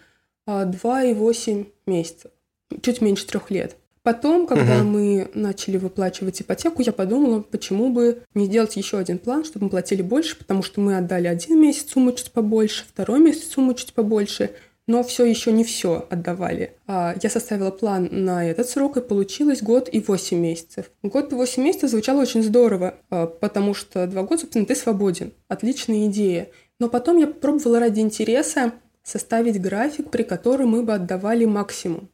2,8 0.48 1.66
а, 1.88 1.90
месяцев, 1.90 2.32
чуть 2.82 3.02
меньше 3.02 3.26
трех 3.26 3.50
лет. 3.52 3.78
Потом, 4.04 4.48
когда 4.48 4.78
угу. 4.78 4.86
мы 4.86 5.30
начали 5.34 5.78
выплачивать 5.78 6.42
ипотеку, 6.42 6.82
я 6.82 6.92
подумала, 6.92 7.42
почему 7.42 7.90
бы 7.90 8.24
не 8.34 8.46
сделать 8.46 8.76
еще 8.76 8.98
один 8.98 9.18
план, 9.18 9.46
чтобы 9.46 9.66
мы 9.66 9.70
платили 9.70 10.02
больше, 10.02 10.38
потому 10.38 10.64
что 10.64 10.82
мы 10.82 10.98
отдали 10.98 11.28
один 11.28 11.62
месяц 11.62 11.92
сумму 11.92 12.12
чуть 12.12 12.32
побольше, 12.32 12.86
второй 12.88 13.20
месяц 13.20 13.50
сумму 13.50 13.74
чуть 13.74 13.94
побольше– 13.94 14.52
но 14.90 15.04
все 15.04 15.24
еще 15.24 15.52
не 15.52 15.64
все 15.64 16.08
отдавали. 16.10 16.74
А, 16.88 17.14
я 17.22 17.30
составила 17.30 17.70
план 17.70 18.10
на 18.12 18.50
этот 18.50 18.68
срок, 18.68 18.98
и 18.98 19.02
получилось 19.02 19.62
год 19.62 19.88
и 19.92 20.00
8 20.00 20.36
месяцев. 20.36 20.90
Год 21.04 21.32
и 21.32 21.36
8 21.36 21.62
месяцев 21.62 21.92
звучало 21.92 22.22
очень 22.22 22.42
здорово, 22.42 22.96
а, 23.12 23.28
потому 23.28 23.76
что 23.76 24.08
два 24.08 24.24
года, 24.24 24.42
собственно, 24.42 24.66
ты 24.66 24.74
свободен. 24.74 25.32
Отличная 25.48 26.08
идея. 26.08 26.50
Но 26.80 26.90
потом 26.90 27.18
я 27.18 27.28
попробовала 27.28 27.80
ради 27.80 28.00
интереса 28.00 28.74
составить 29.04 29.62
график, 29.62 30.10
при 30.10 30.24
котором 30.24 30.70
мы 30.70 30.82
бы 30.82 30.96
отдавали 30.96 31.46
максимум. 31.46 32.10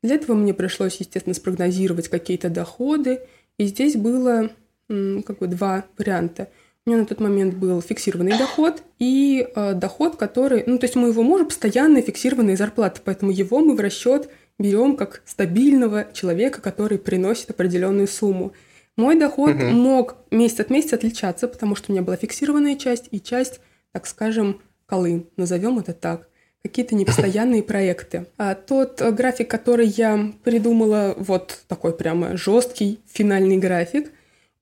Для 0.00 0.14
этого 0.14 0.36
мне 0.36 0.54
пришлось, 0.54 0.98
естественно, 1.00 1.34
спрогнозировать 1.34 2.06
какие-то 2.06 2.48
доходы, 2.48 3.22
и 3.58 3.66
здесь 3.66 3.96
было 3.96 4.50
как 4.86 5.38
бы 5.40 5.48
два 5.48 5.84
варианта– 5.98 6.46
у 6.86 6.90
меня 6.90 7.00
на 7.00 7.06
тот 7.06 7.20
момент 7.20 7.54
был 7.54 7.82
фиксированный 7.82 8.38
доход 8.38 8.82
и 8.98 9.46
э, 9.54 9.74
доход, 9.74 10.16
который... 10.16 10.64
Ну, 10.66 10.78
то 10.78 10.84
есть 10.84 10.96
у 10.96 11.00
моего 11.00 11.22
мужа 11.22 11.44
постоянная 11.44 12.00
фиксированная 12.00 12.56
зарплата, 12.56 13.02
поэтому 13.04 13.30
его 13.30 13.58
мы 13.60 13.76
в 13.76 13.80
расчет 13.80 14.30
берем 14.58 14.96
как 14.96 15.22
стабильного 15.26 16.06
человека, 16.12 16.62
который 16.62 16.98
приносит 16.98 17.50
определенную 17.50 18.08
сумму. 18.08 18.52
Мой 18.96 19.18
доход 19.18 19.56
угу. 19.56 19.64
мог 19.66 20.16
месяц 20.30 20.60
от 20.60 20.70
месяца 20.70 20.96
отличаться, 20.96 21.48
потому 21.48 21.76
что 21.76 21.90
у 21.90 21.94
меня 21.94 22.02
была 22.02 22.16
фиксированная 22.16 22.76
часть 22.76 23.08
и 23.10 23.20
часть, 23.20 23.60
так 23.92 24.06
скажем, 24.06 24.60
колы, 24.86 25.26
назовем 25.36 25.78
это 25.78 25.92
так 25.92 26.28
какие-то 26.62 26.94
непостоянные 26.96 27.62
проекты. 27.62 28.26
А 28.38 28.54
тот 28.54 29.02
график, 29.02 29.50
который 29.50 29.86
я 29.86 30.32
придумала, 30.44 31.14
вот 31.18 31.60
такой 31.68 31.94
прямо 31.94 32.36
жесткий 32.36 33.00
финальный 33.06 33.58
график, 33.58 34.12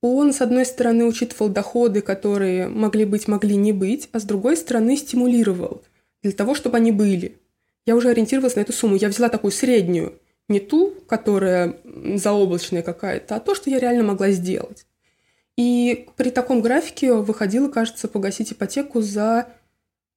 он, 0.01 0.33
с 0.33 0.41
одной 0.41 0.65
стороны, 0.65 1.05
учитывал 1.05 1.49
доходы, 1.49 2.03
которые 2.03 2.69
могли 2.69 3.05
быть, 3.05 3.27
могли 3.27 3.57
не 3.57 3.73
быть, 3.73 4.09
а 4.13 4.21
с 4.21 4.25
другой 4.25 4.57
стороны, 4.57 4.97
стимулировал 4.97 5.83
для 6.23 6.33
того, 6.33 6.55
чтобы 6.55 6.77
они 6.77 6.93
были. 6.93 7.39
Я 7.87 7.97
уже 7.97 8.11
ориентировалась 8.11 8.57
на 8.57 8.61
эту 8.61 8.73
сумму. 8.73 8.97
Я 8.97 9.09
взяла 9.09 9.29
такую 9.29 9.51
среднюю, 9.51 10.15
не 10.49 10.61
ту, 10.61 10.95
которая 11.09 11.77
заоблачная 12.15 12.83
какая-то, 12.83 13.37
а 13.37 13.41
то, 13.41 13.55
что 13.55 13.71
я 13.71 13.79
реально 13.79 14.05
могла 14.05 14.31
сделать. 14.31 14.87
И 15.57 16.07
при 16.17 16.31
таком 16.31 16.61
графике 16.61 17.15
выходило, 17.15 17.69
кажется, 17.69 18.07
погасить 18.07 18.53
ипотеку 18.53 19.01
за 19.01 19.49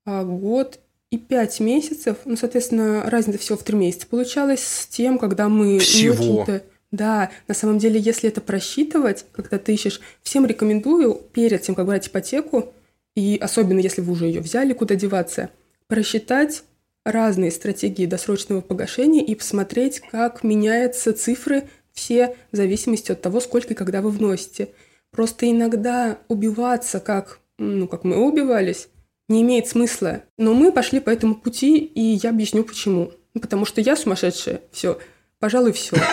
а, 0.06 0.24
год 0.24 0.80
и 1.10 1.18
пять 1.18 1.60
месяцев. 1.60 2.18
Ну, 2.26 2.36
соответственно, 2.36 3.10
разница 3.10 3.40
всего 3.40 3.58
в 3.58 3.64
три 3.64 3.76
месяца 3.76 4.06
получалась 4.06 4.64
с 4.64 4.86
тем, 4.86 5.18
когда 5.18 5.50
мы 5.50 5.80
всего. 5.80 6.46
Да, 6.92 7.32
на 7.48 7.54
самом 7.54 7.78
деле, 7.78 8.00
если 8.00 8.30
это 8.30 8.42
просчитывать, 8.42 9.26
когда 9.32 9.58
ты 9.58 9.74
ищешь, 9.74 10.02
всем 10.22 10.46
рекомендую 10.46 11.16
перед 11.16 11.62
тем, 11.62 11.76
как 11.76 11.86
брать 11.86 12.08
ипотеку, 12.08 12.74
и 13.16 13.38
особенно 13.42 13.80
если 13.80 14.02
вы 14.02 14.14
уже 14.14 14.26
ее 14.26 14.42
взяли, 14.42 14.74
куда 14.74 14.96
деваться, 14.96 15.50
просчитать 15.88 16.64
разные 17.06 17.52
стратегии 17.52 18.06
досрочного 18.06 18.62
погашения 18.62 19.24
и 19.24 19.36
посмотреть, 19.36 20.00
как 20.00 20.44
меняются 20.44 21.14
цифры 21.14 21.64
все 21.94 22.36
в 22.52 22.56
зависимости 22.56 23.12
от 23.12 23.22
того, 23.22 23.40
сколько 23.40 23.74
и 23.74 23.76
когда 23.76 24.02
вы 24.02 24.12
вносите. 24.12 24.70
Просто 25.12 25.50
иногда 25.50 26.20
убиваться, 26.28 27.00
как, 27.00 27.40
ну, 27.58 27.88
как 27.88 28.04
мы 28.04 28.18
убивались, 28.18 28.88
не 29.28 29.42
имеет 29.42 29.68
смысла. 29.68 30.24
Но 30.38 30.54
мы 30.54 30.72
пошли 30.72 31.00
по 31.00 31.10
этому 31.10 31.36
пути, 31.36 31.78
и 31.78 32.02
я 32.22 32.30
объясню 32.30 32.64
почему. 32.64 33.12
Потому 33.34 33.66
что 33.66 33.82
я 33.82 33.96
сумасшедшая. 33.96 34.62
Все. 34.72 35.00
Пожалуй, 35.42 35.74
все. 35.74 35.98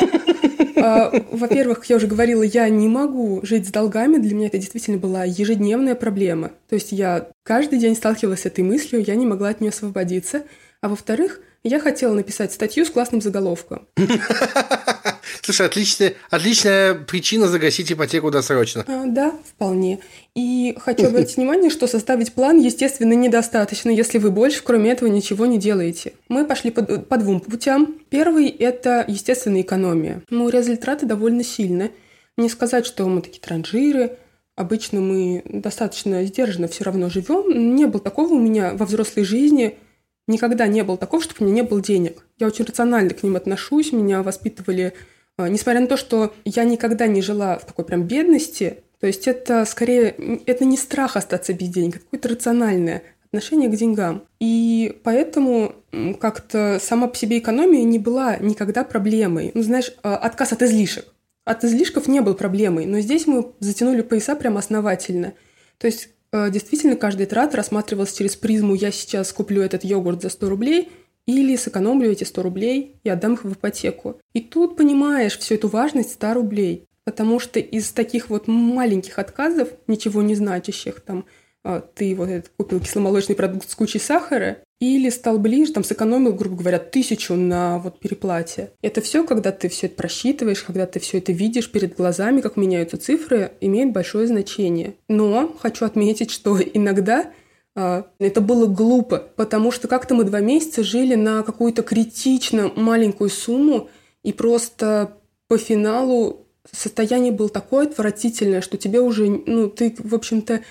А, 0.81 1.11
во-первых, 1.33 1.85
я 1.87 1.97
уже 1.97 2.07
говорила, 2.07 2.41
я 2.41 2.69
не 2.69 2.87
могу 2.87 3.41
жить 3.43 3.67
с 3.67 3.73
долгами. 3.73 4.19
Для 4.19 4.33
меня 4.33 4.47
это 4.47 4.59
действительно 4.59 4.97
была 4.97 5.25
ежедневная 5.25 5.97
проблема. 5.97 6.53
То 6.69 6.77
есть 6.77 6.93
я 6.93 7.31
каждый 7.43 7.81
день 7.81 7.97
сталкивалась 7.97 8.43
с 8.43 8.47
этой 8.47 8.63
мыслью, 8.63 9.03
я 9.05 9.17
не 9.17 9.27
могла 9.27 9.49
от 9.49 9.61
нее 9.61 9.71
освободиться. 9.71 10.45
А 10.81 10.89
во-вторых, 10.89 11.41
я 11.65 11.81
хотела 11.81 12.15
написать 12.15 12.53
статью 12.53 12.85
с 12.85 12.91
классным 12.91 13.21
заголовком. 13.21 13.89
Слушай, 15.43 15.67
отличная, 15.67 16.15
отличная 16.31 16.95
причина 16.95 17.49
загасить 17.49 17.91
ипотеку 17.91 18.31
досрочно. 18.31 18.85
А, 18.87 19.05
да, 19.07 19.33
вполне. 19.45 20.01
И 20.35 20.77
хочу 20.79 21.07
обратить 21.07 21.37
внимание, 21.39 21.71
что 21.71 21.87
составить 21.87 22.33
план, 22.33 22.59
естественно, 22.61 23.13
недостаточно, 23.13 23.91
если 23.91 24.19
вы 24.19 24.31
больше, 24.31 24.63
кроме 24.63 24.91
этого, 24.93 25.09
ничего 25.09 25.47
не 25.47 25.59
делаете. 25.59 26.13
Мы 26.29 26.45
пошли 26.45 26.71
по, 26.71 26.83
по 26.83 27.17
двум 27.17 27.41
путям. 27.41 27.99
Первый– 28.09 28.49
это, 28.59 29.05
естественно, 29.09 29.61
экономия. 29.61 30.23
Мы 30.31 30.47
урезали 30.47 30.77
траты 30.77 31.07
довольно 31.07 31.43
сильно. 31.43 31.91
Не 32.37 32.49
сказать, 32.49 32.87
что 32.87 33.07
мы 33.09 33.21
такие 33.21 33.41
транжиры, 33.41 34.17
обычно 34.55 35.01
мы 35.01 35.43
достаточно 35.45 36.25
сдержанно 36.25 36.69
все 36.69 36.85
равно 36.85 37.11
живем. 37.11 37.75
Не 37.75 37.87
было 37.87 38.01
такого 38.01 38.35
у 38.35 38.41
меня 38.41 38.75
во 38.75 38.87
взрослой 38.87 39.25
жизни– 39.25 39.77
никогда 40.29 40.67
не 40.67 40.85
было 40.85 40.97
такого, 40.97 41.23
чтобы 41.23 41.41
у 41.41 41.45
меня 41.45 41.63
не 41.63 41.69
было 41.69 41.83
денег. 41.83 42.25
Я 42.39 42.47
очень 42.47 42.65
рационально 42.65 43.11
к 43.11 43.23
ним 43.23 43.37
отношусь, 43.37 43.93
меня 43.93 44.23
воспитывали, 44.23 44.93
а, 45.37 45.49
несмотря 45.49 45.81
на 45.81 45.87
то, 45.87 45.97
что 45.97 46.33
я 46.45 46.65
никогда 46.65 47.07
не 47.07 47.23
жила 47.23 47.59
в 47.59 47.65
такой 47.65 47.85
прям 47.85 48.05
бедности, 48.05 48.85
то 49.01 49.07
есть 49.07 49.29
это 49.29 49.65
скорее, 49.65 50.15
это 50.47 50.65
не 50.65 50.77
страх 50.77 51.17
остаться 51.17 51.53
без 51.53 51.69
денег, 51.69 51.97
это 51.97 52.05
какое-то 52.05 52.29
рациональное 52.29 53.03
отношение 53.27 53.69
к 53.69 53.77
деньгам. 53.77 54.25
И 54.41 55.01
поэтому 55.05 55.75
как-то 56.21 56.79
сама 56.81 57.09
по 57.09 57.17
себе 57.17 57.39
экономия 57.39 57.85
не 57.85 57.99
была 57.99 58.37
никогда 58.39 58.85
проблемой. 58.85 59.51
Ну, 59.55 59.63
знаешь, 59.63 59.93
а, 60.03 60.17
отказ 60.17 60.53
от 60.53 60.63
излишек. 60.63 61.07
от 61.45 61.65
излишков 61.65 62.09
не 62.09 62.21
был 62.21 62.35
проблемой, 62.35 62.87
но 62.87 63.01
здесь 63.01 63.27
мы 63.27 63.53
затянули 63.61 64.03
пояса 64.03 64.35
прям 64.37 64.59
основательно. 64.59 65.33
То 65.79 65.87
есть 65.87 66.07
э, 66.07 66.11
действительно 66.33 66.97
каждый 66.97 67.27
трат 67.27 67.55
рассматривался 67.55 68.17
через 68.17 68.37
призму 68.37 68.75
«я 68.75 68.91
сейчас 68.91 69.33
куплю 69.33 69.63
этот 69.63 69.85
йогурт 69.85 70.23
за 70.23 70.29
100 70.29 70.49
рублей», 70.49 70.89
или 71.29 71.57
сэкономлю 71.57 72.11
эти 72.11 72.25
100 72.25 72.43
рублей 72.43 72.97
и 73.05 73.11
отдам 73.11 73.35
их 73.35 73.45
в 73.45 73.53
ипотеку. 73.53 74.19
И 74.33 74.41
тут 74.41 74.79
понимаешь 74.79 75.39
всю 75.39 75.57
эту 75.57 75.69
важность 75.69 76.13
100 76.13 76.33
рублей. 76.33 76.87
Потому 77.05 77.39
что 77.39 77.61
из 77.61 77.93
таких 77.93 78.31
вот 78.31 78.49
маленьких 78.49 79.19
отказов, 79.19 79.69
ничего 79.87 80.23
не 80.23 80.35
значащих, 80.35 81.01
там, 81.01 81.27
а, 81.65 81.81
ты 81.81 82.15
вот 82.15 82.31
этот 82.31 82.53
купил 82.57 82.81
кисломолочный 82.81 83.37
продукт 83.37 83.69
с 83.71 83.75
кучей 83.75 83.99
сахара, 83.99 84.59
или 84.81 85.11
стал 85.11 85.39
ближе, 85.39 85.73
там, 85.73 85.83
сэкономил, 85.83 86.33
грубо 86.35 86.57
говоря, 86.57 86.79
тысячу 86.79 87.35
на 87.35 87.79
вот 87.79 87.99
переплате. 87.99 88.71
Это 88.81 89.01
все, 89.01 89.25
когда 89.25 89.51
ты 89.51 89.69
все 89.69 89.87
это 89.87 89.97
просчитываешь, 89.97 90.63
когда 90.63 90.87
ты 90.87 91.01
все 91.01 91.19
это 91.19 91.33
видишь 91.33 91.71
перед 91.71 91.97
глазами, 91.97 92.41
как 92.41 92.57
меняются 92.57 92.97
цифры, 92.97 93.53
имеет 93.61 93.93
большое 93.93 94.29
значение. 94.29 94.95
Но 95.09 95.57
хочу 95.61 95.85
отметить, 95.85 96.31
что 96.31 96.61
иногда 96.61 97.33
а, 97.75 98.07
это 98.19 98.41
было 98.41 98.67
глупо, 98.67 99.19
потому 99.37 99.73
что 99.73 99.89
как-то 99.89 100.15
мы 100.15 100.25
два 100.25 100.41
месяца 100.41 100.85
жили 100.85 101.17
на 101.17 101.43
какую-то 101.43 101.83
критично 101.83 102.73
маленькую 102.75 103.31
сумму, 103.31 103.89
и 104.23 104.33
просто 104.33 105.17
по 105.49 105.59
финалу 105.59 106.47
состояние 106.71 107.33
было 107.33 107.49
такое 107.49 107.87
отвратительное, 107.87 108.61
что 108.61 108.77
тебе 108.77 109.01
уже, 109.01 109.29
ну, 109.29 109.69
ты, 109.69 109.95
в 109.99 110.15
общем-то, 110.15 110.63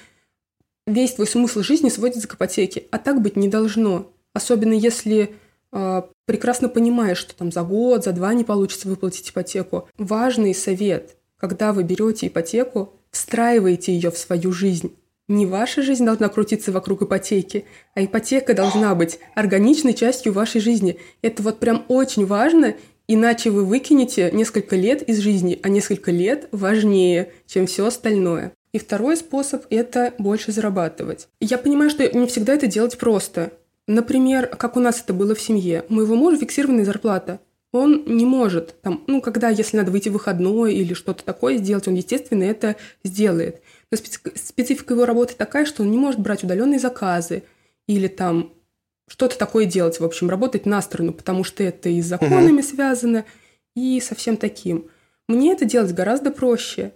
весь 0.87 1.13
твой 1.13 1.27
смысл 1.27 1.61
жизни 1.61 1.89
сводится 1.89 2.27
к 2.27 2.33
ипотеке. 2.33 2.85
А 2.89 2.97
так 2.97 3.21
быть 3.21 3.35
не 3.35 3.47
должно. 3.47 4.11
Особенно 4.33 4.73
если 4.73 5.35
э, 5.71 6.01
прекрасно 6.25 6.69
понимаешь, 6.69 7.17
что 7.17 7.35
там 7.35 7.51
за 7.51 7.61
год, 7.61 8.05
за 8.05 8.13
два 8.13 8.33
не 8.33 8.43
получится 8.43 8.87
выплатить 8.87 9.29
ипотеку. 9.29 9.87
Важный 9.97 10.55
совет, 10.55 11.17
когда 11.37 11.73
вы 11.73 11.83
берете 11.83 12.27
ипотеку, 12.27 12.93
встраивайте 13.11 13.93
ее 13.93 14.09
в 14.09 14.17
свою 14.17 14.51
жизнь. 14.51 14.95
Не 15.27 15.45
ваша 15.45 15.81
жизнь 15.81 16.05
должна 16.05 16.29
крутиться 16.29 16.71
вокруг 16.71 17.01
ипотеки, 17.01 17.65
а 17.95 18.03
ипотека 18.03 18.53
должна 18.53 18.95
быть 18.95 19.19
органичной 19.35 19.93
частью 19.93 20.31
вашей 20.31 20.61
жизни. 20.61 20.99
Это 21.21 21.43
вот 21.43 21.59
прям 21.59 21.83
очень 21.89 22.25
важно, 22.25 22.75
иначе 23.09 23.49
вы 23.49 23.65
выкинете 23.65 24.31
несколько 24.31 24.77
лет 24.77 25.01
из 25.01 25.19
жизни, 25.19 25.59
а 25.63 25.67
несколько 25.67 26.11
лет 26.11 26.47
важнее, 26.53 27.33
чем 27.45 27.67
все 27.67 27.87
остальное. 27.87 28.53
И 28.73 28.79
второй 28.79 29.17
способ– 29.17 29.65
это 29.69 30.13
больше 30.17 30.51
зарабатывать. 30.51 31.27
Я 31.39 31.57
понимаю, 31.57 31.89
что 31.89 32.07
не 32.07 32.27
всегда 32.27 32.53
это 32.53 32.67
делать 32.67 32.97
просто. 32.97 33.53
Например, 33.87 34.47
как 34.47 34.75
у 34.75 34.79
нас 34.79 35.01
это 35.01 35.13
было 35.13 35.33
в 35.33 35.41
семье. 35.41 35.85
У 35.89 35.93
моего 35.93 36.15
мужа 36.15 36.37
фиксированная 36.37 36.85
зарплата. 36.85 37.39
Он 37.71 38.03
не 38.05 38.25
может, 38.25 38.79
там, 38.81 39.03
ну, 39.07 39.21
когда, 39.21 39.49
если 39.49 39.77
надо 39.77 39.91
выйти 39.91 40.09
в 40.09 40.13
выходной 40.13 40.73
или 40.73 40.93
что-то 40.93 41.23
такое 41.23 41.57
сделать, 41.57 41.87
он, 41.87 41.95
естественно, 41.95 42.43
это 42.43 42.75
сделает. 43.03 43.61
Но 43.91 43.97
специфика 43.97 44.93
его 44.93 45.05
работы 45.05 45.35
такая, 45.35 45.65
что 45.65 45.83
он 45.83 45.91
не 45.91 45.97
может 45.97 46.19
брать 46.19 46.43
удаленные 46.43 46.79
заказы 46.79 47.43
или 47.87 48.07
там 48.07 48.53
что-то 49.09 49.37
такое 49.37 49.65
делать, 49.65 49.99
в 49.99 50.05
общем, 50.05 50.29
работать 50.29 50.65
на 50.65 50.81
сторону, 50.81 51.13
потому 51.13 51.43
что 51.43 51.63
это 51.63 51.89
и 51.89 52.01
с 52.01 52.05
законами 52.05 52.59
угу. 52.59 52.67
связано, 52.67 53.25
и 53.75 54.01
со 54.01 54.15
всем 54.15 54.37
таким. 54.37 54.89
Мне 55.27 55.53
это 55.53 55.65
делать 55.65 55.93
гораздо 55.93 56.31
проще. 56.31 56.93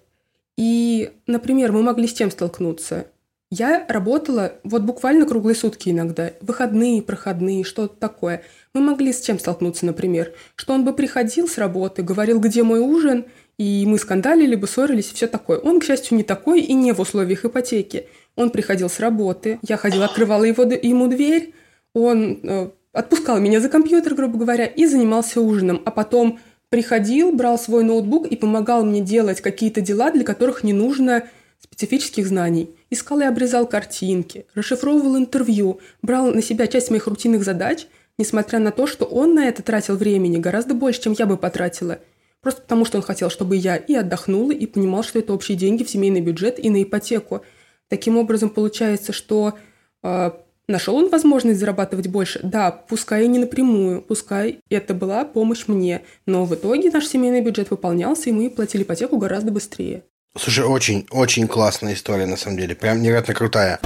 И, 0.57 1.11
например, 1.27 1.71
мы 1.71 1.81
могли 1.81 2.07
с 2.07 2.13
чем 2.13 2.31
столкнуться? 2.31 3.07
Я 3.49 3.85
работала 3.89 4.53
вот 4.63 4.83
буквально 4.83 5.25
круглые 5.25 5.55
сутки 5.55 5.89
иногда, 5.89 6.31
выходные, 6.39 7.01
проходные, 7.01 7.65
что-то 7.65 7.95
такое. 7.97 8.43
Мы 8.73 8.79
могли 8.79 9.11
с 9.11 9.21
чем 9.21 9.39
столкнуться, 9.39 9.85
например, 9.85 10.33
что 10.55 10.73
он 10.73 10.85
бы 10.85 10.93
приходил 10.93 11.49
с 11.49 11.57
работы, 11.57 12.01
говорил, 12.01 12.39
где 12.39 12.63
мой 12.63 12.79
ужин– 12.79 13.25
и 13.61 13.85
мы 13.85 13.99
скандалили 13.99 14.55
бы, 14.55 14.67
ссорились 14.67 15.11
все 15.11 15.27
такое. 15.27 15.59
Он, 15.59 15.79
к 15.79 15.83
счастью, 15.83 16.17
не 16.17 16.23
такой 16.23 16.61
и 16.61 16.73
не 16.73 16.93
в 16.93 16.99
условиях 16.99 17.45
ипотеки. 17.45 18.07
Он 18.35 18.49
приходил 18.49 18.89
с 18.89 18.99
работы, 18.99 19.59
я 19.61 19.77
ходила, 19.77 20.05
открывала 20.05 20.45
его, 20.45 20.63
ему 20.63 21.07
дверь, 21.07 21.53
он 21.93 22.39
э, 22.41 22.71
отпускал 22.91 23.39
меня 23.39 23.59
за 23.59 23.69
компьютер, 23.69 24.15
грубо 24.15 24.39
говоря, 24.39 24.65
и 24.65 24.87
занимался 24.87 25.41
ужином. 25.41 25.83
А 25.85 25.91
потом 25.91 26.39
приходил, 26.71 27.31
брал 27.31 27.59
свой 27.59 27.83
ноутбук 27.83 28.25
и 28.25 28.35
помогал 28.35 28.83
мне 28.83 29.01
делать 29.01 29.41
какие-то 29.41 29.81
дела, 29.81 30.09
для 30.09 30.23
которых 30.23 30.63
не 30.63 30.73
нужно 30.73 31.27
специфических 31.59 32.25
знаний. 32.25 32.71
Искал 32.89 33.19
и 33.19 33.25
обрезал 33.25 33.67
картинки, 33.67 34.47
расшифровывал 34.55 35.15
интервью, 35.15 35.79
брал 36.01 36.33
на 36.33 36.41
себя 36.41 36.65
часть 36.65 36.89
моих 36.89 37.05
рутинных 37.05 37.43
задач, 37.43 37.85
несмотря 38.17 38.57
на 38.57 38.71
то, 38.71 38.87
что 38.87 39.05
он 39.05 39.35
на 39.35 39.47
это 39.47 39.61
тратил 39.61 39.95
времени 39.95 40.37
гораздо 40.37 40.73
больше, 40.73 41.03
чем 41.03 41.13
я 41.13 41.27
бы 41.27 41.37
потратила– 41.37 41.99
Просто 42.41 42.63
потому, 42.63 42.85
что 42.85 42.97
он 42.97 43.03
хотел, 43.03 43.29
чтобы 43.29 43.55
я 43.55 43.75
и 43.75 43.93
отдохнула, 43.93 44.51
и 44.51 44.65
понимал, 44.65 45.03
что 45.03 45.19
это 45.19 45.33
общие 45.33 45.55
деньги 45.55 45.83
в 45.83 45.89
семейный 45.89 46.21
бюджет 46.21 46.57
и 46.57 46.69
на 46.69 46.81
ипотеку. 46.81 47.43
Таким 47.87 48.17
образом, 48.17 48.49
получается, 48.49 49.13
что 49.13 49.53
э, 50.01 50.31
нашел 50.67 50.95
он 50.95 51.09
возможность 51.09 51.59
зарабатывать 51.59 52.07
больше. 52.07 52.39
Да, 52.43 52.71
пускай 52.71 53.25
и 53.25 53.27
не 53.27 53.39
напрямую, 53.39 54.01
пускай 54.01 54.59
это 54.69 54.93
была 54.93 55.25
помощь 55.25 55.67
мне. 55.67 56.01
Но 56.25 56.45
в 56.45 56.55
итоге 56.55 56.91
наш 56.91 57.07
семейный 57.07 57.41
бюджет 57.41 57.71
выполнялся, 57.71 58.29
и 58.29 58.33
мы 58.33 58.49
платили 58.49 58.83
ипотеку 58.83 59.17
гораздо 59.17 59.51
быстрее. 59.51 60.03
Слушай, 60.37 60.65
очень-очень 60.65 61.47
классная 61.47 61.93
история, 61.93 62.25
на 62.25 62.37
самом 62.37 62.57
деле. 62.57 62.75
Прям 62.75 63.01
невероятно 63.01 63.33
крутая. 63.33 63.79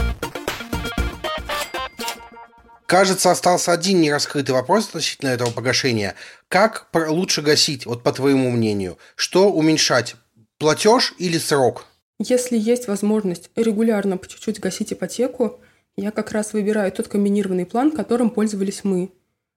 Кажется, 2.86 3.32
остался 3.32 3.72
один 3.72 4.00
нераскрытый 4.00 4.54
вопрос 4.54 4.88
относительно 4.88 5.30
этого 5.30 5.50
погашения. 5.50 6.14
Как 6.48 6.88
лучше 6.94 7.42
гасить, 7.42 7.88
вот 7.88 8.04
по 8.04 8.12
твоему 8.12 8.52
мнению? 8.52 9.00
Что 9.16 9.52
уменьшать, 9.52 10.16
платеж 10.60 11.16
или 11.18 11.40
срок? 11.40 11.86
Если 12.20 12.58
есть 12.58 12.88
возможность 12.88 13.50
регулярно 13.56 14.18
по 14.18 14.28
чуть-чуть 14.28 14.60
гасить 14.60 14.94
ипотеку, 14.94 15.60
я 15.98 16.12
как 16.12 16.32
раз 16.32 16.54
выбираю 16.54 16.91
тот 16.91 17.08
комбинированный 17.08 17.66
план, 17.66 17.91
которым 17.91 18.30
пользовались 18.30 18.84
мы. 18.84 19.12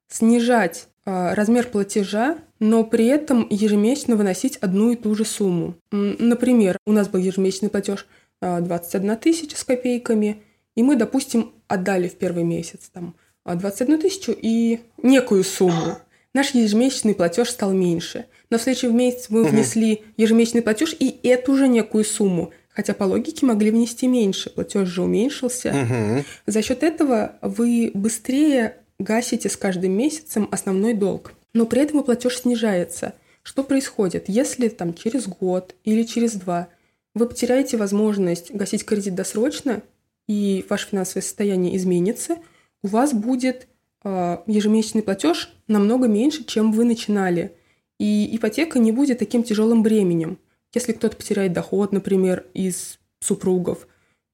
Снижать 0.09 0.89
э, 1.05 1.35
размер 1.35 1.69
платежа, 1.69 2.39
но 2.61 2.85
при 2.85 3.07
этом 3.07 3.47
ежемесячно 3.51 4.17
выносить 4.17 4.57
одну 4.57 4.93
и 4.93 4.97
ту 4.97 5.15
же 5.15 5.25
сумму. 5.25 5.75
Например, 5.91 6.79
у 6.87 6.93
нас 6.93 7.09
был 7.09 7.21
ежемесячный 7.21 7.71
платеж 7.71 8.07
э, 8.41 8.61
21 8.61 9.17
тысяча 9.17 9.57
с 9.57 9.65
копейками, 9.65 10.43
и 10.75 10.83
мы, 10.83 10.97
допустим, 10.97 11.53
отдали 11.67 12.09
в 12.09 12.15
первый 12.15 12.45
месяц 12.45 12.89
там 12.93 13.15
21 13.45 13.95
а, 13.95 13.99
тысячу 13.99 14.33
и 14.33 14.81
некую 15.03 15.45
сумму. 15.45 15.99
Наш 16.35 16.55
ежемесячный 16.55 17.15
платеж 17.15 17.51
стал 17.51 17.73
меньше. 17.73 18.27
Но 18.51 18.59
в 18.59 18.63
следующий 18.63 18.89
месяц 18.89 19.27
мы 19.29 19.45
внесли 19.45 20.05
ежемесячный 20.17 20.63
платеж 20.63 20.95
и 20.99 21.19
эту 21.23 21.57
же 21.57 21.69
некую 21.69 22.05
сумму. 22.05 22.53
Хотя 22.79 22.95
по 22.95 23.03
логике 23.03 23.45
могли 23.45 23.73
внести 23.73 24.07
меньше. 24.07 24.51
Платеж 24.51 24.87
же 24.87 25.03
уменьшился. 25.03 25.71
Угу. 25.71 26.25
За 26.47 26.63
счет 26.63 26.85
этого 26.85 27.33
вы 27.43 27.91
быстрее 27.93 28.77
гасите 29.01 29.49
с 29.49 29.57
каждым 29.57 29.91
месяцем 29.99 30.49
основной 30.53 30.95
долг. 30.95 31.33
Но 31.55 31.67
при 31.67 31.83
этом 31.83 31.99
и 31.99 32.05
платеж 32.05 32.39
снижается. 32.39 33.15
Что 33.43 33.65
происходит, 33.65 34.29
если 34.29 34.69
там 34.69 34.95
через 34.95 35.27
год 35.27 35.75
или 35.83 36.05
через 36.05 36.35
два 36.35 36.69
вы 37.17 37.27
потеряете 37.27 37.77
возможность 37.79 38.55
гасить 38.55 38.85
кредит 38.85 39.17
досрочно, 39.17 39.83
и 40.29 40.65
ваше 40.69 40.91
финансовое 40.91 41.23
состояние 41.23 41.77
изменится, 41.77 42.37
у 42.85 42.87
вас 42.87 43.13
будет 43.13 43.67
э, 44.05 44.39
ежемесячный 44.47 45.03
платеж 45.03 45.53
намного 45.67 46.07
меньше, 46.07 46.45
чем 46.45 46.71
вы 46.71 46.85
начинали. 46.85 47.57
И 47.99 48.37
ипотека 48.37 48.79
не 48.79 48.93
будет 48.93 49.19
таким 49.19 49.43
тяжелым 49.43 49.83
бременем. 49.83 50.39
Если 50.75 50.93
кто-то 50.93 51.17
потеряет 51.17 51.53
доход, 51.53 51.93
например, 51.93 52.47
из 52.55 52.99
супругов, 53.21 53.87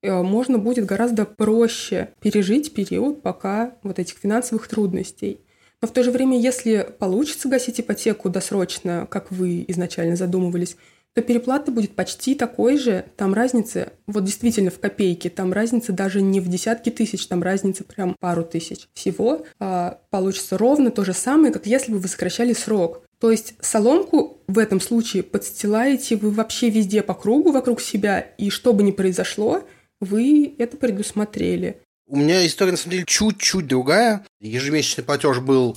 э, 0.02 0.22
можно 0.22 0.58
будет 0.58 0.84
гораздо 0.84 1.24
проще 1.24 2.10
пережить 2.20 2.74
период 2.74 3.22
пока 3.22 3.76
вот 3.82 3.98
этих 3.98 4.18
финансовых 4.18 4.68
трудностей. 4.68 5.40
Но 5.80 5.88
в 5.88 5.92
то 5.92 6.02
же 6.02 6.10
время, 6.10 6.38
если 6.38 6.88
получится 6.98 7.48
гасить 7.48 7.80
ипотеку 7.80 8.30
досрочно, 8.30 9.06
как 9.10 9.30
вы 9.30 9.64
изначально 9.68 10.16
задумывались, 10.16 10.76
то 11.14 11.22
переплата 11.22 11.70
будет 11.70 11.94
почти 11.94 12.34
такой 12.34 12.76
же. 12.76 13.04
Там 13.16 13.34
разница, 13.34 13.92
вот 14.06 14.24
действительно 14.24 14.70
в 14.70 14.80
копейке, 14.80 15.30
там 15.30 15.52
разница 15.52 15.92
даже 15.92 16.20
не 16.20 16.40
в 16.40 16.48
десятки 16.48 16.90
тысяч, 16.90 17.26
там 17.26 17.42
разница 17.42 17.84
прям 17.84 18.16
пару 18.18 18.44
тысяч. 18.44 18.88
Всего 18.94 19.46
а, 19.60 20.00
получится 20.10 20.58
ровно 20.58 20.90
то 20.90 21.04
же 21.04 21.12
самое, 21.12 21.52
как 21.52 21.66
если 21.66 21.92
бы 21.92 21.98
вы 21.98 22.08
сокращали 22.08 22.52
срок. 22.52 23.02
То 23.24 23.30
есть 23.30 23.54
соломку 23.62 24.42
в 24.48 24.58
этом 24.58 24.82
случае 24.82 25.22
подстилаете 25.22 26.16
вы 26.16 26.30
вообще 26.30 26.68
везде 26.68 27.02
по 27.02 27.14
кругу 27.14 27.52
вокруг 27.52 27.80
себя, 27.80 28.20
и 28.20 28.50
что 28.50 28.74
бы 28.74 28.82
ни 28.82 28.90
произошло, 28.90 29.66
вы 29.98 30.54
это 30.58 30.76
предусмотрели. 30.76 31.80
У 32.06 32.16
меня 32.16 32.46
история, 32.46 32.72
на 32.72 32.76
самом 32.76 32.90
деле, 32.90 33.04
чуть-чуть 33.06 33.66
другая. 33.66 34.26
Ежемесячный 34.40 35.04
платеж 35.04 35.38
был 35.38 35.74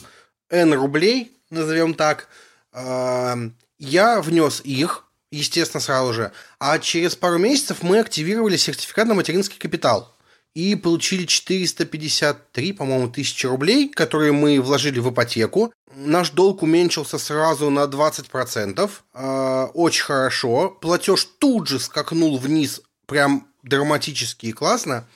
N 0.50 0.74
рублей, 0.74 1.32
назовем 1.50 1.94
так. 1.94 2.28
Я 2.74 4.20
внес 4.22 4.60
их, 4.66 5.06
естественно, 5.32 5.80
сразу 5.80 6.12
же. 6.12 6.34
А 6.60 6.78
через 6.80 7.16
пару 7.16 7.38
месяцев 7.38 7.82
мы 7.82 8.00
активировали 8.00 8.58
сертификат 8.58 9.08
на 9.08 9.14
материнский 9.14 9.58
капитал. 9.58 10.14
И 10.58 10.74
получили 10.74 11.26
453, 11.26 12.74
по-моему, 12.74 13.10
тысячи 13.10 13.46
рублей, 13.46 13.90
которые 13.90 14.32
мы 14.32 14.60
вложили 14.60 14.98
в 14.98 15.12
ипотеку. 15.12 15.72
Наш 15.94 16.32
долг 16.32 16.64
уменьшился 16.64 17.20
сразу 17.20 17.70
на 17.70 17.84
20%. 17.84 18.90
Э, 19.14 19.68
очень 19.76 20.04
хорошо. 20.04 20.76
Платеж 20.82 21.26
тут 21.38 21.68
же 21.68 21.80
скакнул 21.80 22.40
вниз 22.40 22.82
прям 23.06 23.46
драматически 23.62 24.48
и 24.48 24.52
классно. 24.52 25.08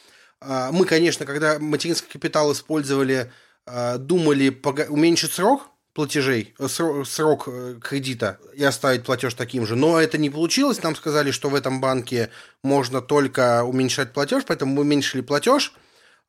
Э, 0.42 0.70
мы, 0.72 0.86
конечно, 0.86 1.26
когда 1.26 1.58
материнский 1.58 2.12
капитал 2.12 2.54
использовали, 2.54 3.32
э, 3.66 3.98
думали 3.98 4.56
уменьшить 4.90 5.32
срок, 5.32 5.71
платежей, 5.94 6.54
э, 6.58 6.68
срок 6.68 7.48
э, 7.48 7.76
кредита 7.82 8.40
и 8.56 8.64
оставить 8.64 9.04
платеж 9.04 9.34
таким 9.34 9.66
же. 9.66 9.76
Но 9.76 10.00
это 10.00 10.18
не 10.18 10.30
получилось. 10.30 10.82
Нам 10.84 10.96
сказали, 10.96 11.32
что 11.32 11.50
в 11.50 11.56
этом 11.56 11.82
банке 11.82 12.30
можно 12.64 13.02
только 13.02 13.64
уменьшать 13.64 14.14
платеж, 14.14 14.44
поэтому 14.48 14.76
мы 14.76 14.82
уменьшили 14.82 15.22
платеж. 15.22 15.74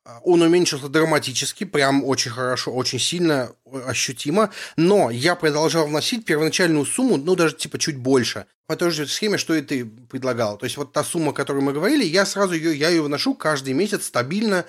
А, 0.05 0.19
он 0.25 0.43
уменьшился 0.43 0.89
драматически, 0.89 1.63
прям 1.63 2.05
очень 2.05 2.33
хорошо, 2.33 2.73
очень 2.73 2.99
сильно, 2.99 3.53
ощутимо. 3.87 4.51
Но 4.77 5.11
я 5.11 5.37
продолжал 5.37 5.87
вносить 5.87 6.25
первоначальную 6.25 6.85
сумму, 6.85 7.17
ну, 7.17 7.37
даже 7.37 7.55
типа 7.55 7.79
чуть 7.79 7.97
больше. 7.97 8.47
По 8.67 8.75
той 8.75 8.91
же 8.91 9.07
схеме, 9.07 9.39
что 9.39 9.55
и 9.55 9.63
ты 9.63 9.85
предлагал. 9.85 10.59
То 10.59 10.65
есть 10.65 10.77
вот 10.77 10.93
та 10.93 11.05
сумма, 11.05 11.31
о 11.31 11.35
которой 11.35 11.63
мы 11.63 11.73
говорили, 11.73 12.05
я 12.05 12.27
сразу 12.27 12.55
ее, 12.55 12.77
я 12.77 12.89
ее 12.89 13.03
вношу 13.03 13.35
каждый 13.35 13.75
месяц 13.75 14.07
стабильно 14.07 14.65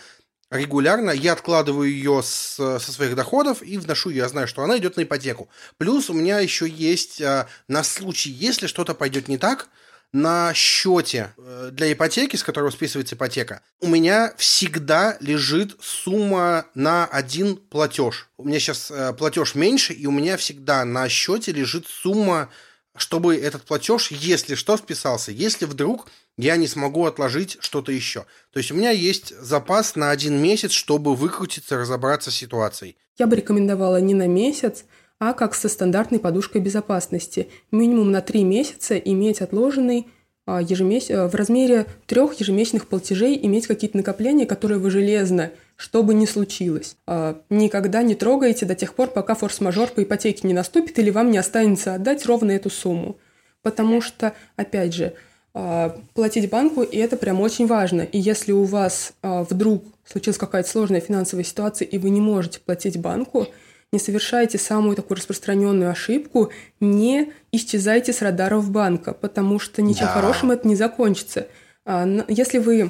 регулярно, 0.54 1.12
я 1.12 1.34
откладываю 1.34 1.90
ее 1.90 2.22
с, 2.24 2.56
со 2.56 2.80
своих 2.80 3.16
доходов 3.16 3.62
и 3.62 3.78
вношу 3.78 4.10
ее, 4.10 4.18
я 4.18 4.30
знаю, 4.30 4.48
что 4.48 4.64
она 4.64 4.78
идет 4.78 4.98
на 4.98 5.04
ипотеку. 5.04 5.50
Плюс 5.78 6.10
у 6.10 6.14
меня 6.14 6.40
еще 6.40 6.68
есть 6.68 7.22
а, 7.22 7.48
на 7.68 7.84
случай, 7.84 8.30
если 8.30 8.68
что-то 8.68 8.94
пойдет 8.94 9.28
не 9.28 9.38
так, 9.38 9.70
на 10.14 10.54
счете 10.54 11.34
э, 11.38 11.70
для 11.74 11.92
ипотеки, 11.92 12.36
с 12.36 12.44
которого 12.44 12.70
списывается 12.70 13.16
ипотека, 13.16 13.62
у 13.82 13.88
меня 13.88 14.34
всегда 14.38 15.18
лежит 15.20 15.76
сумма 15.82 16.68
на 16.76 17.06
один 17.06 17.58
платеж. 17.58 18.30
У 18.38 18.46
меня 18.46 18.60
сейчас 18.60 18.92
э, 18.92 19.14
платеж 19.14 19.56
меньше, 19.56 19.92
и 19.92 20.06
у 20.06 20.12
меня 20.12 20.38
всегда 20.38 20.86
на 20.86 21.10
счете 21.10 21.52
лежит 21.52 21.88
сумма, 21.88 22.50
чтобы 22.96 23.36
этот 23.36 23.64
платеж, 23.64 24.12
если 24.12 24.54
что, 24.54 24.78
списался. 24.78 25.32
Если 25.32 25.66
вдруг 25.66 26.08
я 26.38 26.58
не 26.58 26.68
смогу 26.68 27.06
отложить 27.06 27.58
что-то 27.60 27.92
еще. 27.92 28.26
То 28.52 28.60
есть 28.60 28.72
у 28.72 28.76
меня 28.76 28.92
есть 28.92 29.38
запас 29.40 29.96
на 29.96 30.12
один 30.12 30.42
месяц, 30.42 30.72
чтобы 30.72 31.16
выкрутиться, 31.16 31.78
разобраться 31.78 32.32
с 32.32 32.36
ситуацией. 32.36 32.98
Я 33.18 33.28
бы 33.28 33.36
рекомендовала 33.36 34.02
не 34.02 34.14
на 34.14 34.28
месяц, 34.28 34.86
а 35.20 35.34
как 35.34 35.54
со 35.56 35.70
стандартной 35.70 36.20
подушкой 36.20 36.62
безопасности. 36.62 37.50
Минимум 37.72 38.12
на 38.12 38.22
три 38.22 38.44
месяца 38.44 38.98
иметь 38.98 39.42
отложенный 39.42 40.08
а, 40.46 40.62
ежемес... 40.62 41.10
Э, 41.10 41.28
в 41.28 41.36
размере 41.36 41.86
трех 42.06 42.34
ежемесячных 42.40 42.88
платежей 42.88 43.40
иметь 43.44 43.68
какие-то 43.68 43.96
накопления, 43.96 44.46
которые 44.46 44.80
вы 44.80 44.92
железно, 44.92 45.52
что 45.78 46.04
бы 46.04 46.14
ни 46.14 46.26
случилось. 46.26 46.98
А, 47.08 47.42
никогда 47.50 48.04
не 48.04 48.16
трогайте 48.16 48.66
до 48.66 48.76
тех 48.76 48.94
пор, 48.96 49.10
пока 49.10 49.36
форс-мажор 49.36 49.90
по 49.90 50.04
ипотеке 50.04 50.48
не 50.48 50.54
наступит 50.54 51.00
или 51.00 51.12
вам 51.12 51.32
не 51.32 51.38
останется 51.38 51.94
отдать 51.94 52.26
ровно 52.26 52.52
эту 52.52 52.70
сумму. 52.70 53.18
Потому 53.62 54.02
что, 54.02 54.34
опять 54.58 54.94
же, 54.94 55.14
платить 55.54 56.50
банку, 56.50 56.82
и 56.82 56.98
это 56.98 57.16
прям 57.16 57.40
очень 57.40 57.68
важно. 57.68 58.02
И 58.02 58.18
если 58.18 58.52
у 58.52 58.64
вас 58.64 59.14
а, 59.22 59.44
вдруг 59.44 59.86
случилась 60.04 60.40
какая-то 60.40 60.68
сложная 60.68 61.00
финансовая 61.00 61.44
ситуация, 61.44 61.88
и 61.88 62.00
вы 62.00 62.10
не 62.10 62.22
можете 62.22 62.60
платить 62.60 63.00
банку, 63.00 63.48
не 63.92 64.00
совершайте 64.00 64.58
самую 64.58 64.96
такую 64.96 65.18
распространенную 65.18 65.92
ошибку, 65.92 66.50
не 66.80 67.32
исчезайте 67.52 68.14
с 68.14 68.24
радаров 68.24 68.72
банка, 68.72 69.14
потому 69.14 69.60
что 69.60 69.84
ничем 69.84 70.08
да. 70.08 70.14
хорошим 70.14 70.50
это 70.50 70.68
не 70.68 70.76
закончится. 70.76 71.48
А, 71.86 72.08
если 72.28 72.58
вы 72.58 72.90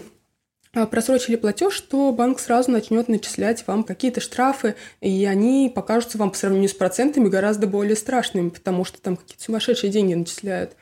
просрочили 0.89 1.36
платеж, 1.36 1.80
то 1.82 2.11
банк 2.11 2.39
сразу 2.39 2.72
начнет 2.72 3.09
начислять 3.09 3.68
вам 3.68 3.84
какие-то 3.84 4.22
штрафы, 4.22 4.76
и 5.01 5.26
они 5.26 5.72
покажутся 5.74 6.18
вам 6.18 6.32
по 6.32 6.38
сравнению 6.38 6.70
с 6.70 6.74
процентами 6.74 7.28
гораздо 7.28 7.68
более 7.68 7.95
страшными, 7.95 8.49
потому 8.49 8.86
что 8.86 9.01
там 9.01 9.18
какие-то 9.18 9.43
сумасшедшие 9.43 9.91
деньги 9.91 10.14
начисляют. 10.14 10.78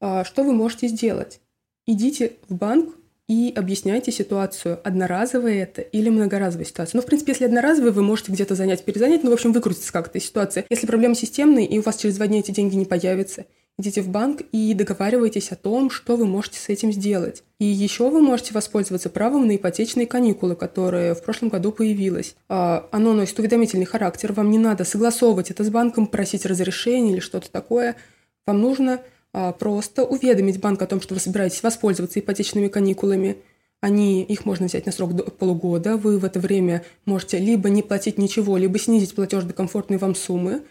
А, 0.00 0.24
что 0.24 0.42
вы 0.42 0.52
можете 0.52 0.88
сделать? 0.88 1.40
Идите 1.86 2.32
в 2.48 2.54
банк 2.54 2.94
и 3.28 3.52
объясняйте 3.56 4.12
ситуацию, 4.12 4.80
одноразовая 4.84 5.62
это 5.62 5.80
или 5.80 6.10
многоразовая 6.10 6.66
ситуация. 6.66 6.98
Ну, 6.98 7.02
в 7.02 7.06
принципе, 7.06 7.32
если 7.32 7.46
одноразовая, 7.46 7.92
вы 7.92 8.02
можете 8.02 8.32
где-то 8.32 8.54
занять, 8.54 8.84
перезанять, 8.84 9.22
ну, 9.22 9.30
в 9.30 9.32
общем, 9.32 9.52
выкрутиться 9.52 9.92
как-то 9.92 10.18
из 10.18 10.26
ситуации. 10.26 10.66
Если 10.68 10.86
проблема 10.86 11.14
системная, 11.14 11.64
и 11.64 11.78
у 11.78 11.82
вас 11.82 11.96
через 11.96 12.16
два 12.16 12.26
дня 12.26 12.40
эти 12.40 12.50
деньги 12.50 12.76
не 12.76 12.84
появятся, 12.84 13.46
идите 13.78 14.02
в 14.02 14.08
банк 14.08 14.42
и 14.52 14.74
договаривайтесь 14.74 15.52
о 15.52 15.56
том, 15.56 15.90
что 15.90 16.16
вы 16.16 16.26
можете 16.26 16.58
с 16.58 16.68
этим 16.68 16.92
сделать. 16.92 17.42
И 17.58 17.64
еще 17.64 18.10
вы 18.10 18.20
можете 18.20 18.52
воспользоваться 18.52 19.08
правом 19.08 19.46
на 19.46 19.56
ипотечные 19.56 20.06
каникулы, 20.06 20.54
которое 20.54 21.14
в 21.14 21.22
прошлом 21.22 21.48
году 21.48 21.72
появилось. 21.72 22.36
А, 22.48 22.88
оно 22.92 23.14
носит 23.14 23.38
уведомительный 23.38 23.86
характер, 23.86 24.34
вам 24.34 24.50
не 24.50 24.58
надо 24.58 24.84
согласовывать 24.84 25.50
это 25.50 25.64
с 25.64 25.70
банком, 25.70 26.06
просить 26.06 26.44
разрешения 26.44 27.12
или 27.12 27.20
что-то 27.20 27.50
такое. 27.50 27.96
Вам 28.46 28.60
нужно 28.60 29.00
просто 29.58 30.04
уведомить 30.04 30.60
банк 30.60 30.80
о 30.82 30.86
том, 30.86 31.00
что 31.00 31.14
вы 31.14 31.20
собираетесь 31.20 31.62
воспользоваться 31.62 32.20
ипотечными 32.20 32.68
каникулами. 32.68 33.36
Они, 33.80 34.22
их 34.22 34.46
можно 34.46 34.66
взять 34.66 34.86
на 34.86 34.92
срок 34.92 35.14
до 35.14 35.24
полугода. 35.24 35.96
Вы 35.96 36.18
в 36.18 36.24
это 36.24 36.38
время 36.38 36.84
можете 37.04 37.38
либо 37.38 37.68
не 37.68 37.82
платить 37.82 38.16
ничего, 38.16 38.56
либо 38.56 38.78
снизить 38.78 39.14
платеж 39.14 39.44
до 39.44 39.52
комфортной 39.52 39.98
вам 39.98 40.14
суммы. 40.14 40.62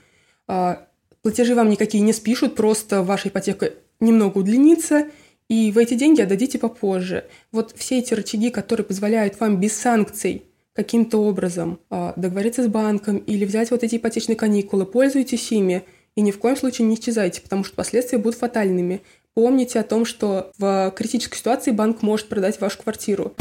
А, 0.47 0.87
платежи 1.21 1.55
вам 1.55 1.69
никакие 1.69 2.03
не 2.03 2.13
спишут, 2.13 2.55
просто 2.55 3.03
ваша 3.03 3.27
ипотека 3.29 3.73
немного 3.99 4.39
удлинится, 4.39 5.07
и 5.49 5.71
вы 5.71 5.83
эти 5.83 5.93
деньги 5.93 6.21
отдадите 6.21 6.57
попозже. 6.57 7.25
Вот 7.51 7.73
все 7.77 7.99
эти 7.99 8.13
рычаги, 8.13 8.49
которые 8.49 8.85
позволяют 8.85 9.39
вам 9.39 9.59
без 9.59 9.73
санкций 9.73 10.45
каким-то 10.71 11.19
образом 11.19 11.79
а, 11.89 12.13
договориться 12.15 12.63
с 12.63 12.67
банком 12.67 13.17
или 13.17 13.45
взять 13.45 13.71
вот 13.71 13.83
эти 13.83 13.97
ипотечные 13.97 14.37
каникулы, 14.37 14.85
пользуйтесь 14.85 15.51
ими– 15.51 15.83
и 16.15 16.21
ни 16.21 16.31
в 16.31 16.39
коем 16.39 16.55
случае 16.55 16.87
не 16.87 16.95
исчезайте, 16.95 17.41
потому 17.41 17.63
что 17.63 17.75
последствия 17.75 18.17
будут 18.17 18.39
фатальными. 18.39 19.01
Помните 19.33 19.79
о 19.79 19.83
том, 19.83 20.05
что 20.05 20.51
в 20.57 20.93
критической 20.95 21.37
ситуации 21.37 21.71
банк 21.71 22.01
может 22.01 22.29
продать 22.29 22.61
вашу 22.61 22.81
квартиру. 22.81 23.35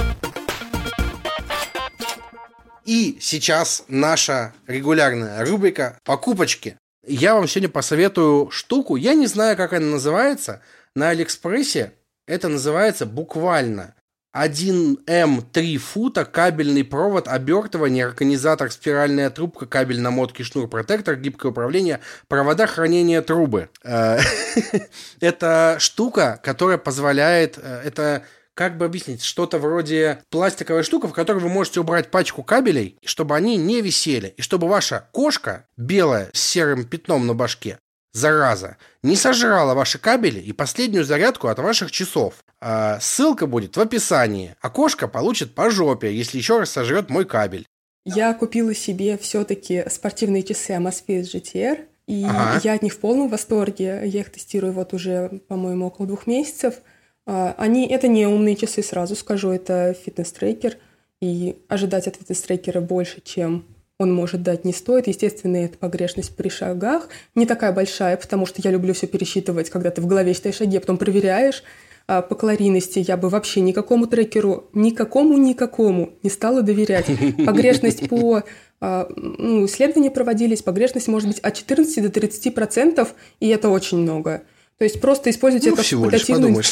И 2.85 3.19
сейчас 3.21 3.85
наша 3.89 4.55
регулярная 4.67 5.45
рубрика 5.45 5.99
«Покупочки». 6.05 6.77
Я 7.07 7.35
вам 7.35 7.47
сегодня 7.47 7.69
посоветую 7.69 8.51
штуку. 8.51 8.97
Я 8.97 9.15
не 9.15 9.27
знаю, 9.27 9.57
как 9.57 9.73
она 9.73 9.87
называется. 9.87 10.63
На 10.95 11.11
Алиэкспрессе 11.11 11.93
это 12.27 12.49
называется 12.49 13.07
буквально 13.07 13.95
1М3 14.35 15.77
фута, 15.77 16.25
кабельный 16.25 16.85
провод, 16.85 17.29
обертывание, 17.29 18.07
организатор, 18.07 18.71
спиральная 18.71 19.31
трубка, 19.31 19.67
кабель 19.67 20.01
намотки, 20.01 20.43
шнур, 20.43 20.69
протектор, 20.69 21.17
гибкое 21.17 21.53
управление, 21.53 22.01
провода 22.29 22.67
хранения 22.67 23.21
трубы. 23.23 23.69
Э, 23.85 24.19
это 25.21 25.77
штука, 25.79 26.41
которая 26.43 26.79
позволяет... 26.79 27.59
Э, 27.59 27.83
это 27.85 28.25
как 28.55 28.77
бы 28.77 28.85
объяснить, 28.85 29.23
что-то 29.23 29.59
вроде 29.59 30.23
пластиковой 30.29 30.83
штука, 30.83 31.09
в 31.09 31.13
которой 31.13 31.39
вы 31.39 31.49
можете 31.49 31.81
убрать 31.81 32.11
пачку 32.11 32.43
кабелей, 32.43 32.99
чтобы 33.03 33.35
они 33.35 33.57
не 33.57 33.81
висели, 33.81 34.35
и 34.37 34.43
чтобы 34.43 34.69
ваша 34.69 35.09
кошка 35.13 35.67
белая 35.79 36.29
с 36.35 36.41
серым 36.41 36.85
пятном 36.85 37.27
на 37.27 37.35
башке 37.35 37.79
зараза, 38.13 38.77
не 39.03 39.17
сожрала 39.17 39.75
ваши 39.75 39.99
кабели 39.99 40.39
и 40.39 40.53
последнюю 40.53 41.05
зарядку 41.05 41.49
от 41.49 41.59
ваших 41.59 41.91
часов. 41.91 42.35
А 42.65 43.01
ссылка 43.01 43.49
будет 43.49 43.77
в 43.77 43.81
описании. 43.81 44.55
Окошко 44.61 45.09
получит 45.09 45.53
по 45.53 45.69
жопе, 45.69 46.15
если 46.15 46.39
еще 46.39 46.61
раз 46.61 46.71
сожрет 46.71 47.11
мой 47.11 47.25
кабель. 47.25 47.67
Я 48.05 48.33
купила 48.35 48.73
себе 48.73 49.19
все-таки 49.19 49.85
спортивные 49.91 50.45
часы 50.45 50.71
Amazfit 50.71 51.23
GTR, 51.23 51.81
и 52.07 52.25
ага. 52.25 52.61
я 52.63 52.75
от 52.75 52.83
них 52.83 52.93
в 52.93 52.99
полном 52.99 53.29
восторге. 53.29 54.03
Я 54.05 54.21
их 54.21 54.31
тестирую 54.31 54.73
вот 54.73 54.95
уже, 54.95 55.41
по-моему, 55.49 55.87
около 55.87 56.07
двух 56.07 56.29
месяцев. 56.29 56.77
А, 57.27 57.57
они, 57.59 57.89
это 57.89 58.07
не 58.07 58.29
умные 58.29 58.55
часы, 58.55 58.85
сразу 58.85 59.17
скажу, 59.17 59.51
это 59.51 59.97
фитнес-трекер. 60.05 60.77
И 61.21 61.57
ожидать 61.69 62.07
от 62.07 62.15
фитнес-трекера 62.15 62.81
больше, 62.81 63.21
чем 63.25 63.67
он 63.99 64.15
может 64.15 64.45
дать, 64.45 64.65
не 64.65 64.73
стоит. 64.73 65.09
Естественно, 65.09 65.57
это 65.57 65.79
погрешность 65.79 66.37
при 66.37 66.49
шагах 66.49 67.09
не 67.35 67.47
такая 67.47 67.73
большая, 67.73 68.17
потому 68.17 68.47
что 68.47 68.63
я 68.63 68.71
люблю 68.71 68.95
все 68.95 69.09
пересчитывать, 69.09 69.69
когда 69.69 69.91
ты 69.91 70.01
в 70.01 70.07
голове 70.07 70.33
считаешь 70.33 70.59
шаги, 70.59 70.77
а 70.77 70.81
потом 70.81 70.97
проверяешь. 70.97 71.65
А 72.07 72.23
по 72.23 72.35
калорийности 72.35 72.99
я 72.99 73.17
бы 73.17 73.29
вообще 73.29 73.61
никакому 73.61 74.07
трекеру, 74.07 74.69
никакому-никакому 74.73 76.15
не 76.23 76.31
стала 76.31 76.63
доверять. 76.63 77.07
Погрешность 77.47 78.09
по 78.09 78.43
а, 78.81 79.09
ну, 79.17 79.67
исследования 79.67 80.11
проводились, 80.11 80.63
погрешность 80.63 81.09
может 81.09 81.29
быть 81.29 81.39
от 81.39 81.55
14 81.55 82.03
до 82.03 82.11
30 82.11 82.55
процентов, 82.55 83.15
и 83.39 83.49
это 83.49 83.69
очень 83.69 83.99
много. 83.99 84.43
То 84.79 84.85
есть 84.85 85.01
просто 85.01 85.31
используйте 85.31 85.71
ну, 85.71 85.75
это 85.75 85.85
факультативную, 85.85 86.63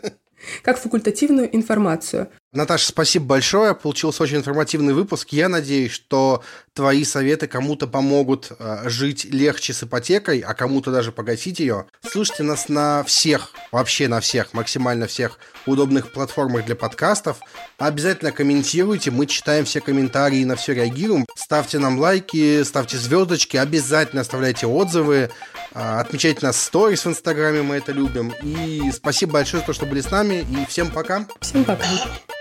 как 0.62 0.78
факультативную 0.78 1.56
информацию. 1.56 2.28
Наташа, 2.52 2.86
спасибо 2.86 3.26
большое. 3.26 3.74
Получился 3.74 4.22
очень 4.22 4.36
информативный 4.36 4.94
выпуск. 4.94 5.28
Я 5.32 5.48
надеюсь, 5.48 5.92
что 5.92 6.42
твои 6.72 7.04
советы 7.04 7.48
кому-то 7.48 7.86
помогут 7.86 8.52
э, 8.58 8.88
жить 8.88 9.24
легче 9.24 9.72
с 9.72 9.82
ипотекой, 9.82 10.40
а 10.40 10.54
кому-то 10.54 10.90
даже 10.90 11.12
погасить 11.12 11.58
ее. 11.58 11.86
Слушайте 12.08 12.44
нас 12.44 12.68
на 12.68 13.02
всех, 13.04 13.52
вообще 13.72 14.08
на 14.08 14.20
всех, 14.20 14.54
максимально 14.54 15.06
всех 15.06 15.38
удобных 15.66 16.12
платформах 16.12 16.64
для 16.64 16.76
подкастов. 16.76 17.38
Обязательно 17.78 18.30
комментируйте, 18.32 19.10
мы 19.10 19.26
читаем 19.26 19.64
все 19.64 19.80
комментарии 19.80 20.40
и 20.40 20.44
на 20.44 20.56
все 20.56 20.72
реагируем. 20.72 21.26
Ставьте 21.34 21.78
нам 21.78 21.98
лайки, 21.98 22.62
ставьте 22.62 22.96
звездочки, 22.96 23.56
обязательно 23.56 24.22
оставляйте 24.22 24.66
отзывы, 24.66 25.30
э, 25.74 25.98
отмечайте 26.00 26.46
нас 26.46 26.56
в 26.56 26.60
сторис 26.60 27.04
в 27.04 27.08
Инстаграме, 27.08 27.62
мы 27.62 27.76
это 27.76 27.92
любим. 27.92 28.32
И 28.42 28.90
спасибо 28.92 29.32
большое 29.32 29.60
за 29.60 29.66
то, 29.66 29.72
что 29.72 29.86
были 29.86 30.00
с 30.00 30.10
нами, 30.10 30.46
и 30.50 30.66
всем 30.66 30.90
пока. 30.90 31.26
Всем 31.40 31.64
пока. 31.64 31.84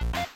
Thank 0.02 0.28
you. 0.28 0.35